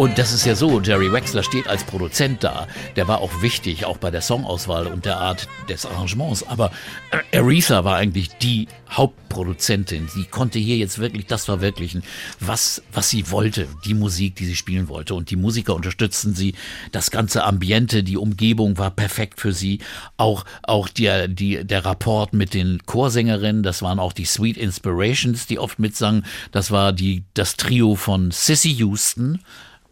Und 0.00 0.16
das 0.16 0.32
ist 0.32 0.46
ja 0.46 0.54
so, 0.54 0.80
Jerry 0.80 1.12
Wexler 1.12 1.42
steht 1.42 1.68
als 1.68 1.84
Produzent 1.84 2.42
da. 2.42 2.66
Der 2.96 3.06
war 3.06 3.20
auch 3.20 3.42
wichtig, 3.42 3.84
auch 3.84 3.98
bei 3.98 4.10
der 4.10 4.22
Songauswahl 4.22 4.86
und 4.86 5.04
der 5.04 5.18
Art 5.18 5.46
des 5.68 5.84
Arrangements. 5.84 6.42
Aber 6.42 6.72
äh, 7.10 7.36
Aretha 7.36 7.84
war 7.84 7.96
eigentlich 7.96 8.30
die 8.38 8.66
Hauptproduzentin. 8.88 10.08
Sie 10.08 10.24
konnte 10.24 10.58
hier 10.58 10.78
jetzt 10.78 11.00
wirklich 11.00 11.26
das 11.26 11.44
verwirklichen, 11.44 12.02
was, 12.38 12.82
was 12.94 13.10
sie 13.10 13.30
wollte, 13.30 13.68
die 13.84 13.92
Musik, 13.92 14.36
die 14.36 14.46
sie 14.46 14.56
spielen 14.56 14.88
wollte. 14.88 15.14
Und 15.14 15.28
die 15.28 15.36
Musiker 15.36 15.74
unterstützten 15.74 16.34
sie. 16.34 16.54
Das 16.92 17.10
ganze 17.10 17.44
Ambiente, 17.44 18.02
die 18.02 18.16
Umgebung 18.16 18.78
war 18.78 18.92
perfekt 18.92 19.38
für 19.38 19.52
sie. 19.52 19.80
Auch, 20.16 20.46
auch 20.62 20.88
der, 20.88 21.28
die, 21.28 21.62
der 21.62 21.84
Rapport 21.84 22.32
mit 22.32 22.54
den 22.54 22.78
Chorsängerinnen, 22.86 23.62
das 23.62 23.82
waren 23.82 23.98
auch 23.98 24.14
die 24.14 24.24
Sweet 24.24 24.56
Inspirations, 24.56 25.46
die 25.46 25.58
oft 25.58 25.78
mitsangen. 25.78 26.24
Das 26.52 26.70
war 26.70 26.94
die, 26.94 27.24
das 27.34 27.56
Trio 27.56 27.96
von 27.96 28.30
Sissy 28.30 28.72
Houston. 28.72 29.40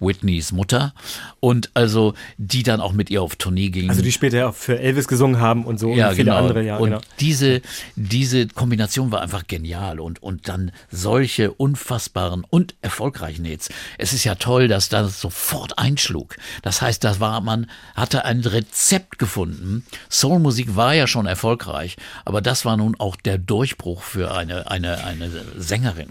Whitneys 0.01 0.53
Mutter 0.53 0.94
und 1.40 1.70
also 1.74 2.14
die 2.36 2.62
dann 2.62 2.80
auch 2.80 2.92
mit 2.92 3.11
ihr 3.11 3.22
auf 3.22 3.36
Tournee 3.36 3.70
gingen. 3.70 3.90
Also 3.90 4.03
die 4.03 4.12
später 4.12 4.49
auch 4.49 4.55
für 4.55 4.78
Elvis 4.78 5.09
gesungen 5.09 5.40
haben 5.40 5.64
und 5.64 5.78
so 5.78 5.94
ja, 5.94 6.09
und 6.09 6.14
viele 6.14 6.26
genau. 6.26 6.38
andere, 6.38 6.62
ja, 6.62 6.76
und 6.76 6.90
genau. 6.90 7.01
diese, 7.20 7.62
diese 7.96 8.46
Kombination 8.49 9.12
war 9.12 9.20
einfach 9.20 9.46
genial 9.46 10.01
und, 10.01 10.22
und 10.22 10.49
dann 10.49 10.72
solche 10.90 11.53
unfassbaren 11.53 12.44
und 12.49 12.74
erfolgreichen 12.82 13.44
Hits. 13.44 13.68
Es 13.99 14.12
ist 14.12 14.24
ja 14.24 14.34
toll, 14.34 14.68
dass 14.68 14.88
das 14.88 15.20
sofort 15.20 15.78
einschlug. 15.78 16.36
Das 16.62 16.82
heißt, 16.82 17.05
da 17.05 17.20
war 17.20 17.40
man, 17.40 17.70
hatte 17.94 18.24
ein 18.24 18.40
Rezept 18.40 19.18
gefunden. 19.18 19.84
Soulmusik 20.09 20.76
war 20.76 20.94
ja 20.94 21.07
schon 21.07 21.26
erfolgreich, 21.26 21.96
aber 22.24 22.40
das 22.40 22.64
war 22.64 22.76
nun 22.76 22.96
auch 22.99 23.16
der 23.16 23.38
Durchbruch 23.38 24.03
für 24.03 24.34
eine, 24.34 24.70
eine, 24.70 25.05
eine 25.05 25.30
Sängerin. 25.57 26.09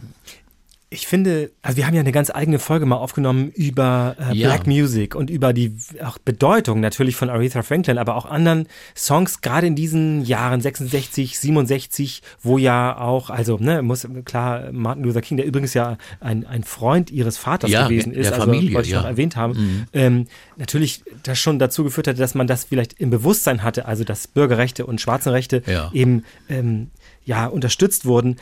Ich 0.89 1.05
finde, 1.05 1.51
also 1.61 1.75
wir 1.75 1.85
haben 1.85 1.95
ja 1.95 1.99
eine 1.99 2.13
ganz 2.13 2.29
eigene 2.29 2.59
Folge 2.59 2.85
mal 2.85 2.95
aufgenommen 2.95 3.51
über 3.51 4.15
äh, 4.19 4.33
Ja. 4.33 4.47
Black 4.47 4.67
Music 4.67 5.15
und 5.15 5.29
über 5.29 5.51
die 5.51 5.75
auch 6.01 6.17
Bedeutung 6.17 6.79
natürlich 6.79 7.17
von 7.17 7.29
Aretha 7.29 7.61
Franklin, 7.61 7.97
aber 7.97 8.15
auch 8.15 8.25
anderen 8.25 8.67
Songs, 8.95 9.41
gerade 9.41 9.67
in 9.67 9.75
diesen 9.75 10.23
Jahren 10.23 10.61
66, 10.61 11.38
67, 11.39 12.21
wo 12.41 12.57
ja 12.57 12.97
auch, 12.97 13.29
also 13.29 13.57
ne, 13.59 13.81
muss 13.81 14.07
klar, 14.23 14.71
Martin 14.71 15.03
Luther 15.03 15.21
King, 15.21 15.35
der 15.35 15.45
übrigens 15.45 15.73
ja 15.73 15.97
ein, 16.21 16.45
ein 16.45 16.63
Freund 16.63 17.11
ihres 17.11 17.38
Vaters 17.38 17.69
Ja, 17.69 17.89
gewesen 17.89 18.13
ist, 18.13 18.31
also 18.31 18.45
Familie, 18.45 18.73
wollte 18.73 18.88
ich 18.88 18.93
ja. 18.93 18.99
Mhm. 18.99 19.03
noch 19.03 19.09
erwähnt 19.09 19.35
haben, 19.35 19.88
ähm, 19.91 20.27
natürlich 20.55 21.03
das 21.23 21.38
schon 21.38 21.59
dazu 21.59 21.83
geführt 21.83 22.07
hatte, 22.07 22.19
dass 22.19 22.33
man 22.33 22.47
das 22.47 22.63
vielleicht 22.63 22.93
im 22.93 23.09
Bewusstsein 23.09 23.61
hatte, 23.61 23.88
also 23.88 24.05
dass 24.05 24.27
Bürgerrechte 24.29 24.85
und 24.85 25.01
Schwarzenrechte 25.01 25.63
eben 25.91 26.23
ähm, 26.47 26.91
ja 27.25 27.45
unterstützt 27.47 28.05
wurden. 28.05 28.38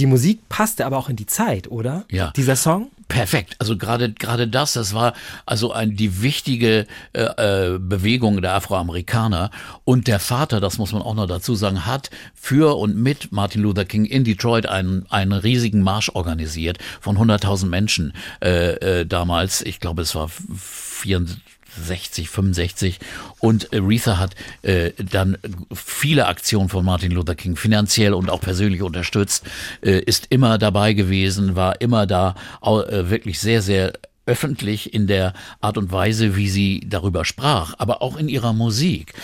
Die 0.00 0.06
Musik 0.06 0.48
passte 0.48 0.86
aber 0.86 0.96
auch 0.96 1.10
in 1.10 1.16
die 1.16 1.26
Zeit, 1.26 1.70
oder? 1.70 2.06
Ja. 2.10 2.32
Dieser 2.34 2.56
Song? 2.56 2.90
Perfekt. 3.08 3.56
Also 3.58 3.76
gerade 3.76 4.12
gerade 4.12 4.48
das, 4.48 4.72
das 4.72 4.94
war 4.94 5.12
also 5.44 5.72
ein, 5.72 5.94
die 5.94 6.22
wichtige 6.22 6.86
äh, 7.12 7.74
äh, 7.74 7.78
Bewegung 7.78 8.40
der 8.40 8.54
Afroamerikaner 8.54 9.50
und 9.84 10.06
der 10.06 10.18
Vater, 10.18 10.58
das 10.58 10.78
muss 10.78 10.92
man 10.92 11.02
auch 11.02 11.14
noch 11.14 11.26
dazu 11.26 11.54
sagen, 11.54 11.84
hat 11.84 12.08
für 12.34 12.78
und 12.78 12.96
mit 12.96 13.30
Martin 13.30 13.60
Luther 13.60 13.84
King 13.84 14.06
in 14.06 14.24
Detroit 14.24 14.64
einen 14.64 15.04
einen 15.10 15.32
riesigen 15.32 15.82
Marsch 15.82 16.08
organisiert 16.14 16.78
von 17.00 17.18
100.000 17.18 17.66
Menschen 17.66 18.14
äh, 18.42 19.00
äh, 19.00 19.06
damals. 19.06 19.60
Ich 19.60 19.80
glaube, 19.80 20.00
es 20.00 20.14
war 20.14 20.28
64 20.28 21.49
60, 21.78 22.28
65 22.28 22.98
und 23.38 23.72
Aretha 23.72 24.18
hat 24.18 24.34
äh, 24.62 24.92
dann 24.98 25.38
viele 25.74 26.26
Aktionen 26.26 26.68
von 26.68 26.84
Martin 26.84 27.12
Luther 27.12 27.34
King 27.34 27.56
finanziell 27.56 28.14
und 28.14 28.30
auch 28.30 28.40
persönlich 28.40 28.82
unterstützt, 28.82 29.44
äh, 29.82 30.00
ist 30.00 30.26
immer 30.30 30.58
dabei 30.58 30.92
gewesen, 30.92 31.56
war 31.56 31.80
immer 31.80 32.06
da, 32.06 32.34
äh, 32.62 33.10
wirklich 33.10 33.40
sehr, 33.40 33.62
sehr 33.62 33.92
öffentlich 34.26 34.94
in 34.94 35.06
der 35.06 35.32
Art 35.60 35.78
und 35.78 35.92
Weise, 35.92 36.36
wie 36.36 36.48
sie 36.48 36.86
darüber 36.86 37.24
sprach, 37.24 37.74
aber 37.78 38.02
auch 38.02 38.16
in 38.16 38.28
ihrer 38.28 38.52
Musik. 38.52 39.14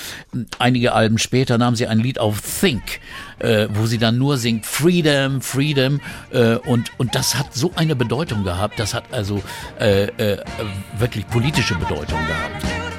Einige 0.58 0.92
Alben 0.92 1.18
später 1.18 1.58
nahm 1.58 1.76
sie 1.76 1.86
ein 1.86 2.00
Lied 2.00 2.18
auf 2.18 2.40
Think, 2.60 3.00
äh, 3.38 3.68
wo 3.70 3.86
sie 3.86 3.98
dann 3.98 4.18
nur 4.18 4.38
singt 4.38 4.66
Freedom, 4.66 5.40
Freedom 5.40 6.00
äh, 6.30 6.56
und, 6.56 6.90
und 6.98 7.14
das 7.14 7.36
hat 7.36 7.54
so 7.54 7.72
eine 7.76 7.94
Bedeutung 7.94 8.42
gehabt, 8.44 8.78
das 8.78 8.94
hat 8.94 9.12
also 9.12 9.42
äh, 9.78 10.04
äh, 10.04 10.42
wirklich 10.98 11.26
politische 11.28 11.74
Bedeutung 11.74 12.18
gehabt. 12.26 12.95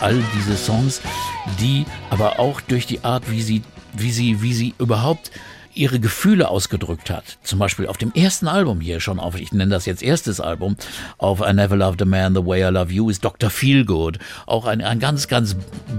All 0.00 0.22
diese 0.36 0.56
Songs, 0.56 1.00
die 1.60 1.84
aber 2.10 2.38
auch 2.38 2.60
durch 2.60 2.86
die 2.86 3.04
Art, 3.04 3.30
wie 3.30 3.42
sie, 3.42 3.62
wie 3.92 4.10
sie, 4.10 4.42
wie 4.42 4.54
sie 4.54 4.74
überhaupt 4.78 5.30
ihre 5.74 6.00
Gefühle 6.00 6.48
ausgedrückt 6.48 7.10
hat. 7.10 7.38
Zum 7.42 7.58
Beispiel 7.58 7.86
auf 7.86 7.96
dem 7.96 8.12
ersten 8.12 8.48
Album 8.48 8.80
hier 8.80 9.00
schon 9.00 9.20
auf, 9.20 9.36
ich 9.36 9.52
nenne 9.52 9.70
das 9.70 9.86
jetzt 9.86 10.02
erstes 10.02 10.40
Album, 10.40 10.76
auf 11.18 11.40
I 11.40 11.52
Never 11.52 11.76
Loved 11.76 12.02
a 12.02 12.04
Man 12.04 12.34
the 12.34 12.44
Way 12.44 12.68
I 12.68 12.72
Love 12.72 12.92
You 12.92 13.08
ist 13.08 13.24
Dr. 13.24 13.50
Feelgood. 13.50 14.18
Auch 14.46 14.66
ein, 14.66 14.80
ein 14.82 14.98
ganz, 14.98 15.28
ganz 15.28 15.56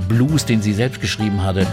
Blues, 0.08 0.45
den 0.45 0.62
sie 0.62 0.74
selbst 0.74 1.02
geschrieben 1.02 1.43
hatte. 1.43 1.66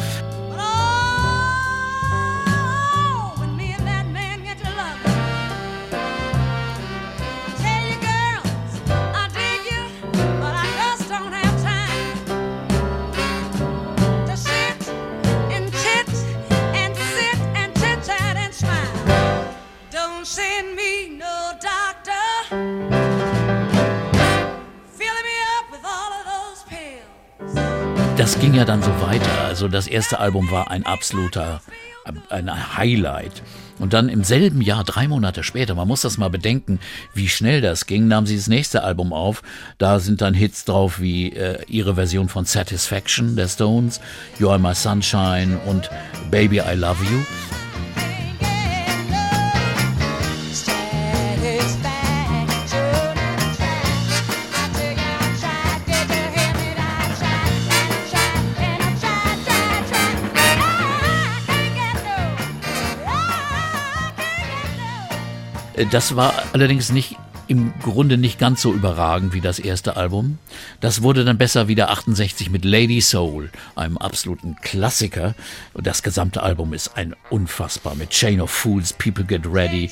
Das 28.38 28.44
ging 28.44 28.54
ja 28.54 28.64
dann 28.64 28.84
so 28.84 29.00
weiter. 29.00 29.46
Also 29.48 29.66
das 29.66 29.88
erste 29.88 30.20
Album 30.20 30.48
war 30.52 30.70
ein 30.70 30.86
absoluter, 30.86 31.60
ein 32.28 32.76
Highlight. 32.76 33.42
Und 33.80 33.94
dann 33.94 34.08
im 34.08 34.22
selben 34.22 34.60
Jahr, 34.60 34.84
drei 34.84 35.08
Monate 35.08 35.42
später, 35.42 35.74
man 35.74 35.88
muss 35.88 36.02
das 36.02 36.18
mal 36.18 36.30
bedenken, 36.30 36.78
wie 37.14 37.26
schnell 37.26 37.60
das 37.60 37.86
ging, 37.86 38.06
nahm 38.06 38.28
sie 38.28 38.36
das 38.36 38.46
nächste 38.46 38.84
Album 38.84 39.12
auf. 39.12 39.42
Da 39.78 39.98
sind 39.98 40.20
dann 40.20 40.34
Hits 40.34 40.64
drauf 40.64 41.00
wie 41.00 41.32
äh, 41.32 41.64
ihre 41.66 41.96
Version 41.96 42.28
von 42.28 42.44
Satisfaction 42.44 43.34
der 43.34 43.48
Stones, 43.48 44.00
You 44.38 44.50
Are 44.50 44.60
My 44.60 44.72
Sunshine 44.72 45.58
und 45.66 45.90
Baby 46.30 46.58
I 46.58 46.76
Love 46.76 47.02
You. 47.02 47.47
Das 65.86 66.16
war 66.16 66.34
allerdings 66.52 66.90
nicht 66.90 67.16
im 67.46 67.72
Grunde 67.80 68.18
nicht 68.18 68.38
ganz 68.38 68.60
so 68.60 68.72
überragend 68.74 69.32
wie 69.32 69.40
das 69.40 69.58
erste 69.58 69.96
Album. 69.96 70.38
Das 70.80 71.02
wurde 71.02 71.24
dann 71.24 71.38
besser 71.38 71.66
wieder 71.66 71.90
68 71.90 72.50
mit 72.50 72.64
Lady 72.64 73.00
Soul, 73.00 73.50
einem 73.74 73.96
absoluten 73.96 74.56
Klassiker. 74.60 75.34
Und 75.72 75.86
das 75.86 76.02
gesamte 76.02 76.42
Album 76.42 76.74
ist 76.74 76.96
ein 76.96 77.14
unfassbar 77.30 77.94
mit 77.94 78.10
Chain 78.10 78.40
of 78.40 78.50
Fools, 78.50 78.92
People 78.92 79.24
Get 79.24 79.42
Ready. 79.50 79.90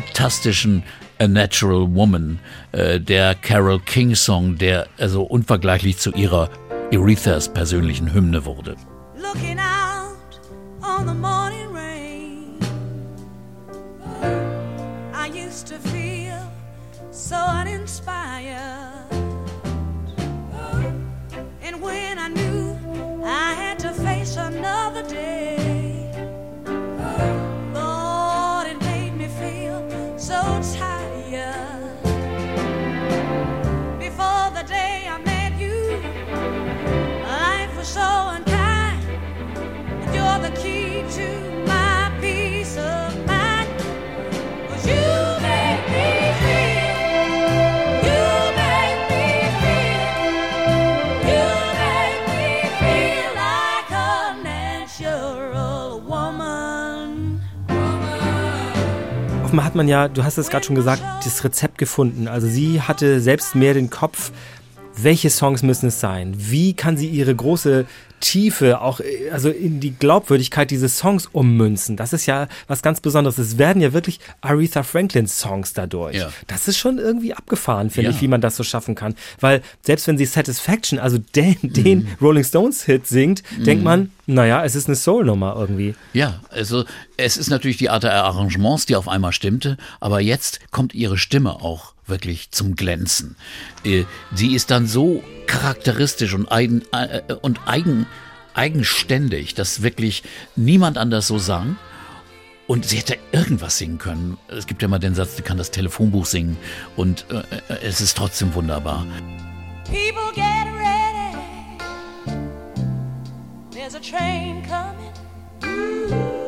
Fantastischen 0.00 0.82
A 1.20 1.28
Natural 1.28 1.86
Woman, 1.94 2.40
äh, 2.72 2.98
der 2.98 3.34
Carol 3.36 3.78
King 3.80 4.14
Song, 4.16 4.58
der 4.58 4.88
also 4.98 5.22
unvergleichlich 5.22 5.98
zu 5.98 6.10
ihrer 6.12 6.50
Aretha's 6.92 7.48
persönlichen 7.48 8.12
Hymne 8.12 8.44
wurde. 8.44 8.76
looking 9.16 9.58
out 9.58 10.38
on 10.82 11.06
the 11.06 11.14
morning 11.14 11.72
rain. 11.72 12.58
I 15.12 15.28
used 15.28 15.66
to 15.68 15.78
feel 15.78 16.38
so 17.10 17.36
uninspired. 17.36 18.52
And 21.62 21.80
when 21.80 22.18
I 22.18 22.28
knew 22.28 22.76
I 23.24 23.54
had 23.54 23.78
to 23.80 23.92
face 23.92 24.36
another 24.36 25.02
day, 25.08 25.43
hat 59.74 59.76
man 59.76 59.88
ja, 59.88 60.06
du 60.06 60.22
hast 60.22 60.38
es 60.38 60.50
gerade 60.50 60.64
schon 60.64 60.76
gesagt, 60.76 61.02
das 61.24 61.42
Rezept 61.42 61.78
gefunden. 61.78 62.28
Also 62.28 62.46
sie 62.46 62.80
hatte 62.80 63.18
selbst 63.20 63.56
mehr 63.56 63.74
den 63.74 63.90
Kopf, 63.90 64.30
welche 64.96 65.30
Songs 65.30 65.62
müssen 65.62 65.86
es 65.88 66.00
sein? 66.00 66.34
Wie 66.36 66.74
kann 66.74 66.96
sie 66.96 67.08
ihre 67.08 67.34
große 67.34 67.86
Tiefe 68.20 68.80
auch 68.80 69.00
also 69.32 69.50
in 69.50 69.80
die 69.80 69.90
Glaubwürdigkeit 69.92 70.70
dieses 70.70 70.98
Songs 70.98 71.26
ummünzen? 71.26 71.96
Das 71.96 72.12
ist 72.12 72.26
ja 72.26 72.48
was 72.68 72.80
ganz 72.80 73.00
Besonderes. 73.00 73.36
Es 73.38 73.58
werden 73.58 73.82
ja 73.82 73.92
wirklich 73.92 74.20
Aretha 74.40 74.82
Franklin 74.82 75.26
Songs 75.26 75.72
dadurch. 75.72 76.16
Ja. 76.16 76.30
Das 76.46 76.68
ist 76.68 76.78
schon 76.78 76.98
irgendwie 76.98 77.34
abgefahren, 77.34 77.90
finde 77.90 78.10
Ja. 78.10 78.16
ich, 78.16 78.22
wie 78.22 78.28
man 78.28 78.40
das 78.40 78.56
so 78.56 78.62
schaffen 78.62 78.94
kann. 78.94 79.14
Weil 79.40 79.62
selbst 79.82 80.06
wenn 80.06 80.16
sie 80.16 80.24
Satisfaction, 80.26 80.98
also 80.98 81.18
den, 81.18 81.56
den 81.62 82.08
Rolling 82.20 82.44
Stones 82.44 82.84
Hit 82.84 83.06
singt, 83.06 83.42
denkt 83.58 83.82
man, 83.84 84.10
naja, 84.26 84.64
es 84.64 84.74
ist 84.74 84.86
eine 84.86 84.96
Soul-Nummer 84.96 85.56
irgendwie. 85.58 85.94
Ja, 86.12 86.40
also 86.50 86.84
es 87.16 87.36
ist 87.36 87.50
natürlich 87.50 87.76
die 87.78 87.90
Art 87.90 88.04
der 88.04 88.24
Arrangements, 88.24 88.86
die 88.86 88.96
auf 88.96 89.08
einmal 89.08 89.32
stimmte, 89.32 89.76
aber 90.00 90.20
jetzt 90.20 90.60
kommt 90.70 90.94
ihre 90.94 91.18
Stimme 91.18 91.60
auch 91.62 91.93
wirklich 92.06 92.50
zum 92.50 92.76
Glänzen. 92.76 93.36
Äh, 93.84 94.04
Sie 94.34 94.54
ist 94.54 94.70
dann 94.70 94.86
so 94.86 95.22
charakteristisch 95.46 96.34
und 96.34 96.50
eigen, 96.50 96.82
äh, 96.92 97.22
und 97.42 97.60
eigen, 97.66 98.06
eigenständig, 98.54 99.54
dass 99.54 99.82
wirklich 99.82 100.22
niemand 100.56 100.98
anders 100.98 101.26
so 101.26 101.38
sang. 101.38 101.76
Und 102.66 102.86
sie 102.86 102.96
hätte 102.96 103.18
irgendwas 103.30 103.76
singen 103.76 103.98
können. 103.98 104.38
Es 104.48 104.66
gibt 104.66 104.80
ja 104.80 104.88
mal 104.88 104.98
den 104.98 105.14
Satz, 105.14 105.36
sie 105.36 105.42
kann 105.42 105.58
das 105.58 105.70
Telefonbuch 105.70 106.24
singen 106.24 106.56
und 106.96 107.26
äh, 107.30 107.40
äh, 107.68 107.78
es 107.82 108.00
ist 108.00 108.16
trotzdem 108.16 108.54
wunderbar. 108.54 109.06
People 109.84 110.32
get 110.34 110.66
ready. 110.72 111.36
There's 113.70 113.94
a 113.94 114.00
train 114.00 114.62
coming. 114.66 116.43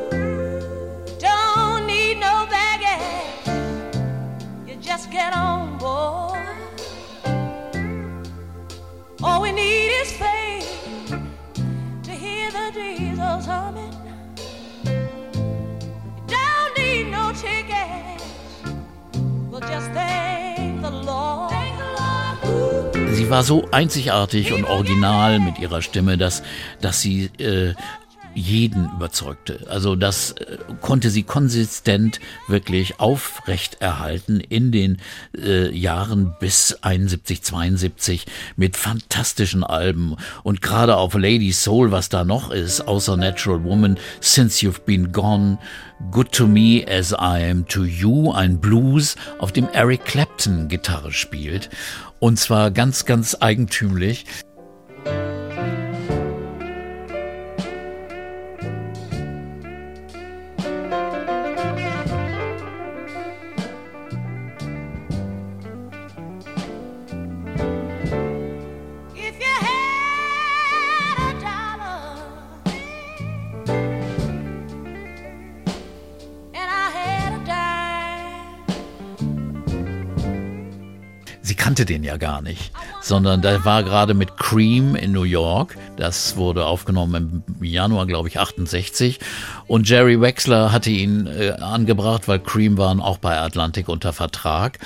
Get 5.17 5.33
on 5.33 5.77
board. 5.79 6.37
All 9.23 9.41
we 9.41 9.51
need 9.51 9.89
is 10.01 10.11
faith 10.25 10.69
to 12.07 12.11
hear 12.23 12.45
the 12.59 12.67
diesels 12.79 13.45
humming. 13.51 13.95
You 14.85 16.23
don't 16.35 16.71
need 16.81 17.05
no 17.17 17.23
tickets. 17.45 18.25
We'll 19.49 19.67
just 19.73 19.89
thank 19.99 20.81
the 20.87 20.91
Lord. 20.91 21.53
Sie 23.13 23.27
war 23.31 23.43
so 23.43 23.65
einzigartig 23.71 24.53
und 24.53 24.65
original 24.65 25.39
mit 25.39 25.57
ihrer 25.57 25.81
Stimme, 25.81 26.17
dass, 26.17 26.43
dass 26.81 27.01
sie 27.01 27.25
äh, 27.39 27.73
jeden 28.37 28.91
überzeugte. 28.95 29.65
Also 29.67 29.95
das 29.95 30.33
äh, 30.33 30.57
konnte 30.79 31.09
sie 31.09 31.23
konsistent 31.23 32.19
wirklich 32.47 32.99
aufrechterhalten 32.99 34.39
in 34.39 34.71
den 34.71 34.97
äh, 35.35 35.75
Jahren 35.75 36.35
bis 36.39 36.77
71, 36.81 37.41
72 37.41 38.25
mit 38.55 38.77
fantastischen 38.77 39.63
Alben. 39.63 40.15
Und 40.43 40.61
gerade 40.61 40.97
auf 40.97 41.15
Lady 41.15 41.51
Soul, 41.51 41.91
was 41.91 42.09
da 42.09 42.23
noch 42.23 42.51
ist, 42.51 42.81
außer 42.81 43.17
Natural 43.17 43.63
Woman, 43.63 43.97
Since 44.21 44.63
You've 44.63 44.81
Been 44.81 45.11
Gone, 45.11 45.57
Good 46.11 46.31
to 46.33 46.45
Me 46.45 46.85
as 46.87 47.11
I 47.11 47.49
Am 47.49 47.67
to 47.67 47.83
You, 47.85 48.31
ein 48.31 48.59
Blues, 48.59 49.15
auf 49.39 49.51
dem 49.51 49.67
Eric 49.73 50.05
Clapton 50.05 50.67
Gitarre 50.67 51.11
spielt. 51.11 51.71
Und 52.19 52.39
zwar 52.39 52.69
ganz, 52.69 53.05
ganz 53.05 53.35
eigentümlich. 53.39 54.25
Den 81.89 82.03
ja 82.03 82.17
gar 82.17 82.41
nicht, 82.41 82.71
sondern 83.01 83.41
da 83.41 83.63
war 83.65 83.83
gerade 83.83 84.13
mit 84.13 84.37
Cream 84.37 84.95
in 84.95 85.11
New 85.11 85.23
York. 85.23 85.77
Das 85.97 86.37
wurde 86.37 86.65
aufgenommen 86.65 87.43
im 87.59 87.63
Januar, 87.63 88.05
glaube 88.05 88.27
ich, 88.29 88.39
68. 88.39 89.19
Und 89.67 89.89
Jerry 89.89 90.21
Wexler 90.21 90.71
hatte 90.71 90.89
ihn 90.89 91.27
äh, 91.27 91.51
angebracht, 91.59 92.27
weil 92.27 92.39
Cream 92.39 92.77
waren 92.77 93.01
auch 93.01 93.17
bei 93.17 93.37
Atlantic 93.37 93.89
unter 93.89 94.13
Vertrag 94.13 94.79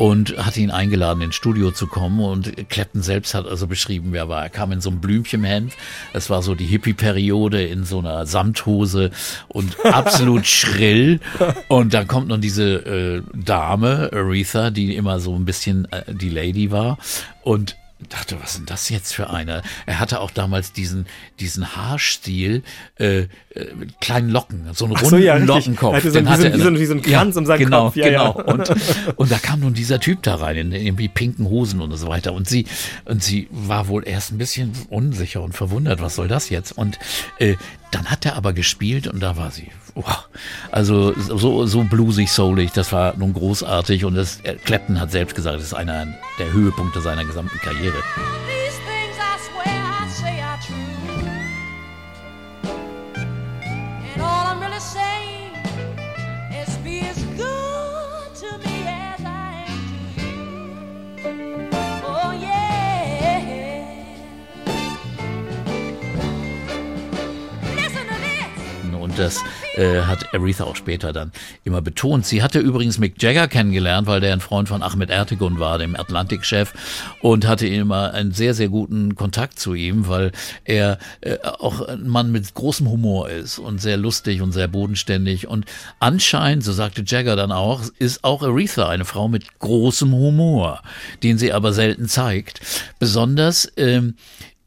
und 0.00 0.34
hatte 0.38 0.60
ihn 0.60 0.70
eingeladen, 0.70 1.20
ins 1.20 1.34
Studio 1.34 1.72
zu 1.72 1.86
kommen. 1.86 2.20
Und 2.20 2.68
Clapton 2.70 3.02
selbst 3.02 3.34
hat 3.34 3.46
also 3.46 3.66
beschrieben, 3.66 4.12
wer 4.12 4.30
war. 4.30 4.42
Er 4.42 4.48
kam 4.48 4.72
in 4.72 4.80
so 4.80 4.88
einem 4.88 5.00
Blümchenhemd. 5.00 5.74
Es 6.14 6.30
war 6.30 6.42
so 6.42 6.54
die 6.54 6.64
Hippie-Periode 6.64 7.62
in 7.64 7.84
so 7.84 7.98
einer 7.98 8.24
Samthose 8.24 9.10
und 9.48 9.76
absolut 9.84 10.46
schrill. 10.46 11.20
Und 11.68 11.92
dann 11.92 12.06
kommt 12.06 12.28
noch 12.28 12.38
diese 12.38 12.76
äh, 12.76 13.22
Dame, 13.34 14.10
Aretha, 14.12 14.70
die 14.70 14.96
immer 14.96 15.20
so 15.20 15.34
ein 15.34 15.44
bisschen 15.44 15.90
äh, 15.92 16.02
die 16.08 16.30
Lady 16.44 16.70
war. 16.70 16.98
Und 17.42 17.76
dachte, 18.08 18.36
was 18.40 18.52
ist 18.52 18.58
denn 18.60 18.64
das 18.66 18.88
jetzt 18.88 19.12
für 19.12 19.28
einer? 19.28 19.60
Er 19.84 20.00
hatte 20.00 20.20
auch 20.20 20.30
damals 20.30 20.72
diesen, 20.72 21.04
diesen 21.38 21.76
Haarstil, 21.76 22.62
äh, 22.98 23.18
äh, 23.18 23.26
mit 23.76 24.00
kleinen 24.00 24.30
Locken, 24.30 24.66
so 24.72 24.86
einen 24.86 24.94
runden 24.96 25.10
so, 25.10 25.16
ja. 25.18 25.36
Lockenkopf. 25.36 25.92
Er 25.92 25.96
hatte 25.98 26.10
so 26.10 26.18
wie 26.20 26.24
so- 26.24 26.30
hatte 26.30 26.54
wie 26.54 26.62
so- 26.62 26.80
wie 26.80 26.86
so 26.86 26.92
einen 26.94 27.02
Kranz 27.02 27.36
um 27.36 27.44
seinen 27.44 27.58
genau, 27.58 27.84
Kopf. 27.84 27.96
Ja, 27.96 28.08
genau. 28.08 28.38
ja. 28.38 28.44
Und, 28.54 28.72
und 29.16 29.30
da 29.30 29.38
kam 29.38 29.60
nun 29.60 29.74
dieser 29.74 30.00
Typ 30.00 30.22
da 30.22 30.36
rein, 30.36 30.56
in 30.56 30.72
irgendwie 30.72 31.08
pinken 31.08 31.44
Hosen 31.46 31.82
und 31.82 31.94
so 31.94 32.06
weiter. 32.08 32.32
Und 32.32 32.48
sie, 32.48 32.64
und 33.04 33.22
sie 33.22 33.48
war 33.50 33.88
wohl 33.88 34.08
erst 34.08 34.32
ein 34.32 34.38
bisschen 34.38 34.72
unsicher 34.88 35.42
und 35.42 35.52
verwundert, 35.54 36.00
was 36.00 36.14
soll 36.14 36.26
das 36.26 36.48
jetzt? 36.48 36.72
Und 36.72 36.98
äh, 37.38 37.56
dann 37.90 38.06
hat 38.10 38.24
er 38.24 38.34
aber 38.36 38.54
gespielt 38.54 39.08
und 39.08 39.20
da 39.20 39.36
war 39.36 39.50
sie. 39.50 39.68
Wow. 39.94 40.28
Also 40.70 41.14
so, 41.16 41.66
so 41.66 41.84
bluesig, 41.84 42.30
soulig, 42.30 42.72
das 42.72 42.92
war 42.92 43.16
nun 43.16 43.32
großartig 43.32 44.04
und 44.04 44.14
das, 44.14 44.40
äh, 44.42 44.54
Clapton 44.54 45.00
hat 45.00 45.10
selbst 45.10 45.34
gesagt, 45.34 45.56
das 45.56 45.64
ist 45.64 45.74
einer 45.74 46.06
der 46.38 46.52
Höhepunkte 46.52 47.00
seiner 47.00 47.24
gesamten 47.24 47.58
Karriere. 47.58 47.96
Oh 54.18 54.50
das 69.20 69.44
äh, 69.76 70.02
hat 70.02 70.34
Aretha 70.34 70.64
auch 70.64 70.76
später 70.76 71.12
dann 71.12 71.32
immer 71.64 71.80
betont. 71.80 72.26
Sie 72.26 72.42
hatte 72.42 72.58
übrigens 72.58 72.98
Mick 72.98 73.22
Jagger 73.22 73.48
kennengelernt, 73.48 74.06
weil 74.06 74.20
der 74.20 74.32
ein 74.32 74.40
Freund 74.40 74.68
von 74.68 74.82
Ahmed 74.82 75.10
Ertegun 75.10 75.58
war, 75.58 75.78
dem 75.78 75.96
Atlantik-Chef, 75.96 76.72
und 77.20 77.46
hatte 77.46 77.66
immer 77.66 78.12
einen 78.14 78.32
sehr, 78.32 78.54
sehr 78.54 78.68
guten 78.68 79.14
Kontakt 79.14 79.58
zu 79.58 79.74
ihm, 79.74 80.08
weil 80.08 80.32
er 80.64 80.98
äh, 81.20 81.38
auch 81.42 81.80
ein 81.80 82.08
Mann 82.08 82.32
mit 82.32 82.54
großem 82.54 82.88
Humor 82.88 83.28
ist 83.30 83.58
und 83.58 83.80
sehr 83.80 83.96
lustig 83.96 84.42
und 84.42 84.52
sehr 84.52 84.68
bodenständig. 84.68 85.46
Und 85.46 85.66
anscheinend, 85.98 86.64
so 86.64 86.72
sagte 86.72 87.02
Jagger 87.06 87.36
dann 87.36 87.52
auch, 87.52 87.82
ist 87.98 88.24
auch 88.24 88.42
Aretha 88.42 88.88
eine 88.88 89.04
Frau 89.04 89.28
mit 89.28 89.58
großem 89.58 90.12
Humor, 90.12 90.82
den 91.22 91.38
sie 91.38 91.52
aber 91.52 91.72
selten 91.72 92.08
zeigt. 92.08 92.60
Besonders 92.98 93.70
ähm, 93.76 94.14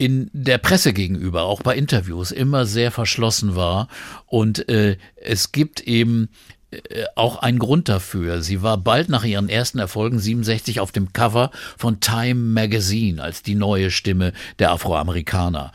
in 0.04 0.30
der 0.34 0.58
Presse 0.58 0.91
gegenüber, 0.91 1.43
auch 1.43 1.62
bei 1.62 1.78
Interviews, 1.78 2.32
immer 2.32 2.66
sehr 2.66 2.91
verschlossen 2.91 3.56
war. 3.56 3.88
Und 4.26 4.68
äh, 4.68 4.97
es 5.16 5.54
gibt 5.54 5.80
eben 5.80 6.28
äh, 6.72 7.06
auch 7.16 7.38
einen 7.38 7.58
Grund 7.58 7.88
dafür. 7.88 8.41
Sie 8.41 8.62
war 8.62 8.78
bald 8.78 9.08
nach 9.08 9.24
ihren 9.24 9.47
ersten 9.47 9.80
Erfolgen 9.80 10.20
67 10.20 10.82
auf 10.82 10.91
dem 10.91 11.14
Cover 11.14 11.51
von 11.78 12.01
Time 12.01 12.36
Magazine 12.36 13.24
als 13.24 13.43
die 13.43 13.56
neue 13.56 13.91
Stimme 13.91 14.34
der 14.60 14.72
Afroamerikaner. 14.72 15.72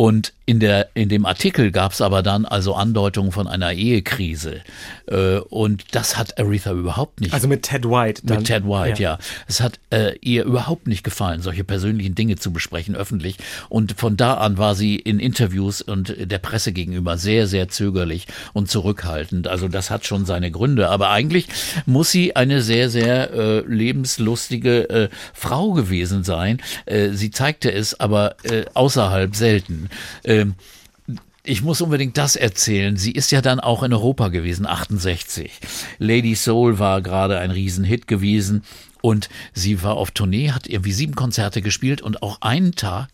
Und 0.00 0.32
in, 0.46 0.60
der, 0.60 0.88
in 0.94 1.10
dem 1.10 1.26
Artikel 1.26 1.70
gab 1.72 1.92
es 1.92 2.00
aber 2.00 2.22
dann 2.22 2.46
also 2.46 2.74
Andeutungen 2.74 3.32
von 3.32 3.46
einer 3.46 3.74
Ehekrise. 3.74 4.62
Äh, 5.06 5.40
und 5.40 5.94
das 5.94 6.16
hat 6.16 6.40
Aretha 6.40 6.72
überhaupt 6.72 7.20
nicht 7.20 7.34
Also 7.34 7.48
mit 7.48 7.64
Ted 7.64 7.84
White. 7.84 8.22
Dann. 8.24 8.38
mit 8.38 8.46
Ted 8.46 8.64
White, 8.64 9.00
ja. 9.00 9.18
Es 9.46 9.60
hat 9.60 9.78
äh, 9.90 10.16
ihr 10.22 10.44
überhaupt 10.44 10.86
nicht 10.86 11.04
gefallen, 11.04 11.42
solche 11.42 11.64
persönlichen 11.64 12.14
Dinge 12.14 12.36
zu 12.36 12.50
besprechen 12.50 12.96
öffentlich. 12.96 13.36
Und 13.68 13.92
von 14.00 14.16
da 14.16 14.38
an 14.38 14.56
war 14.56 14.74
sie 14.74 14.96
in 14.96 15.20
Interviews 15.20 15.82
und 15.82 16.16
der 16.18 16.38
Presse 16.38 16.72
gegenüber 16.72 17.18
sehr, 17.18 17.46
sehr 17.46 17.68
zögerlich 17.68 18.26
und 18.54 18.70
zurückhaltend. 18.70 19.48
Also 19.48 19.68
das 19.68 19.90
hat 19.90 20.06
schon 20.06 20.24
seine 20.24 20.50
Gründe. 20.50 20.88
Aber 20.88 21.10
eigentlich 21.10 21.46
muss 21.84 22.10
sie 22.10 22.36
eine 22.36 22.62
sehr, 22.62 22.88
sehr 22.88 23.34
äh, 23.34 23.60
lebenslustige 23.66 24.88
äh, 24.88 25.08
Frau 25.34 25.72
gewesen 25.72 26.24
sein. 26.24 26.62
Äh, 26.86 27.10
sie 27.10 27.30
zeigte 27.30 27.70
es 27.70 28.00
aber 28.00 28.36
äh, 28.44 28.64
außerhalb 28.72 29.36
selten. 29.36 29.89
Ähm, 30.24 30.54
ich 31.42 31.62
muss 31.62 31.80
unbedingt 31.80 32.18
das 32.18 32.36
erzählen. 32.36 32.96
Sie 32.96 33.12
ist 33.12 33.32
ja 33.32 33.40
dann 33.40 33.60
auch 33.60 33.82
in 33.82 33.92
Europa 33.92 34.28
gewesen, 34.28 34.66
68. 34.66 35.50
Lady 35.98 36.34
Soul 36.34 36.78
war 36.78 37.00
gerade 37.00 37.38
ein 37.38 37.50
Riesenhit 37.50 38.06
gewesen. 38.06 38.62
Und 39.02 39.30
sie 39.54 39.82
war 39.82 39.96
auf 39.96 40.10
Tournee, 40.10 40.50
hat 40.50 40.66
irgendwie 40.66 40.92
sieben 40.92 41.14
Konzerte 41.14 41.62
gespielt 41.62 42.02
und 42.02 42.22
auch 42.22 42.42
einen 42.42 42.74
Tag 42.74 43.08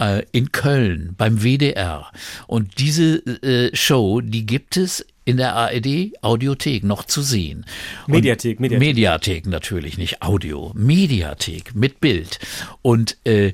äh, 0.00 0.24
in 0.32 0.50
Köln 0.50 1.14
beim 1.16 1.44
WDR. 1.44 2.10
Und 2.48 2.78
diese 2.78 3.18
äh, 3.42 3.74
Show, 3.74 4.20
die 4.20 4.46
gibt 4.46 4.76
es 4.76 5.06
in 5.24 5.36
der 5.36 5.54
ARD 5.54 6.12
Audiothek 6.22 6.84
noch 6.84 7.04
zu 7.04 7.22
sehen. 7.22 7.66
Mediathek, 8.06 8.60
Mediathek. 8.60 8.88
Mediathek 8.88 9.46
natürlich, 9.46 9.98
nicht 9.98 10.22
Audio. 10.22 10.72
Mediathek 10.74 11.74
mit 11.74 12.00
Bild. 12.00 12.38
Und 12.82 13.16
äh, 13.24 13.52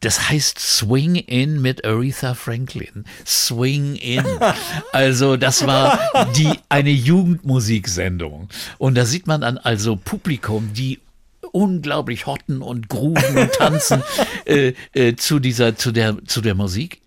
das 0.00 0.30
heißt 0.30 0.58
Swing 0.58 1.14
In 1.14 1.60
mit 1.60 1.84
Aretha 1.84 2.34
Franklin. 2.34 3.04
Swing 3.26 3.96
In. 3.96 4.24
Also 4.92 5.36
das 5.36 5.66
war 5.66 5.98
die 6.36 6.50
eine 6.68 6.90
Jugendmusiksendung. 6.90 8.48
Und 8.78 8.96
da 8.96 9.04
sieht 9.04 9.26
man 9.26 9.42
dann 9.42 9.58
also 9.58 9.96
Publikum, 9.96 10.72
die 10.72 11.00
unglaublich 11.52 12.26
hotten 12.26 12.62
und 12.62 12.88
grooven 12.88 13.36
und 13.36 13.52
tanzen 13.52 14.02
äh, 14.44 14.74
äh, 14.92 15.16
zu 15.16 15.38
dieser 15.38 15.76
zu 15.76 15.92
der 15.92 16.16
zu 16.26 16.40
der 16.40 16.54
Musik. 16.54 17.02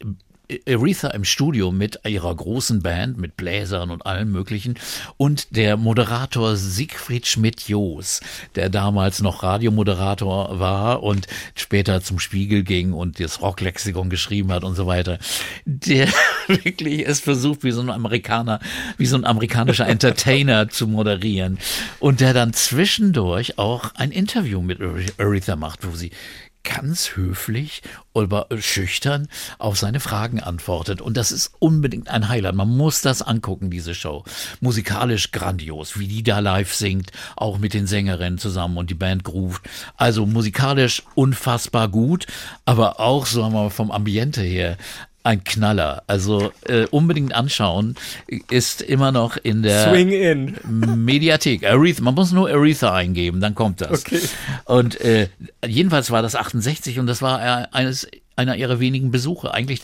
Aretha 0.68 1.08
im 1.10 1.24
Studio 1.24 1.72
mit 1.72 2.02
ihrer 2.06 2.36
großen 2.36 2.82
Band, 2.82 3.18
mit 3.18 3.38
Bläsern 3.38 3.90
und 3.92 4.06
allem 4.06 4.32
Möglichen 4.32 4.76
und 5.16 5.56
der 5.56 5.78
Moderator 5.78 6.58
Siegfried 6.58 7.26
Schmidt-Joos, 7.28 8.20
der 8.56 8.70
damals 8.70 9.22
noch 9.22 9.42
Radiomoderator 9.42 10.60
war 10.60 11.02
und 11.02 11.28
später 11.56 12.02
zum 12.02 12.20
Spiegel 12.20 12.64
ging 12.64 12.92
und 12.92 13.22
das 13.22 13.42
Rocklexikon 13.42 14.10
geschrieben 14.10 14.52
hat 14.52 14.66
und 14.66 14.76
so 14.76 14.86
weiter, 14.86 15.18
der 15.66 16.10
wirklich 16.48 17.08
es 17.08 17.22
versucht, 17.22 17.64
wie 17.64 17.72
so 17.72 17.82
ein 17.82 17.90
Amerikaner, 17.90 18.60
wie 18.98 19.06
so 19.06 19.16
ein 19.16 19.26
amerikanischer 19.26 19.88
Entertainer 19.88 20.68
zu 20.74 20.88
moderieren 20.88 21.58
und 22.00 22.20
der 22.20 22.34
dann 22.34 22.52
zwischendurch 22.52 23.58
auch 23.58 23.92
ein 23.96 24.12
Interview 24.12 24.62
mit 24.62 24.80
Aretha 25.18 25.56
macht, 25.56 25.88
wo 25.88 25.96
sie 25.96 26.12
ganz 26.64 27.16
höflich, 27.16 27.82
aber 28.14 28.48
schüchtern 28.60 29.28
auf 29.60 29.78
seine 29.78 30.00
Fragen 30.00 30.40
antwortet. 30.40 31.02
Und 31.02 31.18
das 31.18 31.32
ist 31.32 31.52
unbedingt 31.60 32.10
ein 32.10 32.30
Highlight. 32.30 32.56
Man 32.56 32.70
muss 32.70 33.02
das 33.02 33.22
angucken, 33.22 33.70
diese 33.70 33.96
Show. 33.96 34.24
Musikalisch 34.62 35.32
grandios, 35.32 36.00
wie 36.00 36.08
die 36.08 36.24
da 36.24 36.40
live 36.40 36.74
singt, 36.74 37.12
auch 37.36 37.58
mit 37.58 37.74
den 37.74 37.88
Sängerinnen 37.88 38.40
zusammen 38.40 38.78
und 38.78 38.90
die 38.90 38.96
Band 38.96 39.24
groovt. 39.24 39.64
Also 39.98 40.26
musikalisch 40.26 41.04
unfassbar 41.16 41.90
gut, 41.90 42.28
aber 42.66 43.00
auch, 43.00 43.26
sagen 43.26 43.54
wir 43.54 43.64
mal, 43.64 43.70
vom 43.70 43.92
Ambiente 43.92 44.42
her 44.42 44.78
ein 45.24 45.44
Knaller. 45.44 46.04
Also 46.08 46.52
äh, 46.68 46.86
unbedingt 46.88 47.34
anschauen. 47.34 47.96
Ist 48.50 48.82
immer 48.82 49.12
noch 49.12 49.38
in 49.38 49.64
der 49.64 49.90
Swing 49.90 50.12
In. 50.12 50.58
Mediathek. 51.04 51.66
Aretha, 51.66 52.04
man 52.04 52.14
muss 52.14 52.32
nur 52.32 52.50
Aretha 52.50 52.94
eingeben, 52.94 53.40
dann 53.40 53.56
kommt 53.56 53.82
das. 53.82 54.02
Okay. 54.06 54.20
Und 54.66 55.00
äh, 55.02 55.30
jedenfalls 55.66 56.12
war 56.12 56.22
das 56.22 56.36
68 56.36 57.00
und 57.00 57.08
das 57.08 57.22
war 57.22 57.42
äh, 57.42 57.66
eines, 57.72 58.08
einer 58.36 58.56
ihrer 58.58 58.80
wenigen 58.80 59.12
Besuche. 59.12 59.54
Eigentlich 59.54 59.82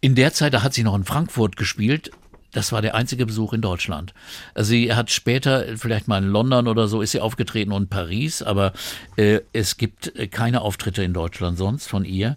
in 0.00 0.14
der 0.14 0.32
Zeit, 0.32 0.54
da 0.54 0.62
hat 0.62 0.74
sie 0.74 0.84
noch 0.84 0.94
in 0.94 1.04
Frankfurt 1.04 1.56
gespielt. 1.56 2.10
Das 2.52 2.72
war 2.72 2.80
der 2.80 2.94
einzige 2.94 3.26
Besuch 3.26 3.52
in 3.52 3.60
Deutschland. 3.60 4.14
Also 4.54 4.70
sie 4.70 4.94
hat 4.94 5.10
später, 5.10 5.76
vielleicht 5.76 6.08
mal 6.08 6.22
in 6.22 6.30
London 6.30 6.68
oder 6.68 6.88
so, 6.88 7.02
ist 7.02 7.12
sie 7.12 7.20
aufgetreten 7.20 7.72
und 7.72 7.90
Paris, 7.90 8.40
aber 8.40 8.72
äh, 9.16 9.40
es 9.52 9.76
gibt 9.76 10.16
äh, 10.16 10.26
keine 10.26 10.62
Auftritte 10.62 11.02
in 11.02 11.12
Deutschland 11.12 11.58
sonst 11.58 11.86
von 11.86 12.04
ihr. 12.04 12.36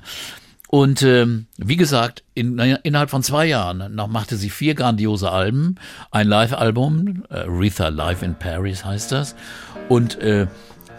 Und 0.72 1.02
ähm, 1.02 1.48
wie 1.58 1.78
gesagt, 1.78 2.24
in, 2.36 2.60
innerhalb 2.60 3.10
von 3.10 3.24
zwei 3.24 3.48
Jahren 3.48 3.96
noch 3.96 4.08
machte 4.08 4.36
sie 4.36 4.52
vier 4.52 4.76
grandiose 4.76 5.32
Alben, 5.32 5.78
ein 6.12 6.28
Live-Album, 6.28 7.24
äh, 7.32 7.40
Aretha 7.40 7.88
Live 7.88 8.22
in 8.22 8.36
Paris 8.36 8.86
heißt 8.86 9.12
das, 9.12 9.36
und 9.88 10.22
äh, 10.22 10.44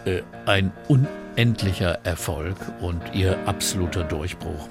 äh, 0.03 0.23
ein 0.45 0.73
unendlicher 0.89 1.99
Erfolg 2.03 2.57
und 2.81 3.01
ihr 3.13 3.37
absoluter 3.47 4.03
Durchbruch. 4.03 4.67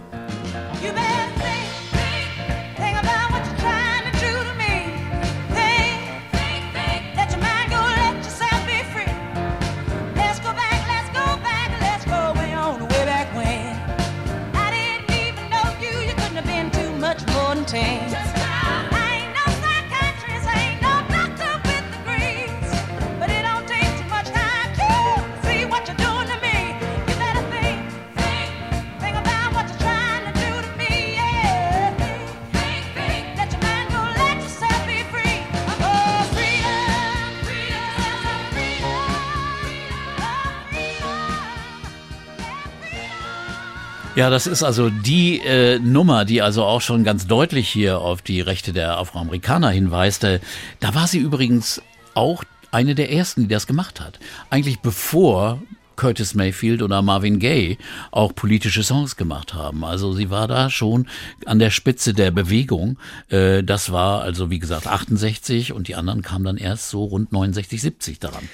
Ja, 44.21 44.29
das 44.29 44.47
ist 44.47 44.62
also 44.62 44.91
die 44.91 45.39
äh, 45.39 45.79
Nummer, 45.79 46.27
die 46.27 46.43
also 46.43 46.62
auch 46.64 46.83
schon 46.83 47.05
ganz 47.05 47.27
deutlich 47.27 47.71
hier 47.71 48.01
auf 48.01 48.21
die 48.21 48.43
Rechte 48.43 48.75
der 48.75 48.99
Afroamerikaner 48.99 49.71
hinweist. 49.71 50.25
Äh, 50.25 50.41
da 50.79 50.95
war 50.95 51.07
sie 51.07 51.21
übrigens 51.21 51.81
auch 52.12 52.45
eine 52.71 52.95
der 52.95 53.11
ersten, 53.11 53.45
die 53.45 53.49
das 53.49 53.66
gemacht 53.66 53.99
hat. 53.99 54.21
Eigentlich 54.51 54.81
bevor 54.81 55.62
Curtis 55.97 56.35
Mayfield 56.35 56.83
oder 56.83 57.01
Marvin 57.01 57.39
Gaye 57.39 57.79
auch 58.11 58.35
politische 58.35 58.83
Songs 58.83 59.16
gemacht 59.16 59.55
haben. 59.55 59.87
Also 59.87 60.12
sie 60.12 60.29
war 60.29 60.47
da 60.47 60.68
schon 60.68 61.09
an 61.47 61.59
der 61.59 61.71
Spitze 61.71 62.12
der 62.12 62.31
Bewegung. 62.31 62.99
Äh, 63.31 63.64
das 63.64 63.91
war 63.91 64.21
also 64.21 64.51
wie 64.51 64.59
gesagt 64.59 64.87
68 64.87 65.73
und 65.73 65.89
die 65.89 65.95
anderen 65.95 66.21
kamen 66.21 66.45
dann 66.45 66.59
erst 66.59 66.91
so 66.91 67.05
rund 67.05 67.33
69, 67.33 67.81
70 67.81 68.18
daran. 68.18 68.47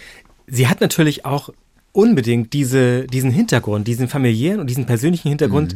Sie 0.47 0.69
hat 0.69 0.81
natürlich 0.81 1.25
auch 1.25 1.51
unbedingt 1.97 2.53
diese, 2.53 3.07
diesen 3.07 3.31
Hintergrund, 3.31 3.89
diesen 3.89 4.07
familiären 4.07 4.61
und 4.61 4.69
diesen 4.69 4.85
persönlichen 4.85 5.31
Hintergrund, 5.31 5.75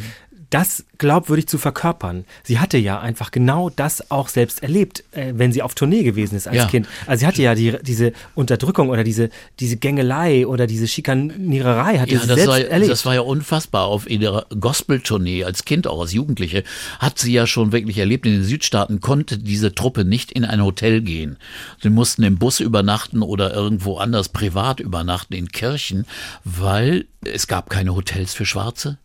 das 0.50 0.84
glaubwürdig 0.98 1.46
zu 1.46 1.58
verkörpern. 1.58 2.24
Sie 2.42 2.58
hatte 2.58 2.76
ja 2.76 3.00
einfach 3.00 3.30
genau 3.30 3.70
das 3.70 4.10
auch 4.10 4.28
selbst 4.28 4.62
erlebt, 4.62 5.04
äh, 5.12 5.32
wenn 5.36 5.52
sie 5.52 5.62
auf 5.62 5.74
Tournee 5.74 6.02
gewesen 6.02 6.34
ist 6.36 6.46
als 6.48 6.56
Ja. 6.56 6.66
Kind. 6.66 6.88
Also 7.06 7.20
sie 7.20 7.26
hatte 7.26 7.42
ja 7.42 7.54
die, 7.54 7.76
diese 7.82 8.12
Unterdrückung 8.34 8.90
oder 8.90 9.04
diese, 9.04 9.30
diese 9.60 9.76
Gängelei 9.76 10.46
oder 10.46 10.66
diese 10.66 10.88
Schikaniererei 10.88 11.98
hatte 11.98 12.12
Ja, 12.14 12.20
sie 12.20 12.26
das 12.26 12.36
selbst 12.36 12.48
war, 12.48 12.60
erlebt. 12.60 12.90
das 12.90 13.06
war 13.06 13.14
ja 13.14 13.20
unfassbar. 13.20 13.86
Auf 13.86 14.10
ihrer 14.10 14.46
Gospel-Tournee 14.58 15.44
als 15.44 15.64
Kind, 15.64 15.86
auch 15.86 16.00
als 16.00 16.12
Jugendliche, 16.12 16.64
hat 16.98 17.18
sie 17.18 17.32
ja 17.32 17.46
schon 17.46 17.72
wirklich 17.72 17.98
erlebt. 17.98 18.26
In 18.26 18.32
den 18.32 18.44
Südstaaten 18.44 19.00
konnte 19.00 19.38
diese 19.38 19.74
Truppe 19.74 20.04
nicht 20.04 20.32
in 20.32 20.44
ein 20.44 20.62
Hotel 20.62 21.00
gehen. 21.00 21.36
Sie 21.82 21.90
mussten 21.90 22.22
im 22.24 22.38
Bus 22.38 22.60
übernachten 22.60 23.22
oder 23.22 23.54
irgendwo 23.54 23.98
anders 23.98 24.28
privat 24.30 24.80
übernachten, 24.80 25.34
in 25.34 25.48
Kirchen, 25.48 26.06
weil 26.44 27.06
es 27.24 27.46
gab 27.46 27.70
keine 27.70 27.94
Hotels 27.94 28.34
für 28.34 28.44
Schwarze 28.46 28.98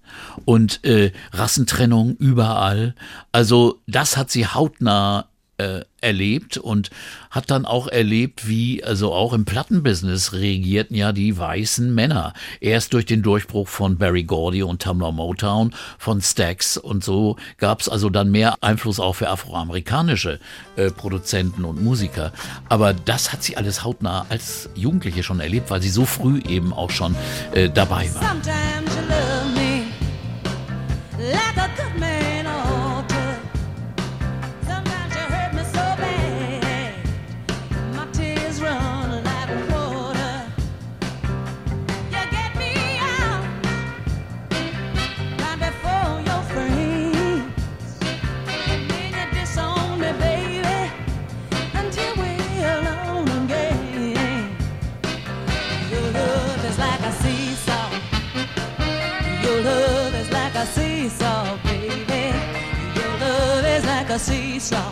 und 0.45 0.83
äh, 0.85 1.11
Rassentrennung 1.31 2.15
überall. 2.17 2.95
Also 3.31 3.81
das 3.87 4.17
hat 4.17 4.31
sie 4.31 4.47
hautnah 4.47 5.29
äh, 5.57 5.81
erlebt 6.01 6.57
und 6.57 6.89
hat 7.31 7.49
dann 7.49 7.65
auch 7.65 7.87
erlebt, 7.87 8.47
wie 8.47 8.83
also 8.83 9.13
auch 9.13 9.33
im 9.33 9.45
Plattenbusiness 9.45 10.33
regierten 10.33 10.95
ja 10.95 11.13
die 11.13 11.37
weißen 11.37 11.93
Männer. 11.93 12.33
Erst 12.59 12.93
durch 12.93 13.05
den 13.05 13.21
Durchbruch 13.21 13.67
von 13.67 13.97
Barry 13.97 14.23
Gordy 14.23 14.63
und 14.63 14.81
Tamla 14.81 15.11
Motown, 15.11 15.73
von 15.97 16.21
Stax 16.21 16.77
und 16.77 17.03
so 17.03 17.37
gab 17.57 17.81
es 17.81 17.89
also 17.89 18.09
dann 18.09 18.31
mehr 18.31 18.55
Einfluss 18.61 18.99
auch 18.99 19.13
für 19.13 19.29
afroamerikanische 19.29 20.39
äh, 20.75 20.91
Produzenten 20.91 21.65
und 21.65 21.81
Musiker. 21.81 22.33
Aber 22.69 22.93
das 22.93 23.31
hat 23.31 23.43
sie 23.43 23.57
alles 23.57 23.83
hautnah 23.83 24.25
als 24.29 24.69
Jugendliche 24.75 25.23
schon 25.23 25.39
erlebt, 25.39 25.69
weil 25.69 25.81
sie 25.81 25.89
so 25.89 26.05
früh 26.05 26.41
eben 26.47 26.73
auch 26.73 26.91
schon 26.91 27.15
äh, 27.53 27.69
dabei 27.69 28.09
war. 28.13 28.35
Like 31.25 31.64
seesaw, 64.65 64.91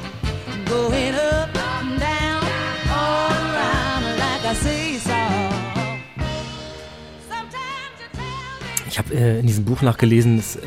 going 0.69 1.15
up 1.15 1.49
and 1.55 1.99
down, 1.99 2.43
all 2.91 3.31
around 3.31 4.03
like 4.19 4.45
a 4.45 4.55
seesaw. 4.55 5.49
Ich 8.87 8.99
habe 8.99 9.15
äh, 9.15 9.39
in 9.39 9.47
diesem 9.47 9.65
Buch 9.65 9.81
nachgelesen, 9.81 10.37
das, 10.37 10.57
äh, 10.57 10.61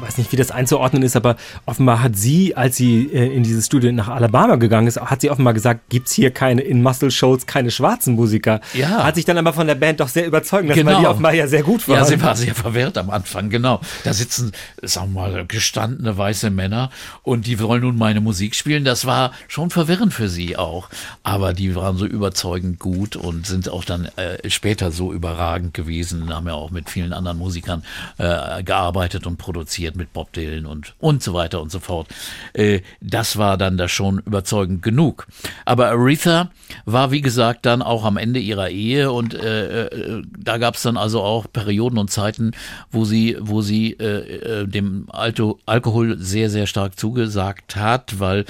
weiß 0.00 0.18
nicht, 0.18 0.32
wie 0.32 0.36
das 0.36 0.50
einzuordnen 0.50 1.02
ist, 1.02 1.16
aber 1.16 1.36
offenbar 1.66 2.02
hat 2.02 2.16
sie, 2.16 2.56
als 2.56 2.76
sie 2.76 3.06
äh, 3.12 3.34
in 3.34 3.42
dieses 3.42 3.66
Studio 3.66 3.92
nach 3.92 4.08
Alabama 4.08 4.56
gegangen 4.56 4.86
ist, 4.86 5.00
hat 5.00 5.20
sie 5.20 5.30
offenbar 5.30 5.54
gesagt, 5.54 5.88
gibt's 5.88 6.12
hier 6.12 6.30
keine 6.30 6.62
in 6.62 6.82
Muscle 6.82 7.10
Shoals 7.10 7.46
keine 7.46 7.70
schwarzen 7.70 8.14
Musiker. 8.14 8.60
Ja. 8.74 9.04
Hat 9.04 9.14
sich 9.16 9.24
dann 9.24 9.38
aber 9.38 9.52
von 9.52 9.66
der 9.66 9.74
Band 9.74 10.00
doch 10.00 10.08
sehr 10.08 10.26
überzeugen 10.26 10.68
lassen, 10.68 10.78
weil 10.78 10.84
Genau. 10.94 11.00
die 11.00 11.06
offenbar 11.06 11.34
ja 11.34 11.46
sehr 11.46 11.62
gut 11.62 11.86
waren. 11.88 11.98
Ja, 11.98 12.04
sie 12.04 12.20
war 12.22 12.36
sehr 12.36 12.54
verwirrt 12.54 12.96
am 12.98 13.10
Anfang, 13.10 13.50
genau. 13.50 13.80
Da 14.04 14.12
sitzen, 14.12 14.52
sagen 14.82 15.12
wir 15.14 15.20
mal, 15.28 15.44
gestandene 15.46 16.16
weiße 16.16 16.50
Männer 16.50 16.90
und 17.22 17.46
die 17.46 17.58
wollen 17.60 17.82
nun 17.82 17.96
meine 17.98 18.20
Musik 18.20 18.54
spielen. 18.54 18.84
Das 18.84 19.04
war 19.06 19.32
schon 19.48 19.70
verwirrend 19.70 20.12
für 20.14 20.28
sie 20.28 20.56
auch. 20.56 20.88
Aber 21.22 21.52
die 21.52 21.74
waren 21.74 21.96
so 21.96 22.06
überzeugend 22.06 22.78
gut 22.78 23.16
und 23.16 23.46
sind 23.46 23.68
auch 23.68 23.84
dann 23.84 24.06
äh, 24.16 24.48
später 24.50 24.90
so 24.90 25.12
überragend 25.12 25.74
gewesen, 25.74 26.34
haben 26.34 26.46
ja 26.46 26.54
auch 26.54 26.70
mit 26.70 26.88
vielen 26.90 27.12
anderen 27.12 27.38
Musikern 27.38 27.82
äh, 28.18 28.62
gearbeitet 28.62 29.26
und 29.26 29.36
produziert, 29.36 29.89
mit 29.96 30.12
Bob 30.12 30.32
Dylan 30.32 30.66
und, 30.66 30.94
und 30.98 31.22
so 31.22 31.34
weiter 31.34 31.60
und 31.60 31.70
so 31.70 31.80
fort. 31.80 32.08
Äh, 32.52 32.80
das 33.00 33.36
war 33.36 33.56
dann 33.56 33.76
da 33.76 33.88
schon 33.88 34.20
überzeugend 34.20 34.82
genug. 34.82 35.26
Aber 35.64 35.88
Aretha 35.88 36.50
war, 36.84 37.10
wie 37.10 37.20
gesagt, 37.20 37.66
dann 37.66 37.82
auch 37.82 38.04
am 38.04 38.16
Ende 38.16 38.40
ihrer 38.40 38.70
Ehe 38.70 39.12
und 39.12 39.34
äh, 39.34 39.86
äh, 39.86 40.22
da 40.38 40.58
gab 40.58 40.74
es 40.74 40.82
dann 40.82 40.96
also 40.96 41.22
auch 41.22 41.46
Perioden 41.52 41.98
und 41.98 42.10
Zeiten, 42.10 42.52
wo 42.90 43.04
sie, 43.04 43.36
wo 43.40 43.62
sie 43.62 43.92
äh, 43.92 44.62
äh, 44.62 44.66
dem 44.66 45.06
Alto, 45.10 45.58
Alkohol 45.66 46.18
sehr, 46.18 46.50
sehr 46.50 46.66
stark 46.66 46.98
zugesagt 46.98 47.76
hat, 47.76 48.18
weil 48.18 48.44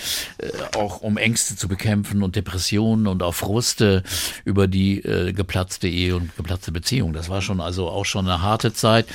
auch 0.77 1.01
um 1.01 1.17
Ängste 1.17 1.57
zu 1.57 1.69
bekämpfen 1.69 2.23
und 2.23 2.37
Depressionen 2.37 3.07
und 3.07 3.23
auch 3.23 3.35
Fruste 3.35 4.03
über 4.45 4.67
die 4.67 5.03
geplatzte 5.35 5.89
Ehe 5.89 6.17
und 6.17 6.35
geplatzte 6.37 6.73
Beziehung. 6.73 7.13
Das 7.13 7.29
war 7.29 7.43
schon 7.43 7.61
also 7.61 7.89
auch 7.89 8.05
schon 8.05 8.27
eine 8.29 8.43
harte 8.43 8.73
Zeit. 8.73 9.07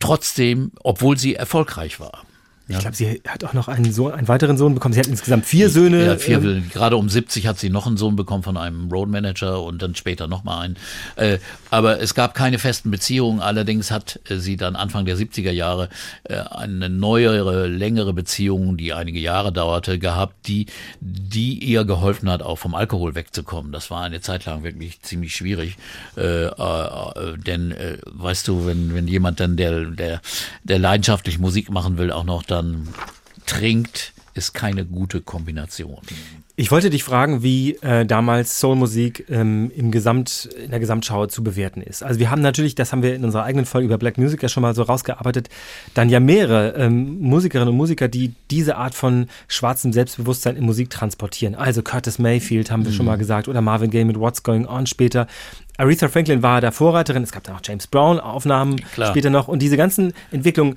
Trotzdem, 0.00 0.72
obwohl 0.82 1.18
sie 1.18 1.34
erfolgreich 1.44 2.00
war. 2.00 2.22
Ich 2.66 2.78
glaube, 2.78 2.96
sie 2.96 3.20
hat 3.28 3.44
auch 3.44 3.52
noch 3.52 3.68
einen 3.68 3.92
Sohn, 3.92 4.12
einen 4.12 4.26
weiteren 4.26 4.56
Sohn 4.56 4.72
bekommen. 4.72 4.94
Sie 4.94 5.00
hat 5.00 5.06
insgesamt 5.06 5.44
vier 5.44 5.68
Söhne. 5.68 6.06
Ja, 6.06 6.16
vier, 6.16 6.42
ähm, 6.42 6.70
gerade 6.72 6.96
um 6.96 7.10
70 7.10 7.46
hat 7.46 7.58
sie 7.58 7.68
noch 7.68 7.86
einen 7.86 7.98
Sohn 7.98 8.16
bekommen 8.16 8.42
von 8.42 8.56
einem 8.56 8.90
Roadmanager 8.90 9.62
und 9.62 9.82
dann 9.82 9.94
später 9.94 10.28
nochmal 10.28 10.64
einen. 10.64 10.76
Äh, 11.16 11.38
aber 11.70 12.00
es 12.00 12.14
gab 12.14 12.34
keine 12.34 12.58
festen 12.58 12.90
Beziehungen. 12.90 13.40
Allerdings 13.40 13.90
hat 13.90 14.18
äh, 14.30 14.36
sie 14.36 14.56
dann 14.56 14.76
Anfang 14.76 15.04
der 15.04 15.18
70er 15.18 15.50
Jahre 15.50 15.90
äh, 16.24 16.36
eine 16.36 16.88
neuere, 16.88 17.66
längere 17.66 18.14
Beziehung, 18.14 18.78
die 18.78 18.94
einige 18.94 19.18
Jahre 19.18 19.52
dauerte, 19.52 19.98
gehabt, 19.98 20.46
die, 20.46 20.64
die 21.00 21.58
ihr 21.58 21.84
geholfen 21.84 22.30
hat, 22.30 22.42
auch 22.42 22.56
vom 22.56 22.74
Alkohol 22.74 23.14
wegzukommen. 23.14 23.72
Das 23.72 23.90
war 23.90 24.02
eine 24.04 24.22
Zeit 24.22 24.46
lang 24.46 24.62
wirklich 24.62 25.02
ziemlich 25.02 25.34
schwierig. 25.34 25.76
Äh, 26.16 26.46
äh, 26.46 27.38
denn, 27.46 27.72
äh, 27.72 27.98
weißt 28.06 28.48
du, 28.48 28.64
wenn, 28.64 28.94
wenn 28.94 29.06
jemand 29.06 29.40
dann, 29.40 29.58
der, 29.58 29.84
der, 29.84 30.22
der 30.62 30.78
leidenschaftlich 30.78 31.38
Musik 31.38 31.70
machen 31.70 31.98
will, 31.98 32.10
auch 32.10 32.24
noch 32.24 32.42
dann 32.54 32.88
trinkt, 33.46 34.12
ist 34.34 34.52
keine 34.54 34.84
gute 34.84 35.20
Kombination. 35.20 35.98
Ich 36.56 36.70
wollte 36.70 36.88
dich 36.88 37.02
fragen, 37.02 37.42
wie 37.42 37.74
äh, 37.82 38.06
damals 38.06 38.60
Soulmusik 38.60 39.26
ähm, 39.28 39.72
im 39.74 39.90
Gesamt, 39.90 40.48
in 40.64 40.70
der 40.70 40.78
Gesamtschau 40.78 41.26
zu 41.26 41.42
bewerten 41.42 41.80
ist. 41.82 42.04
Also 42.04 42.20
wir 42.20 42.30
haben 42.30 42.42
natürlich, 42.42 42.76
das 42.76 42.92
haben 42.92 43.02
wir 43.02 43.16
in 43.16 43.24
unserer 43.24 43.42
eigenen 43.42 43.66
Folge 43.66 43.86
über 43.86 43.98
Black 43.98 44.18
Music 44.18 44.40
ja 44.40 44.48
schon 44.48 44.62
mal 44.62 44.72
so 44.72 44.82
rausgearbeitet, 44.82 45.48
dann 45.94 46.10
ja 46.10 46.20
mehrere 46.20 46.74
ähm, 46.76 47.20
Musikerinnen 47.20 47.70
und 47.70 47.76
Musiker, 47.76 48.06
die 48.06 48.34
diese 48.52 48.76
Art 48.76 48.94
von 48.94 49.26
schwarzem 49.48 49.92
Selbstbewusstsein 49.92 50.56
in 50.56 50.64
Musik 50.64 50.90
transportieren. 50.90 51.56
Also 51.56 51.82
Curtis 51.82 52.20
Mayfield 52.20 52.70
haben 52.70 52.84
wir 52.84 52.92
schon 52.92 53.06
mal 53.06 53.18
gesagt 53.18 53.48
oder 53.48 53.60
Marvin 53.60 53.90
Gaye 53.90 54.04
mit 54.04 54.18
What's 54.18 54.44
Going 54.44 54.66
On 54.66 54.86
später. 54.86 55.26
Aretha 55.76 56.06
Franklin 56.06 56.44
war 56.44 56.60
da 56.60 56.70
Vorreiterin, 56.70 57.24
es 57.24 57.32
gab 57.32 57.42
dann 57.42 57.56
auch 57.56 57.62
James 57.64 57.88
Brown 57.88 58.20
Aufnahmen 58.20 58.76
Klar. 58.94 59.10
später 59.10 59.28
noch 59.28 59.48
und 59.48 59.60
diese 59.60 59.76
ganzen 59.76 60.12
Entwicklungen 60.30 60.76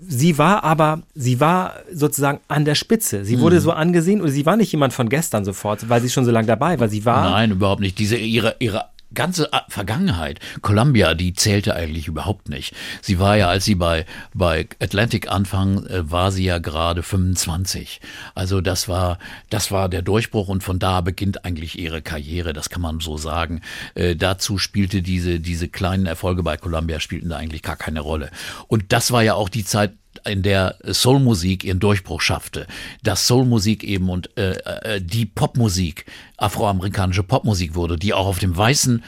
sie 0.00 0.38
war 0.38 0.64
aber, 0.64 1.02
sie 1.14 1.40
war 1.40 1.74
sozusagen 1.92 2.40
an 2.48 2.64
der 2.64 2.74
Spitze. 2.74 3.24
Sie 3.24 3.36
Mhm. 3.36 3.40
wurde 3.40 3.60
so 3.60 3.72
angesehen 3.72 4.20
oder 4.20 4.30
sie 4.30 4.46
war 4.46 4.56
nicht 4.56 4.72
jemand 4.72 4.92
von 4.92 5.08
gestern 5.08 5.44
sofort, 5.44 5.88
weil 5.88 6.00
sie 6.00 6.10
schon 6.10 6.24
so 6.24 6.30
lange 6.30 6.46
dabei 6.46 6.78
war. 6.80 6.88
Sie 6.88 7.04
war, 7.04 7.30
Nein, 7.30 7.50
überhaupt 7.52 7.80
nicht. 7.80 7.98
Diese 7.98 8.16
ihre 8.16 8.56
ihre 8.58 8.84
ganze 9.14 9.52
A- 9.52 9.64
Vergangenheit, 9.68 10.40
Columbia, 10.62 11.14
die 11.14 11.32
zählte 11.34 11.74
eigentlich 11.74 12.08
überhaupt 12.08 12.48
nicht. 12.48 12.74
Sie 13.00 13.18
war 13.18 13.36
ja, 13.36 13.48
als 13.48 13.64
sie 13.64 13.74
bei 13.74 14.04
bei 14.34 14.68
Atlantic 14.80 15.30
anfang, 15.30 15.86
äh, 15.86 16.10
war 16.10 16.30
sie 16.32 16.44
ja 16.44 16.58
gerade 16.58 17.02
25. 17.02 18.00
Also 18.34 18.60
das 18.60 18.88
war 18.88 19.18
das 19.50 19.70
war 19.70 19.88
der 19.88 20.02
Durchbruch 20.02 20.48
und 20.48 20.62
von 20.62 20.78
da 20.78 21.00
beginnt 21.00 21.44
eigentlich 21.44 21.78
ihre 21.78 22.02
Karriere. 22.02 22.52
Das 22.52 22.70
kann 22.70 22.82
man 22.82 23.00
so 23.00 23.16
sagen. 23.16 23.62
Äh, 23.94 24.16
dazu 24.16 24.58
spielte 24.58 25.02
diese 25.02 25.40
diese 25.40 25.68
kleinen 25.68 26.06
Erfolge 26.06 26.42
bei 26.42 26.56
Columbia 26.56 27.00
spielten 27.00 27.30
da 27.30 27.36
eigentlich 27.36 27.62
gar 27.62 27.76
keine 27.76 28.00
Rolle. 28.00 28.30
Und 28.68 28.92
das 28.92 29.10
war 29.10 29.22
ja 29.22 29.34
auch 29.34 29.48
die 29.48 29.64
Zeit 29.64 29.92
in 30.24 30.42
der 30.42 30.76
Soulmusik 30.84 31.64
ihren 31.64 31.80
Durchbruch 31.80 32.20
schaffte. 32.20 32.66
Dass 33.02 33.26
Soulmusik 33.26 33.84
eben 33.84 34.10
und 34.10 34.36
äh, 34.36 34.52
äh, 34.52 35.00
die 35.00 35.26
Popmusik, 35.26 36.06
afroamerikanische 36.36 37.22
Popmusik 37.22 37.74
wurde, 37.74 37.96
die 37.96 38.14
auch 38.14 38.26
auf 38.26 38.38
dem 38.38 38.56
weißen 38.56 39.02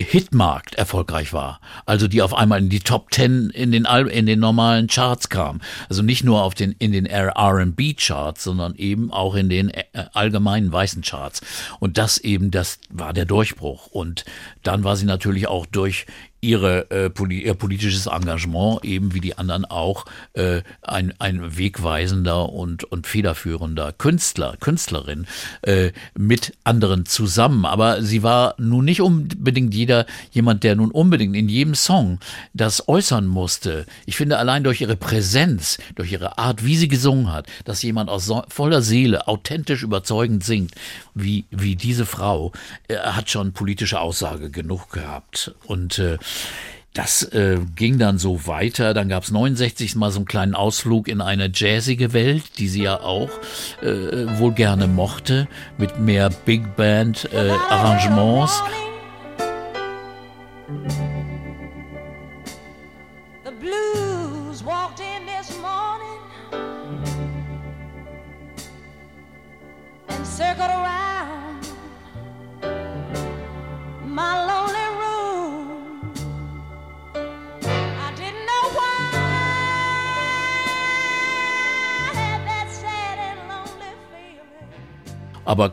Hitmarkt 0.00 0.76
erfolgreich 0.76 1.32
war. 1.32 1.60
Also 1.84 2.06
die 2.06 2.22
auf 2.22 2.32
einmal 2.32 2.60
in 2.60 2.68
die 2.68 2.80
Top 2.80 3.10
Ten 3.10 3.50
in 3.50 3.72
den, 3.72 3.84
Al 3.84 4.06
in 4.06 4.26
den 4.26 4.38
normalen 4.38 4.86
Charts 4.86 5.28
kam. 5.28 5.60
Also 5.88 6.02
nicht 6.02 6.24
nur 6.24 6.42
auf 6.42 6.54
den, 6.54 6.72
in 6.78 6.92
den 6.92 7.06
R&B 7.06 7.94
Charts, 7.94 8.44
sondern 8.44 8.74
eben 8.76 9.12
auch 9.12 9.34
in 9.34 9.48
den 9.48 9.70
äh, 9.70 9.84
allgemeinen 10.12 10.72
weißen 10.72 11.02
Charts. 11.02 11.40
Und 11.80 11.98
das 11.98 12.18
eben, 12.18 12.50
das 12.50 12.78
war 12.90 13.12
der 13.12 13.24
Durchbruch. 13.24 13.86
Und 13.88 14.24
dann 14.62 14.84
war 14.84 14.96
sie 14.96 15.06
natürlich 15.06 15.48
auch 15.48 15.66
durch 15.66 16.06
ihre, 16.40 16.90
äh, 16.90 17.10
poli 17.10 17.42
ihr 17.42 17.54
politisches 17.54 18.06
Engagement, 18.06 18.84
eben 18.84 19.14
wie 19.14 19.20
die 19.20 19.36
anderen 19.36 19.64
auch, 19.64 20.04
äh, 20.34 20.62
ein, 20.82 21.12
ein 21.18 21.56
wegweisender 21.56 22.48
und, 22.50 22.84
und 22.84 23.06
federführender 23.06 23.92
Künstler, 23.92 24.56
Künstlerin 24.60 25.26
äh, 25.62 25.92
mit 26.16 26.52
anderen 26.64 27.06
zusammen. 27.06 27.64
Aber 27.64 28.02
sie 28.02 28.22
war 28.22 28.54
nun 28.58 28.84
nicht 28.84 29.00
unbedingt 29.00 29.74
jeder, 29.74 30.06
jemand, 30.30 30.62
der 30.62 30.76
nun 30.76 30.90
unbedingt 30.90 31.34
in 31.34 31.48
jedem 31.48 31.74
Song 31.74 32.20
das 32.54 32.88
äußern 32.88 33.26
musste. 33.26 33.86
Ich 34.06 34.16
finde 34.16 34.38
allein 34.38 34.62
durch 34.62 34.80
ihre 34.80 34.96
Präsenz, 34.96 35.78
durch 35.96 36.12
ihre 36.12 36.38
Art, 36.38 36.64
wie 36.64 36.76
sie 36.76 36.88
gesungen 36.88 37.32
hat, 37.32 37.46
dass 37.64 37.82
jemand 37.82 38.10
aus 38.10 38.26
so, 38.26 38.44
voller 38.48 38.82
Seele 38.82 39.26
authentisch 39.26 39.82
überzeugend 39.82 40.44
singt, 40.44 40.72
wie, 41.14 41.46
wie 41.50 41.74
diese 41.74 42.06
Frau, 42.06 42.52
äh, 42.86 42.96
hat 42.96 43.28
schon 43.28 43.52
politische 43.52 44.00
Aussage 44.00 44.50
genug 44.50 44.90
gehabt. 44.90 45.54
Und 45.66 45.98
äh, 45.98 46.18
das 46.98 47.22
äh, 47.22 47.58
ging 47.76 47.98
dann 47.98 48.18
so 48.18 48.46
weiter. 48.48 48.92
Dann 48.92 49.08
gab 49.08 49.22
es 49.22 49.30
69 49.30 49.94
mal 49.94 50.10
so 50.10 50.18
einen 50.18 50.26
kleinen 50.26 50.56
Ausflug 50.56 51.06
in 51.06 51.20
eine 51.20 51.48
jazzige 51.54 52.12
Welt, 52.12 52.58
die 52.58 52.66
sie 52.68 52.82
ja 52.82 53.00
auch 53.00 53.30
äh, 53.82 54.38
wohl 54.38 54.52
gerne 54.52 54.88
mochte, 54.88 55.46
mit 55.76 56.00
mehr 56.00 56.28
Big 56.44 56.74
Band 56.74 57.28
äh, 57.32 57.50
Arrangements. 57.70 58.60
Circled 70.24 70.70
around 70.70 71.66
my 74.06 74.46
lonely 74.46 74.67
Aber 85.48 85.72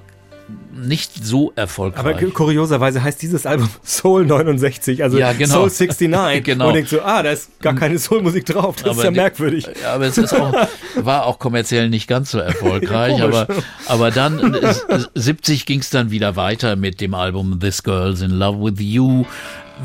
nicht 0.74 1.26
so 1.26 1.52
erfolgreich. 1.56 2.00
Aber 2.00 2.14
ku- 2.14 2.30
kurioserweise 2.30 3.02
heißt 3.02 3.20
dieses 3.22 3.46
Album 3.48 3.68
Soul 3.84 4.26
69, 4.28 5.02
also 5.02 5.18
Ja, 5.18 5.34
genau. 5.34 5.68
Soul 5.68 5.88
69. 5.90 6.44
Genau. 6.44 6.68
Und 6.68 6.74
denkt 6.76 6.90
so, 6.90 7.02
ah, 7.02 7.24
da 7.24 7.32
ist 7.32 7.60
gar 7.62 7.74
keine 7.74 7.98
Soulmusik 7.98 8.46
drauf. 8.46 8.76
Das 8.84 8.96
ist 8.96 9.04
ja 9.04 9.10
die- 9.10 9.16
merkwürdig. 9.16 9.68
Aber 9.88 10.06
es 10.06 10.18
ist 10.20 10.34
auch, 10.34 10.54
war 10.98 11.26
auch 11.26 11.40
kommerziell 11.40 11.90
nicht 11.90 12.08
ganz 12.08 12.30
so 12.32 12.38
erfolgreich. 12.38 13.14
Komisch. 13.20 13.36
aber, 13.36 13.48
aber 13.88 14.12
dann, 14.12 14.54
äh, 14.54 14.74
70 15.16 15.66
ging 15.66 15.80
es 15.80 15.90
dann 15.90 16.12
wieder 16.12 16.36
weiter 16.36 16.76
mit 16.76 17.02
dem 17.02 17.16
Album 17.16 17.60
This 17.60 17.82
Girl's 17.82 18.22
in 18.22 18.32
Love 18.32 18.64
with 18.64 18.80
You. 18.80 19.26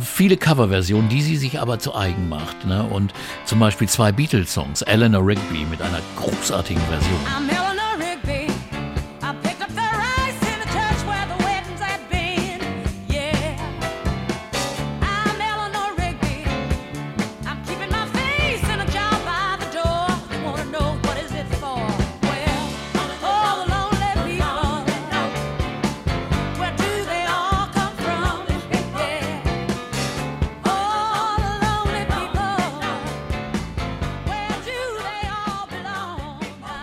Viele 0.00 0.36
Coverversionen, 0.36 1.08
die 1.08 1.22
sie 1.22 1.36
sich 1.38 1.58
aber 1.58 1.78
zu 1.78 1.94
eigen 1.96 2.28
macht. 2.28 2.66
Ne? 2.66 2.82
Und 2.84 3.12
zum 3.46 3.58
Beispiel 3.60 3.88
zwei 3.88 4.12
Beatles-Songs, 4.12 4.82
Eleanor 4.82 5.26
Rigby 5.26 5.66
mit 5.70 5.80
einer 5.80 6.00
großartigen 6.16 6.82
Version. 6.82 7.69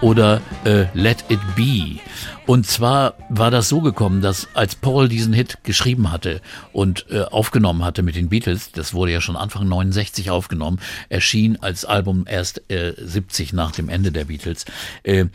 Oder 0.07 0.41
äh, 0.63 0.85
Let 0.93 1.25
It 1.27 1.41
Be. 1.57 1.99
Und 2.45 2.65
zwar 2.65 3.15
war 3.27 3.51
das 3.51 3.67
so 3.67 3.81
gekommen, 3.81 4.21
dass 4.21 4.47
als 4.53 4.73
Paul 4.73 5.09
diesen 5.09 5.33
Hit 5.33 5.57
geschrieben 5.63 6.11
hatte 6.13 6.39
und 6.71 7.07
äh, 7.11 7.23
aufgenommen 7.23 7.83
hatte 7.83 8.03
mit 8.03 8.15
den 8.15 8.29
Beatles, 8.29 8.71
das 8.71 8.93
wurde 8.93 9.11
ja 9.11 9.19
schon 9.19 9.35
Anfang 9.35 9.67
69 9.67 10.31
aufgenommen, 10.31 10.79
erschien 11.09 11.57
als 11.61 11.83
Album 11.83 12.23
erst 12.25 12.71
äh, 12.71 12.93
70 12.97 13.51
nach 13.51 13.71
dem 13.71 13.89
Ende 13.89 14.13
der 14.13 14.25
Beatles. 14.25 14.63
Äh, 15.03 15.25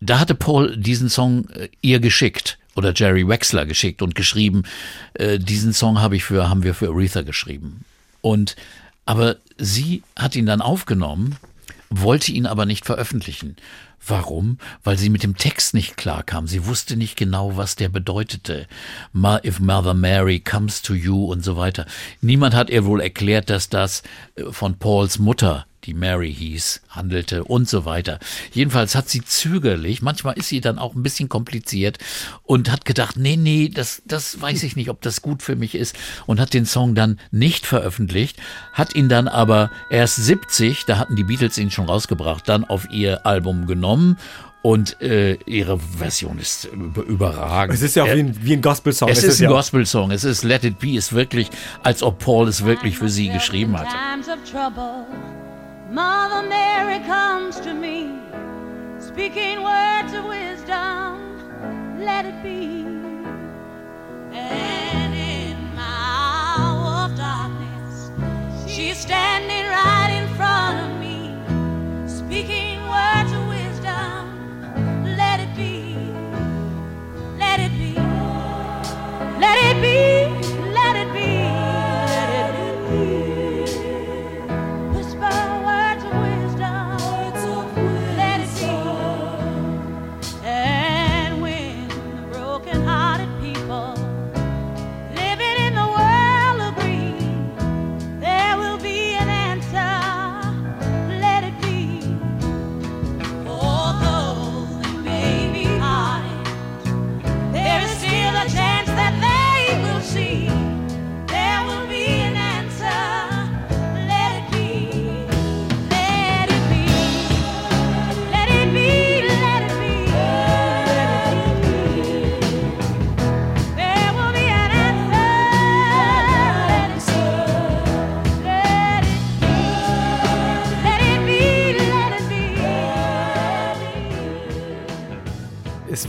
da 0.00 0.20
hatte 0.20 0.34
Paul 0.34 0.74
diesen 0.74 1.10
Song 1.10 1.50
äh, 1.50 1.68
ihr 1.82 2.00
geschickt 2.00 2.56
oder 2.76 2.94
Jerry 2.94 3.28
Wexler 3.28 3.66
geschickt 3.66 4.00
und 4.00 4.14
geschrieben, 4.14 4.62
äh, 5.12 5.38
diesen 5.38 5.74
Song 5.74 6.00
habe 6.00 6.16
ich 6.16 6.24
für, 6.24 6.48
haben 6.48 6.62
wir 6.62 6.72
für 6.72 6.88
Aretha 6.88 7.20
geschrieben. 7.20 7.84
Und 8.22 8.56
aber 9.04 9.36
sie 9.58 10.02
hat 10.16 10.34
ihn 10.34 10.46
dann 10.46 10.62
aufgenommen, 10.62 11.36
wollte 11.90 12.32
ihn 12.32 12.46
aber 12.46 12.64
nicht 12.64 12.86
veröffentlichen. 12.86 13.56
Warum? 14.06 14.58
Weil 14.82 14.98
sie 14.98 15.08
mit 15.08 15.22
dem 15.22 15.36
Text 15.36 15.74
nicht 15.74 15.96
klarkam. 15.96 16.46
Sie 16.46 16.66
wusste 16.66 16.96
nicht 16.96 17.16
genau, 17.16 17.56
was 17.56 17.76
der 17.76 17.88
bedeutete. 17.88 18.66
Ma 19.12 19.40
if 19.44 19.60
Mother 19.60 19.94
Mary 19.94 20.40
comes 20.40 20.82
to 20.82 20.94
you 20.94 21.24
und 21.24 21.44
so 21.44 21.56
weiter. 21.56 21.86
Niemand 22.20 22.54
hat 22.54 22.70
ihr 22.70 22.84
wohl 22.84 23.00
erklärt, 23.00 23.50
dass 23.50 23.68
das 23.68 24.02
äh, 24.36 24.44
von 24.50 24.78
Pauls 24.78 25.18
Mutter 25.18 25.66
die 25.84 25.94
Mary 25.94 26.32
hieß, 26.34 26.80
handelte 26.88 27.44
und 27.44 27.68
so 27.68 27.84
weiter. 27.84 28.18
Jedenfalls 28.52 28.94
hat 28.94 29.08
sie 29.08 29.22
zögerlich, 29.24 30.02
manchmal 30.02 30.34
ist 30.38 30.48
sie 30.48 30.60
dann 30.60 30.78
auch 30.78 30.94
ein 30.94 31.02
bisschen 31.02 31.28
kompliziert 31.28 31.98
und 32.42 32.70
hat 32.70 32.84
gedacht, 32.84 33.16
nee, 33.16 33.36
nee, 33.36 33.68
das, 33.72 34.02
das 34.06 34.40
weiß 34.40 34.62
ich 34.62 34.76
nicht, 34.76 34.88
ob 34.90 35.00
das 35.02 35.22
gut 35.22 35.42
für 35.42 35.56
mich 35.56 35.74
ist 35.74 35.94
und 36.26 36.40
hat 36.40 36.54
den 36.54 36.66
Song 36.66 36.94
dann 36.94 37.18
nicht 37.30 37.66
veröffentlicht, 37.66 38.38
hat 38.72 38.94
ihn 38.94 39.08
dann 39.08 39.28
aber 39.28 39.70
erst 39.90 40.16
70, 40.16 40.84
da 40.86 40.98
hatten 40.98 41.16
die 41.16 41.24
Beatles 41.24 41.58
ihn 41.58 41.70
schon 41.70 41.86
rausgebracht, 41.86 42.48
dann 42.48 42.64
auf 42.64 42.88
ihr 42.90 43.26
Album 43.26 43.66
genommen 43.66 44.16
und 44.62 44.98
äh, 45.02 45.34
ihre 45.44 45.78
Version 45.78 46.38
ist 46.38 46.64
über- 46.64 47.02
überragend. 47.02 47.74
Es 47.74 47.82
ist 47.82 47.96
ja 47.96 48.04
auch 48.04 48.06
Er- 48.08 48.16
wie 48.16 48.20
ein, 48.20 48.38
wie 48.42 48.52
ein 48.54 48.62
Gospel-Song. 48.62 49.10
es 49.10 49.22
ist 49.22 49.38
ein 49.40 49.44
ja 49.44 49.50
Gospel-Song. 49.50 50.10
Es 50.10 50.24
ist 50.24 50.42
Let 50.42 50.64
It 50.64 50.78
Be. 50.78 50.96
Es 50.96 51.08
ist 51.08 51.12
wirklich, 51.12 51.50
als 51.82 52.02
ob 52.02 52.18
Paul 52.18 52.48
es 52.48 52.64
wirklich 52.64 52.96
für 52.96 53.10
sie 53.10 53.28
geschrieben 53.28 53.78
hatte. 53.78 53.94
Mother 55.94 56.48
Mary 56.48 56.98
comes 57.04 57.60
to 57.60 57.72
me, 57.72 58.18
speaking 58.98 59.62
words 59.62 60.12
of 60.12 60.24
wisdom. 60.24 62.00
Let 62.00 62.26
it 62.26 62.42
be. 62.42 62.84
And 64.32 65.14
in 65.14 65.56
my 65.76 66.56
hour 66.56 67.04
of 67.04 67.16
darkness, 67.16 68.10
she's 68.66 68.98
standing 68.98 69.66
right 69.66 70.10
in 70.20 70.26
front 70.34 70.80
of 70.84 70.98
me, 70.98 71.32
speaking 72.08 72.80
words 72.88 73.30
of 73.30 73.46
wisdom. 73.46 75.14
Let 75.16 75.38
it 75.38 75.54
be. 75.54 75.94
Let 77.38 77.60
it 77.60 77.70
be. 77.78 77.94
Let 79.38 79.76
it 79.76 79.80
be. 79.80 80.13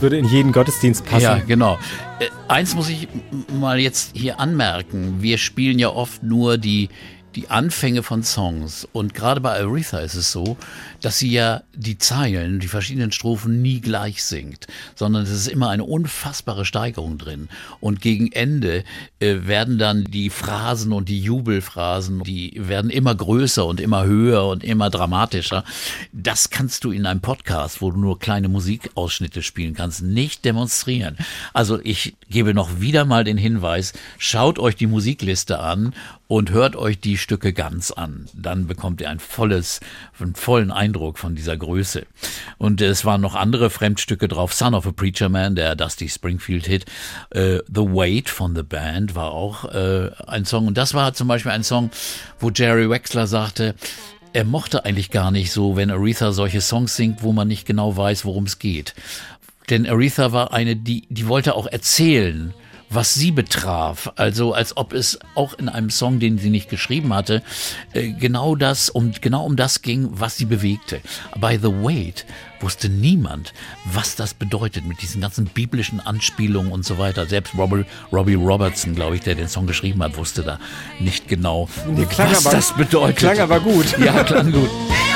Würde 0.02 0.18
in 0.18 0.26
jeden 0.26 0.52
Gottesdienst 0.52 1.04
passen. 1.04 1.22
Ja, 1.22 1.38
genau. 1.38 1.78
Äh, 2.18 2.26
eins 2.48 2.74
muss 2.74 2.88
ich 2.88 3.08
mal 3.58 3.78
jetzt 3.78 4.16
hier 4.16 4.40
anmerken. 4.40 5.16
Wir 5.20 5.38
spielen 5.38 5.78
ja 5.78 5.90
oft 5.90 6.22
nur 6.22 6.58
die, 6.58 6.88
die 7.36 7.50
Anfänge 7.50 8.02
von 8.02 8.22
Songs. 8.22 8.88
Und 8.92 9.12
gerade 9.14 9.40
bei 9.42 9.60
Aretha 9.60 9.98
ist 9.98 10.14
es 10.14 10.32
so, 10.32 10.56
dass 11.02 11.18
sie 11.18 11.30
ja 11.30 11.62
die 11.74 11.98
Zeilen, 11.98 12.60
die 12.60 12.68
verschiedenen 12.68 13.12
Strophen 13.12 13.60
nie 13.60 13.80
gleich 13.80 14.24
singt, 14.24 14.66
sondern 14.94 15.22
es 15.22 15.30
ist 15.30 15.46
immer 15.46 15.68
eine 15.68 15.84
unfassbare 15.84 16.64
Steigerung 16.64 17.18
drin. 17.18 17.48
Und 17.80 18.00
gegen 18.00 18.32
Ende 18.32 18.84
äh, 19.20 19.36
werden 19.42 19.78
dann 19.78 20.04
die 20.04 20.30
Phrasen 20.30 20.92
und 20.92 21.10
die 21.10 21.20
Jubelphrasen, 21.20 22.22
die 22.22 22.54
werden 22.56 22.90
immer 22.90 23.14
größer 23.14 23.66
und 23.66 23.80
immer 23.80 24.04
höher 24.04 24.46
und 24.46 24.64
immer 24.64 24.88
dramatischer. 24.88 25.64
Das 26.12 26.48
kannst 26.48 26.84
du 26.84 26.90
in 26.90 27.04
einem 27.04 27.20
Podcast, 27.20 27.82
wo 27.82 27.90
du 27.90 28.00
nur 28.00 28.18
kleine 28.18 28.48
Musikausschnitte 28.48 29.42
spielen 29.42 29.74
kannst, 29.74 30.02
nicht 30.02 30.44
demonstrieren. 30.46 31.18
Also 31.52 31.78
ich 31.84 32.16
gebe 32.30 32.54
noch 32.54 32.80
wieder 32.80 33.04
mal 33.04 33.24
den 33.24 33.36
Hinweis, 33.36 33.92
schaut 34.16 34.58
euch 34.58 34.76
die 34.76 34.86
Musikliste 34.86 35.60
an 35.60 35.92
und 36.28 36.50
hört 36.50 36.76
euch 36.76 36.98
die 36.98 37.18
Stücke 37.18 37.52
ganz 37.52 37.90
an. 37.90 38.26
Dann 38.34 38.66
bekommt 38.66 39.00
ihr 39.00 39.10
ein 39.10 39.20
volles, 39.20 39.80
einen 40.18 40.34
vollen 40.34 40.70
Eindruck 40.70 41.18
von 41.18 41.34
dieser 41.34 41.56
Größe. 41.56 42.06
Und 42.58 42.80
es 42.80 43.04
waren 43.04 43.20
noch 43.20 43.34
andere 43.34 43.70
Fremdstücke 43.70 44.28
drauf. 44.28 44.52
Son 44.52 44.74
of 44.74 44.86
a 44.86 44.92
Preacher 44.92 45.28
Man, 45.28 45.54
der 45.54 45.76
Dusty 45.76 46.08
Springfield 46.08 46.66
Hit. 46.66 46.84
Äh, 47.30 47.58
The 47.68 47.82
Weight 47.82 48.28
von 48.28 48.56
The 48.56 48.62
Band 48.62 49.14
war 49.14 49.30
auch 49.30 49.66
äh, 49.72 50.10
ein 50.26 50.44
Song. 50.44 50.66
Und 50.66 50.76
das 50.76 50.94
war 50.94 51.14
zum 51.14 51.28
Beispiel 51.28 51.52
ein 51.52 51.64
Song, 51.64 51.90
wo 52.40 52.50
Jerry 52.50 52.90
Wexler 52.90 53.26
sagte, 53.26 53.74
er 54.32 54.44
mochte 54.44 54.84
eigentlich 54.84 55.10
gar 55.10 55.30
nicht 55.30 55.50
so, 55.50 55.76
wenn 55.76 55.90
Aretha 55.90 56.32
solche 56.32 56.60
Songs 56.60 56.94
singt, 56.94 57.22
wo 57.22 57.32
man 57.32 57.48
nicht 57.48 57.66
genau 57.66 57.96
weiß, 57.96 58.24
worum 58.24 58.44
es 58.44 58.58
geht. 58.58 58.94
Denn 59.70 59.86
Aretha 59.86 60.32
war 60.32 60.52
eine, 60.52 60.76
die, 60.76 61.06
die 61.08 61.26
wollte 61.26 61.54
auch 61.54 61.66
erzählen, 61.66 62.52
was 62.90 63.14
sie 63.14 63.30
betraf. 63.32 64.12
Also 64.16 64.52
als 64.54 64.76
ob 64.76 64.92
es 64.92 65.18
auch 65.34 65.54
in 65.54 65.68
einem 65.68 65.90
Song, 65.90 66.20
den 66.20 66.38
sie 66.38 66.50
nicht 66.50 66.68
geschrieben 66.68 67.12
hatte, 67.14 67.42
äh, 67.92 68.12
genau 68.12 68.54
das, 68.54 68.88
um, 68.90 69.12
genau 69.20 69.44
um 69.44 69.56
das 69.56 69.82
ging, 69.82 70.08
was 70.12 70.36
sie 70.36 70.44
bewegte. 70.44 71.00
Bei 71.38 71.58
The 71.58 71.68
Wait 71.68 72.24
wusste 72.60 72.88
niemand, 72.88 73.52
was 73.84 74.16
das 74.16 74.32
bedeutet 74.34 74.86
mit 74.86 75.02
diesen 75.02 75.20
ganzen 75.20 75.46
biblischen 75.46 76.00
Anspielungen 76.00 76.72
und 76.72 76.84
so 76.86 76.96
weiter. 76.96 77.26
Selbst 77.26 77.54
Robbie, 77.58 77.84
Robbie 78.12 78.34
Robertson, 78.34 78.94
glaube 78.94 79.16
ich, 79.16 79.22
der 79.22 79.34
den 79.34 79.48
Song 79.48 79.66
geschrieben 79.66 80.02
hat, 80.02 80.16
wusste 80.16 80.42
da 80.42 80.58
nicht 81.00 81.28
genau, 81.28 81.68
klang 82.10 82.30
was 82.30 82.46
aber- 82.46 82.56
das 82.56 82.72
bedeutet. 82.74 83.16
klang 83.18 83.38
aber 83.40 83.60
gut. 83.60 83.98
Ja, 83.98 84.22
klang 84.24 84.52
gut. 84.52 84.70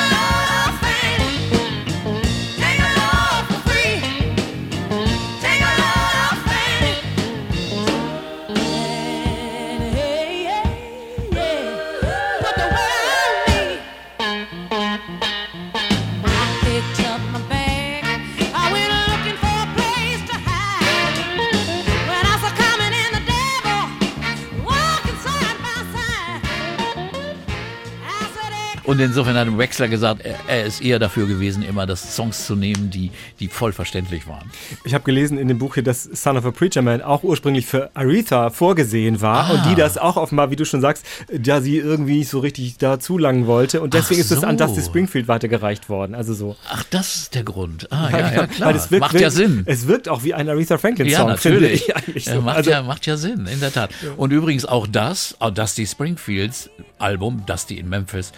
Und 28.91 28.99
insofern 28.99 29.37
hat 29.37 29.57
Wexler 29.57 29.87
gesagt, 29.87 30.25
er, 30.25 30.35
er 30.49 30.65
ist 30.65 30.81
eher 30.81 30.99
dafür 30.99 31.25
gewesen, 31.25 31.63
immer 31.63 31.85
das 31.85 32.13
Songs 32.13 32.45
zu 32.45 32.57
nehmen, 32.57 32.89
die, 32.89 33.09
die 33.39 33.47
voll 33.47 33.71
verständlich 33.71 34.27
waren. 34.27 34.51
Ich 34.83 34.93
habe 34.93 35.05
gelesen 35.05 35.37
in 35.37 35.47
dem 35.47 35.59
Buch 35.59 35.75
hier, 35.75 35.83
dass 35.83 36.03
Son 36.03 36.35
of 36.35 36.45
a 36.45 36.51
Preacher 36.51 36.81
Man 36.81 37.01
auch 37.01 37.23
ursprünglich 37.23 37.65
für 37.67 37.89
Aretha 37.93 38.49
vorgesehen 38.49 39.21
war 39.21 39.45
Ah. 39.45 39.51
und 39.53 39.65
die 39.71 39.75
das 39.75 39.97
auch 39.97 40.17
offenbar, 40.17 40.51
wie 40.51 40.57
du 40.57 40.65
schon 40.65 40.81
sagst, 40.81 41.05
da 41.31 41.61
sie 41.61 41.77
irgendwie 41.77 42.17
nicht 42.19 42.29
so 42.29 42.39
richtig 42.39 42.79
dazu 42.79 43.17
langen 43.17 43.47
wollte 43.47 43.79
und 43.79 43.93
deswegen 43.93 44.19
Ach 44.19 44.25
ist 44.25 44.31
es 44.31 44.43
an 44.43 44.57
so. 44.57 44.65
Dusty 44.65 44.81
Springfield 44.81 45.29
weitergereicht 45.29 45.87
worden. 45.87 46.13
Also 46.13 46.33
so. 46.33 46.57
Ach, 46.69 46.83
das 46.89 47.15
ist 47.15 47.35
der 47.35 47.43
Grund. 47.43 47.89
Ah, 47.93 48.09
ja, 48.11 48.19
ja, 48.33 48.47
klar. 48.47 48.69
Weil 48.71 48.75
es 48.75 48.91
wirkt, 48.91 48.99
Macht 49.01 49.19
ja 49.21 49.29
Sinn. 49.29 49.63
Es 49.67 49.87
wirkt 49.87 50.09
auch 50.09 50.23
wie 50.25 50.33
ein 50.33 50.49
Aretha 50.49 50.77
Franklin 50.77 51.07
Ja, 51.07 51.23
natürlich. 51.23 51.87
Ja, 52.25 52.33
so. 52.35 52.41
macht, 52.41 52.57
Also, 52.57 52.71
ja, 52.71 52.83
macht 52.83 53.05
ja 53.05 53.15
Sinn, 53.15 53.47
in 53.47 53.61
der 53.61 53.71
Tat. 53.71 53.91
Und 54.17 54.31
übrigens 54.33 54.65
auch 54.65 54.85
das, 54.85 55.35
auch 55.39 55.51
Dusty 55.51 55.87
Springfields 55.87 56.69
Album, 56.99 57.43
Dusty 57.47 57.77
in 57.79 57.87
Memphis, 57.89 58.31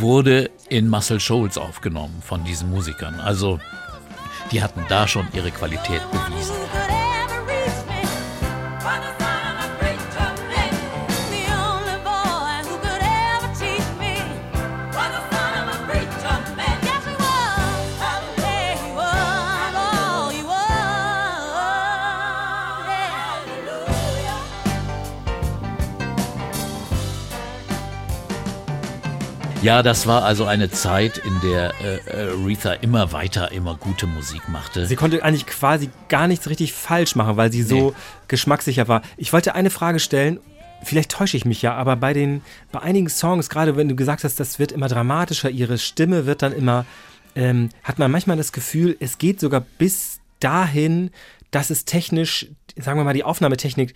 wurde 0.00 0.50
in 0.68 0.88
Muscle 0.88 1.20
Shoals 1.20 1.58
aufgenommen 1.58 2.22
von 2.22 2.44
diesen 2.44 2.70
Musikern. 2.70 3.20
Also 3.20 3.60
die 4.50 4.62
hatten 4.62 4.84
da 4.88 5.08
schon 5.08 5.26
ihre 5.32 5.50
Qualität 5.50 6.02
bewiesen. 6.10 6.54
Ja, 29.64 29.82
das 29.82 30.06
war 30.06 30.24
also 30.24 30.44
eine 30.44 30.70
Zeit, 30.70 31.16
in 31.16 31.40
der 31.40 31.72
äh, 31.82 32.20
Aretha 32.28 32.74
immer 32.74 33.12
weiter, 33.12 33.50
immer 33.50 33.76
gute 33.76 34.06
Musik 34.06 34.46
machte. 34.50 34.84
sie 34.86 34.94
konnte 34.94 35.22
eigentlich 35.24 35.46
quasi 35.46 35.88
gar 36.10 36.28
nichts 36.28 36.50
richtig 36.50 36.74
falsch 36.74 37.16
machen, 37.16 37.38
weil 37.38 37.50
sie 37.50 37.62
so 37.62 37.90
Nee. 37.90 37.96
geschmackssicher 38.28 38.88
war. 38.88 39.00
Ich 39.16 39.32
wollte 39.32 39.54
eine 39.54 39.70
Frage 39.70 40.00
stellen. 40.00 40.38
Vielleicht 40.82 41.12
täusche 41.12 41.38
ich 41.38 41.46
mich 41.46 41.62
ja, 41.62 41.72
aber 41.74 41.96
bei 41.96 42.12
den, 42.12 42.42
bei 42.72 42.80
einigen 42.80 43.08
Songs, 43.08 43.48
gerade 43.48 43.74
wenn 43.74 43.88
du 43.88 43.96
gesagt 43.96 44.22
hast, 44.24 44.38
das 44.38 44.58
wird 44.58 44.70
immer 44.70 44.88
dramatischer, 44.88 45.48
ihre 45.48 45.78
Stimme 45.78 46.26
wird 46.26 46.42
dann 46.42 46.52
immer, 46.52 46.84
ähm, 47.34 47.70
hat 47.84 47.98
man 47.98 48.10
manchmal 48.10 48.36
das 48.36 48.52
Gefühl, 48.52 48.94
es 49.00 49.16
geht 49.16 49.40
sogar 49.40 49.62
bis 49.78 50.20
dahin, 50.40 51.10
dass 51.52 51.70
es 51.70 51.86
technisch, 51.86 52.48
sagen 52.76 52.98
wir 53.00 53.04
mal, 53.04 53.14
die 53.14 53.24
Aufnahmetechnik 53.24 53.94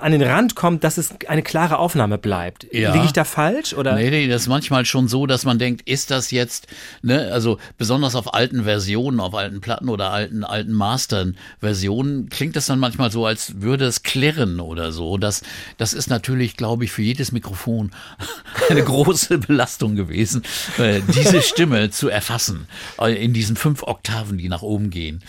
an 0.00 0.12
den 0.12 0.22
Rand 0.22 0.54
kommt, 0.54 0.84
dass 0.84 0.96
es 0.96 1.14
eine 1.28 1.42
klare 1.42 1.78
Aufnahme 1.78 2.18
bleibt. 2.18 2.66
Ja. 2.72 2.92
Liege 2.92 3.04
ich 3.06 3.12
da 3.12 3.24
falsch? 3.24 3.74
Oder? 3.74 3.94
Nee, 3.94 4.10
nee, 4.10 4.28
das 4.28 4.42
ist 4.42 4.48
manchmal 4.48 4.84
schon 4.84 5.08
so, 5.08 5.26
dass 5.26 5.44
man 5.44 5.58
denkt, 5.58 5.88
ist 5.88 6.10
das 6.10 6.30
jetzt, 6.30 6.66
ne, 7.02 7.30
also 7.32 7.58
besonders 7.76 8.14
auf 8.14 8.32
alten 8.32 8.64
Versionen, 8.64 9.20
auf 9.20 9.34
alten 9.34 9.60
Platten 9.60 9.88
oder 9.88 10.10
alten, 10.10 10.44
alten 10.44 10.72
Mastern-Versionen, 10.72 12.28
klingt 12.30 12.56
das 12.56 12.66
dann 12.66 12.78
manchmal 12.78 13.10
so, 13.10 13.26
als 13.26 13.60
würde 13.60 13.84
es 13.84 14.02
klirren 14.02 14.60
oder 14.60 14.92
so. 14.92 15.18
Das, 15.18 15.42
das 15.76 15.92
ist 15.92 16.08
natürlich, 16.08 16.56
glaube 16.56 16.84
ich, 16.84 16.92
für 16.92 17.02
jedes 17.02 17.32
Mikrofon 17.32 17.90
eine 18.70 18.82
große 18.82 19.38
Belastung 19.38 19.96
gewesen, 19.96 20.42
äh, 20.78 21.00
diese 21.14 21.42
Stimme 21.42 21.90
zu 21.90 22.08
erfassen, 22.08 22.66
äh, 23.00 23.22
in 23.22 23.32
diesen 23.32 23.56
fünf 23.56 23.82
Oktaven, 23.82 24.38
die 24.38 24.48
nach 24.48 24.62
oben 24.62 24.90
gehen. 24.90 25.22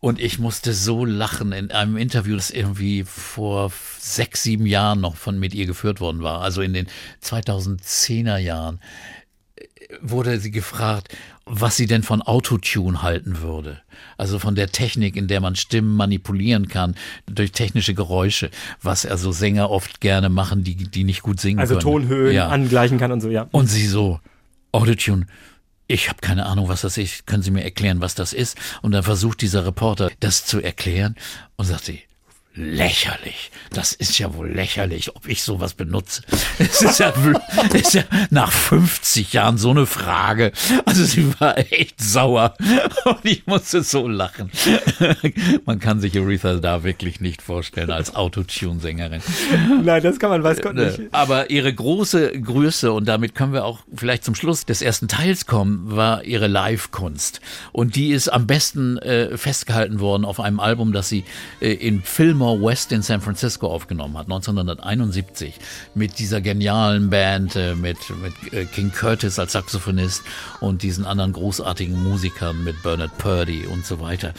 Und 0.00 0.20
ich 0.20 0.38
musste 0.38 0.74
so 0.74 1.04
lachen 1.04 1.52
in 1.52 1.72
einem 1.72 1.96
Interview, 1.96 2.36
das 2.36 2.50
irgendwie 2.50 3.02
vor 3.04 3.72
sechs, 3.98 4.44
sieben 4.44 4.64
Jahren 4.66 5.00
noch 5.00 5.16
von 5.16 5.38
mit 5.40 5.54
ihr 5.54 5.66
geführt 5.66 6.00
worden 6.00 6.22
war, 6.22 6.40
also 6.40 6.62
in 6.62 6.72
den 6.72 6.86
2010er 7.22 8.36
Jahren, 8.38 8.78
äh, 9.56 9.64
wurde 10.00 10.38
sie 10.38 10.52
gefragt, 10.52 11.16
was 11.44 11.76
sie 11.76 11.86
denn 11.86 12.02
von 12.02 12.22
Autotune 12.22 13.02
halten 13.02 13.40
würde. 13.40 13.80
Also 14.16 14.38
von 14.38 14.54
der 14.54 14.68
Technik, 14.68 15.16
in 15.16 15.26
der 15.26 15.40
man 15.40 15.56
Stimmen 15.56 15.96
manipulieren 15.96 16.68
kann 16.68 16.94
durch 17.26 17.52
technische 17.52 17.94
Geräusche, 17.94 18.50
was 18.82 19.04
also 19.06 19.32
Sänger 19.32 19.70
oft 19.70 20.00
gerne 20.00 20.28
machen, 20.28 20.62
die, 20.62 20.76
die 20.76 21.04
nicht 21.04 21.22
gut 21.22 21.40
singen 21.40 21.58
Also 21.58 21.74
können. 21.74 21.82
Tonhöhen 21.82 22.34
Ja. 22.34 22.48
angleichen 22.48 22.98
kann 22.98 23.10
und 23.10 23.20
so, 23.20 23.30
ja. 23.30 23.48
Und 23.50 23.66
sie 23.66 23.86
so, 23.86 24.20
Autotune, 24.72 25.26
ich 25.88 26.08
habe 26.08 26.20
keine 26.20 26.46
Ahnung, 26.46 26.68
was 26.68 26.82
das 26.82 26.98
ist. 26.98 27.26
Können 27.26 27.42
Sie 27.42 27.50
mir 27.50 27.64
erklären, 27.64 28.00
was 28.00 28.14
das 28.14 28.32
ist? 28.32 28.56
Und 28.82 28.92
dann 28.92 29.02
versucht 29.02 29.40
dieser 29.40 29.64
Reporter, 29.64 30.10
das 30.20 30.44
zu 30.44 30.60
erklären 30.60 31.16
und 31.56 31.64
sagt 31.64 31.86
sie, 31.86 32.02
lächerlich. 32.58 33.50
Das 33.70 33.92
ist 33.92 34.18
ja 34.18 34.34
wohl 34.34 34.50
lächerlich, 34.50 35.14
ob 35.14 35.28
ich 35.28 35.42
sowas 35.42 35.74
benutze. 35.74 36.22
Es 36.58 36.82
ist 36.82 36.98
ja, 36.98 37.12
ist 37.72 37.94
ja 37.94 38.02
nach 38.30 38.50
50 38.50 39.32
Jahren 39.32 39.58
so 39.58 39.70
eine 39.70 39.86
Frage. 39.86 40.52
Also 40.84 41.04
sie 41.04 41.32
war 41.40 41.56
echt 41.58 42.00
sauer 42.00 42.54
und 43.04 43.24
ich 43.24 43.46
musste 43.46 43.82
so 43.82 44.08
lachen. 44.08 44.50
Man 45.64 45.78
kann 45.78 46.00
sich 46.00 46.18
Aretha 46.18 46.54
da 46.54 46.82
wirklich 46.82 47.20
nicht 47.20 47.42
vorstellen 47.42 47.90
als 47.90 48.14
Autotune-Sängerin. 48.14 49.22
Nein, 49.84 50.02
das 50.02 50.18
kann 50.18 50.30
man, 50.30 50.42
weiß 50.42 50.60
Gott 50.60 50.74
Ne, 50.74 50.86
nicht. 50.86 51.00
Aber 51.12 51.50
ihre 51.50 51.72
große 51.72 52.40
Größe, 52.40 52.92
und 52.92 53.06
damit 53.06 53.34
können 53.34 53.52
wir 53.52 53.64
auch 53.64 53.80
vielleicht 53.94 54.24
zum 54.24 54.34
Schluss 54.34 54.64
des 54.64 54.82
ersten 54.82 55.08
Teils 55.08 55.46
kommen, 55.46 55.94
war 55.94 56.24
ihre 56.24 56.46
Live-Kunst. 56.48 57.40
Und 57.72 57.94
die 57.96 58.10
ist 58.10 58.28
am 58.28 58.46
besten 58.46 58.98
äh, 58.98 59.36
festgehalten 59.36 60.00
worden 60.00 60.24
auf 60.24 60.40
einem 60.40 60.60
Album, 60.60 60.92
das 60.92 61.08
sie 61.08 61.24
äh, 61.60 61.72
in 61.72 62.02
Fillmore 62.02 62.47
Fillmore 62.48 62.62
West 62.62 62.92
in 62.92 63.02
San 63.02 63.20
Francisco 63.20 63.68
aufgenommen 63.68 64.16
hat, 64.16 64.26
1971, 64.26 65.54
mit 65.94 66.18
dieser 66.18 66.40
genialen 66.40 67.10
Band, 67.10 67.56
äh, 67.56 67.74
mit, 67.74 67.98
mit 68.22 68.52
äh, 68.52 68.64
King 68.64 68.90
Curtis 68.90 69.38
als 69.38 69.52
Saxophonist 69.52 70.22
und 70.60 70.82
diesen 70.82 71.04
anderen 71.04 71.34
großartigen 71.34 72.02
Musikern 72.02 72.64
mit 72.64 72.82
Bernard 72.82 73.16
Purdy 73.18 73.66
und 73.66 73.84
so 73.84 74.00
weiter. 74.00 74.32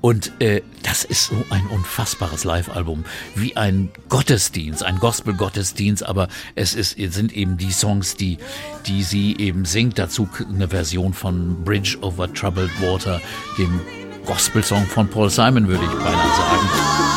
Und 0.00 0.32
äh, 0.40 0.62
das 0.82 1.04
ist 1.04 1.26
so 1.26 1.44
ein 1.50 1.64
unfassbares 1.68 2.42
Live-Album, 2.42 3.04
wie 3.36 3.56
ein 3.56 3.90
Gottesdienst, 4.08 4.82
ein 4.82 4.98
Gospel-Gottesdienst, 4.98 6.04
aber 6.04 6.26
es 6.56 6.74
ist, 6.74 6.98
es 6.98 7.14
sind 7.14 7.32
eben 7.32 7.58
die 7.58 7.70
Songs, 7.70 8.16
die, 8.16 8.38
die 8.86 9.04
sie 9.04 9.36
eben 9.36 9.64
singt. 9.64 10.00
Dazu 10.00 10.28
eine 10.48 10.66
Version 10.66 11.14
von 11.14 11.62
Bridge 11.62 11.98
over 12.00 12.32
Troubled 12.32 12.70
Water, 12.80 13.20
dem 13.56 13.80
Gospel-Song 14.26 14.86
von 14.86 15.06
Paul 15.06 15.30
Simon, 15.30 15.68
würde 15.68 15.84
ich 15.84 15.90
beinahe 15.90 16.36
sagen. 16.36 17.11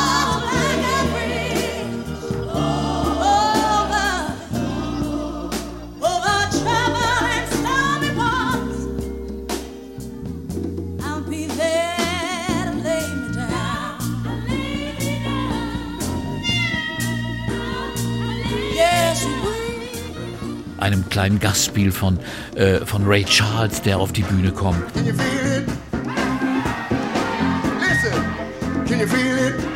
Einem 20.85 21.09
kleinen 21.09 21.39
Gastspiel 21.39 21.91
von, 21.91 22.19
äh, 22.55 22.85
von 22.85 23.05
Ray 23.07 23.23
Charles, 23.25 23.81
der 23.81 23.97
auf 23.97 24.11
die 24.11 24.21
Bühne 24.21 24.51
kommt. 24.51 24.93
Can 24.93 25.07
you 25.07 25.13
feel 25.13 25.57
it? 25.57 25.67
Listen, 27.79 28.23
can 28.87 28.99
you 28.99 29.07
feel 29.07 29.47
it? 29.47 29.74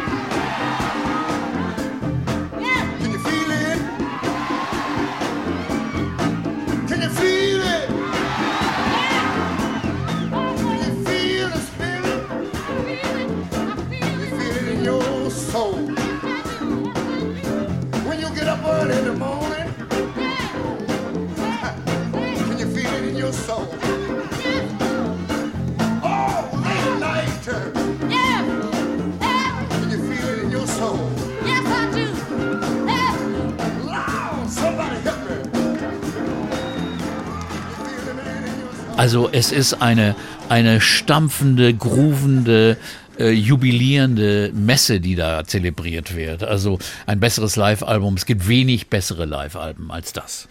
Also 39.00 39.30
es 39.32 39.54
ist 39.54 39.82
eine, 39.82 40.14
eine 40.50 40.82
stampfende, 40.82 41.74
groovende, 41.74 42.76
äh, 43.18 43.30
jubilierende 43.30 44.52
Messe, 44.54 45.00
die 45.00 45.16
da 45.16 45.46
zelebriert 45.46 46.18
wird. 46.18 46.44
Also 46.44 46.80
ein 47.06 47.22
besseres 47.22 47.56
Live-Album. 47.56 48.16
Es 48.16 48.26
gibt 48.26 48.50
wenig 48.50 48.90
bessere 48.90 49.24
Live-Alben 49.24 49.90
als 49.90 50.12
das. 50.12 50.50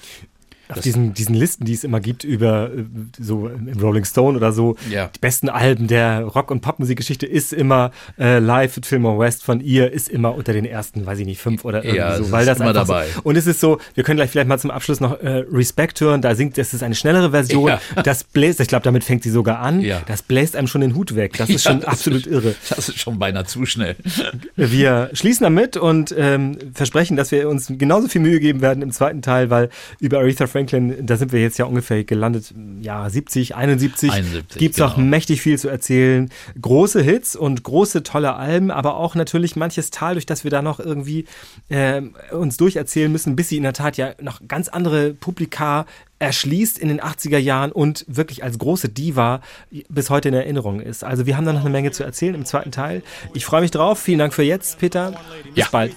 Auf 0.69 0.81
diesen, 0.81 1.15
diesen 1.15 1.35
Listen, 1.35 1.65
die 1.65 1.73
es 1.73 1.85
immer 1.85 2.01
gibt 2.01 2.25
über 2.25 2.71
äh, 2.73 2.85
so 3.19 3.49
im 3.49 3.79
Rolling 3.81 4.05
Stone 4.05 4.37
oder 4.37 4.53
so, 4.53 4.77
Ja. 4.91 5.09
die 5.15 5.19
besten 5.19 5.49
Alben 5.49 5.87
der 5.87 6.23
Rock- 6.25 6.51
und 6.51 6.61
Popmusikgeschichte 6.61 7.27
ist 7.27 7.53
immer 7.53 7.91
äh, 8.19 8.39
Live 8.39 8.77
at 8.79 8.87
Fillmore 8.87 9.19
West 9.19 9.43
von 9.45 9.61
ihr, 9.61 9.91
ist 9.93 10.09
immer 10.09 10.35
unter 10.35 10.53
den 10.53 10.65
ersten, 10.65 11.07
weiß 11.07 11.19
ich 11.21 11.27
nicht, 11.27 11.41
fünf 11.41 11.65
oder 11.65 11.79
irgendwie 11.85 11.97
Ja, 11.99 12.17
so. 12.19 12.31
weil 12.31 12.43
ist 12.43 12.49
das 12.49 12.61
immer 12.61 12.73
dabei. 12.73 13.07
So, 13.15 13.21
und 13.25 13.37
es 13.37 13.47
ist 13.47 13.61
so, 13.61 13.79
wir 13.95 14.05
können 14.05 14.17
gleich 14.19 14.31
vielleicht 14.31 14.49
mal 14.49 14.59
zum 14.59 14.71
Abschluss 14.71 15.01
noch 15.01 15.21
äh, 15.21 15.45
Respect 15.51 16.01
hören, 16.01 16.21
da 16.23 16.35
singt, 16.35 16.59
das 16.59 16.75
ist 16.75 16.83
eine 16.83 16.95
schnellere 16.95 17.31
Version, 17.31 17.69
Ja. 17.69 17.81
das 18.05 18.25
bläst, 18.25 18.61
ich 18.61 18.69
glaube, 18.69 18.85
damit 18.85 19.05
fängt 19.05 19.23
sie 19.23 19.31
sogar 19.31 19.61
an, 19.61 19.85
das 20.07 20.23
bläst 20.23 20.55
einem 20.57 20.67
schon 20.69 20.81
den 20.83 20.95
Hut 20.95 21.15
weg, 21.17 21.37
das 21.39 21.49
ist 21.51 21.63
schon 21.65 21.81
das 21.81 21.89
absolut 21.89 22.27
ist, 22.27 22.33
irre. 22.33 22.55
Das 22.69 22.89
ist 22.89 22.99
schon 22.99 23.19
beinahe 23.19 23.45
zu 23.47 23.65
schnell. 23.67 23.97
Wir 24.57 25.11
schließen 25.13 25.45
damit 25.45 25.77
und 25.77 26.15
ähm, 26.17 26.57
versprechen, 26.75 27.17
dass 27.17 27.31
wir 27.31 27.49
uns 27.49 27.67
genauso 27.77 28.09
viel 28.09 28.21
Mühe 28.21 28.41
geben 28.41 28.61
werden 28.61 28.83
im 28.83 28.91
zweiten 28.93 29.23
Teil, 29.23 29.51
weil 29.51 29.71
über 30.01 30.19
Aretha 30.19 30.47
Franklin, 30.47 30.58
da 30.67 31.17
sind 31.17 31.33
wir 31.33 31.41
jetzt 31.41 31.59
ja 31.59 31.65
ungefähr 31.65 32.05
gelandet, 32.05 32.53
ja 32.81 33.09
70, 33.09 33.55
71, 33.57 34.11
71, 34.11 34.59
gibt's 34.59 34.81
auch 34.81 34.97
genau. 34.97 35.07
mächtig 35.09 35.41
viel 35.41 35.59
zu 35.59 35.69
erzählen. 35.69 36.31
Große 36.61 37.03
Hits 37.03 37.37
und 37.37 37.63
große 37.63 38.03
tolle 38.03 38.35
Alben, 38.35 38.71
aber 38.71 38.97
auch 38.97 39.15
natürlich 39.15 39.57
manches 39.57 39.91
Tal, 39.91 40.15
durch 40.15 40.27
das 40.27 40.45
wir 40.45 40.51
da 40.51 40.63
noch 40.63 40.81
irgendwie 40.81 41.27
ähm, 41.71 42.15
uns 42.33 42.57
durcherzählen 42.57 43.11
müssen, 43.11 43.37
bis 43.37 43.49
sie 43.49 43.57
in 43.57 43.63
der 43.63 43.73
Tat 43.73 43.97
ja 43.97 44.13
noch 44.21 44.41
ganz 44.47 44.69
andere 44.69 45.15
Publika 45.15 45.87
erschließt 46.19 46.79
in 46.79 46.89
den 46.89 47.01
80er 47.01 47.39
Jahren 47.39 47.71
und 47.73 48.05
wirklich 48.09 48.43
als 48.43 48.59
große 48.59 48.89
Diva 48.89 49.41
bis 49.89 50.11
heute 50.11 50.29
in 50.29 50.35
Erinnerung 50.35 50.81
ist. 50.81 51.05
Also 51.05 51.27
wir 51.27 51.37
haben 51.37 51.45
da 51.45 51.53
noch 51.53 51.61
eine 51.61 51.71
Menge 51.71 51.93
zu 51.93 52.03
erzählen 52.03 52.35
im 52.35 52.45
zweiten 52.45 52.73
Teil. 52.73 53.03
Ich 53.35 53.45
freue 53.45 53.61
mich 53.61 53.71
drauf. 53.71 53.99
Vielen 54.01 54.19
Dank 54.19 54.35
für 54.35 54.43
jetzt, 54.43 54.79
Peter. 54.79 55.13
Bis 55.45 55.57
Ja. 55.57 55.69
bald. 55.71 55.95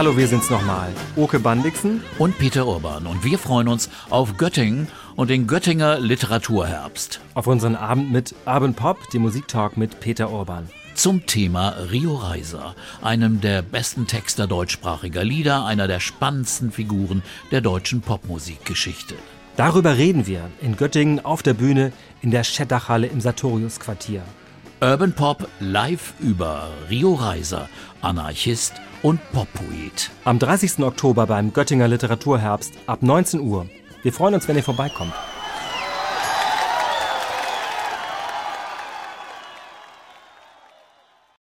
Hallo, 0.00 0.16
wir 0.16 0.28
sind's 0.28 0.48
nochmal. 0.48 0.90
Oke 1.14 1.38
Bandixen. 1.38 2.02
Und 2.16 2.38
Peter 2.38 2.66
Urban. 2.66 3.06
Und 3.06 3.22
wir 3.22 3.38
freuen 3.38 3.68
uns 3.68 3.90
auf 4.08 4.38
Göttingen 4.38 4.88
und 5.14 5.28
den 5.28 5.46
Göttinger 5.46 6.00
Literaturherbst. 6.00 7.20
Auf 7.34 7.46
unseren 7.46 7.76
Abend 7.76 8.10
mit 8.10 8.34
Urban 8.46 8.72
Pop, 8.72 9.10
dem 9.10 9.20
Musiktalk 9.20 9.76
mit 9.76 10.00
Peter 10.00 10.30
Urban. 10.30 10.70
Zum 10.94 11.26
Thema 11.26 11.74
Rio 11.90 12.14
Reiser, 12.14 12.74
einem 13.02 13.42
der 13.42 13.60
besten 13.60 14.06
Texter 14.06 14.46
deutschsprachiger 14.46 15.22
Lieder, 15.22 15.66
einer 15.66 15.86
der 15.86 16.00
spannendsten 16.00 16.72
Figuren 16.72 17.22
der 17.50 17.60
deutschen 17.60 18.00
Popmusikgeschichte. 18.00 19.16
Darüber 19.58 19.98
reden 19.98 20.26
wir 20.26 20.48
in 20.62 20.78
Göttingen 20.78 21.22
auf 21.22 21.42
der 21.42 21.52
Bühne 21.52 21.92
in 22.22 22.30
der 22.30 22.44
Schettachhalle 22.44 23.06
im 23.06 23.20
Sartorius-Quartier. 23.20 24.22
Urban 24.80 25.12
Pop 25.12 25.46
live 25.60 26.14
über 26.20 26.70
Rio 26.88 27.12
Reiser, 27.12 27.68
Anarchist 28.00 28.80
und 29.02 29.20
Poppoet. 29.32 30.10
Am 30.24 30.38
30. 30.38 30.80
Oktober 30.80 31.26
beim 31.26 31.52
Göttinger 31.52 31.88
Literaturherbst 31.88 32.74
ab 32.86 33.02
19 33.02 33.40
Uhr. 33.40 33.66
Wir 34.02 34.12
freuen 34.12 34.34
uns, 34.34 34.48
wenn 34.48 34.56
ihr 34.56 34.62
vorbeikommt. 34.62 35.12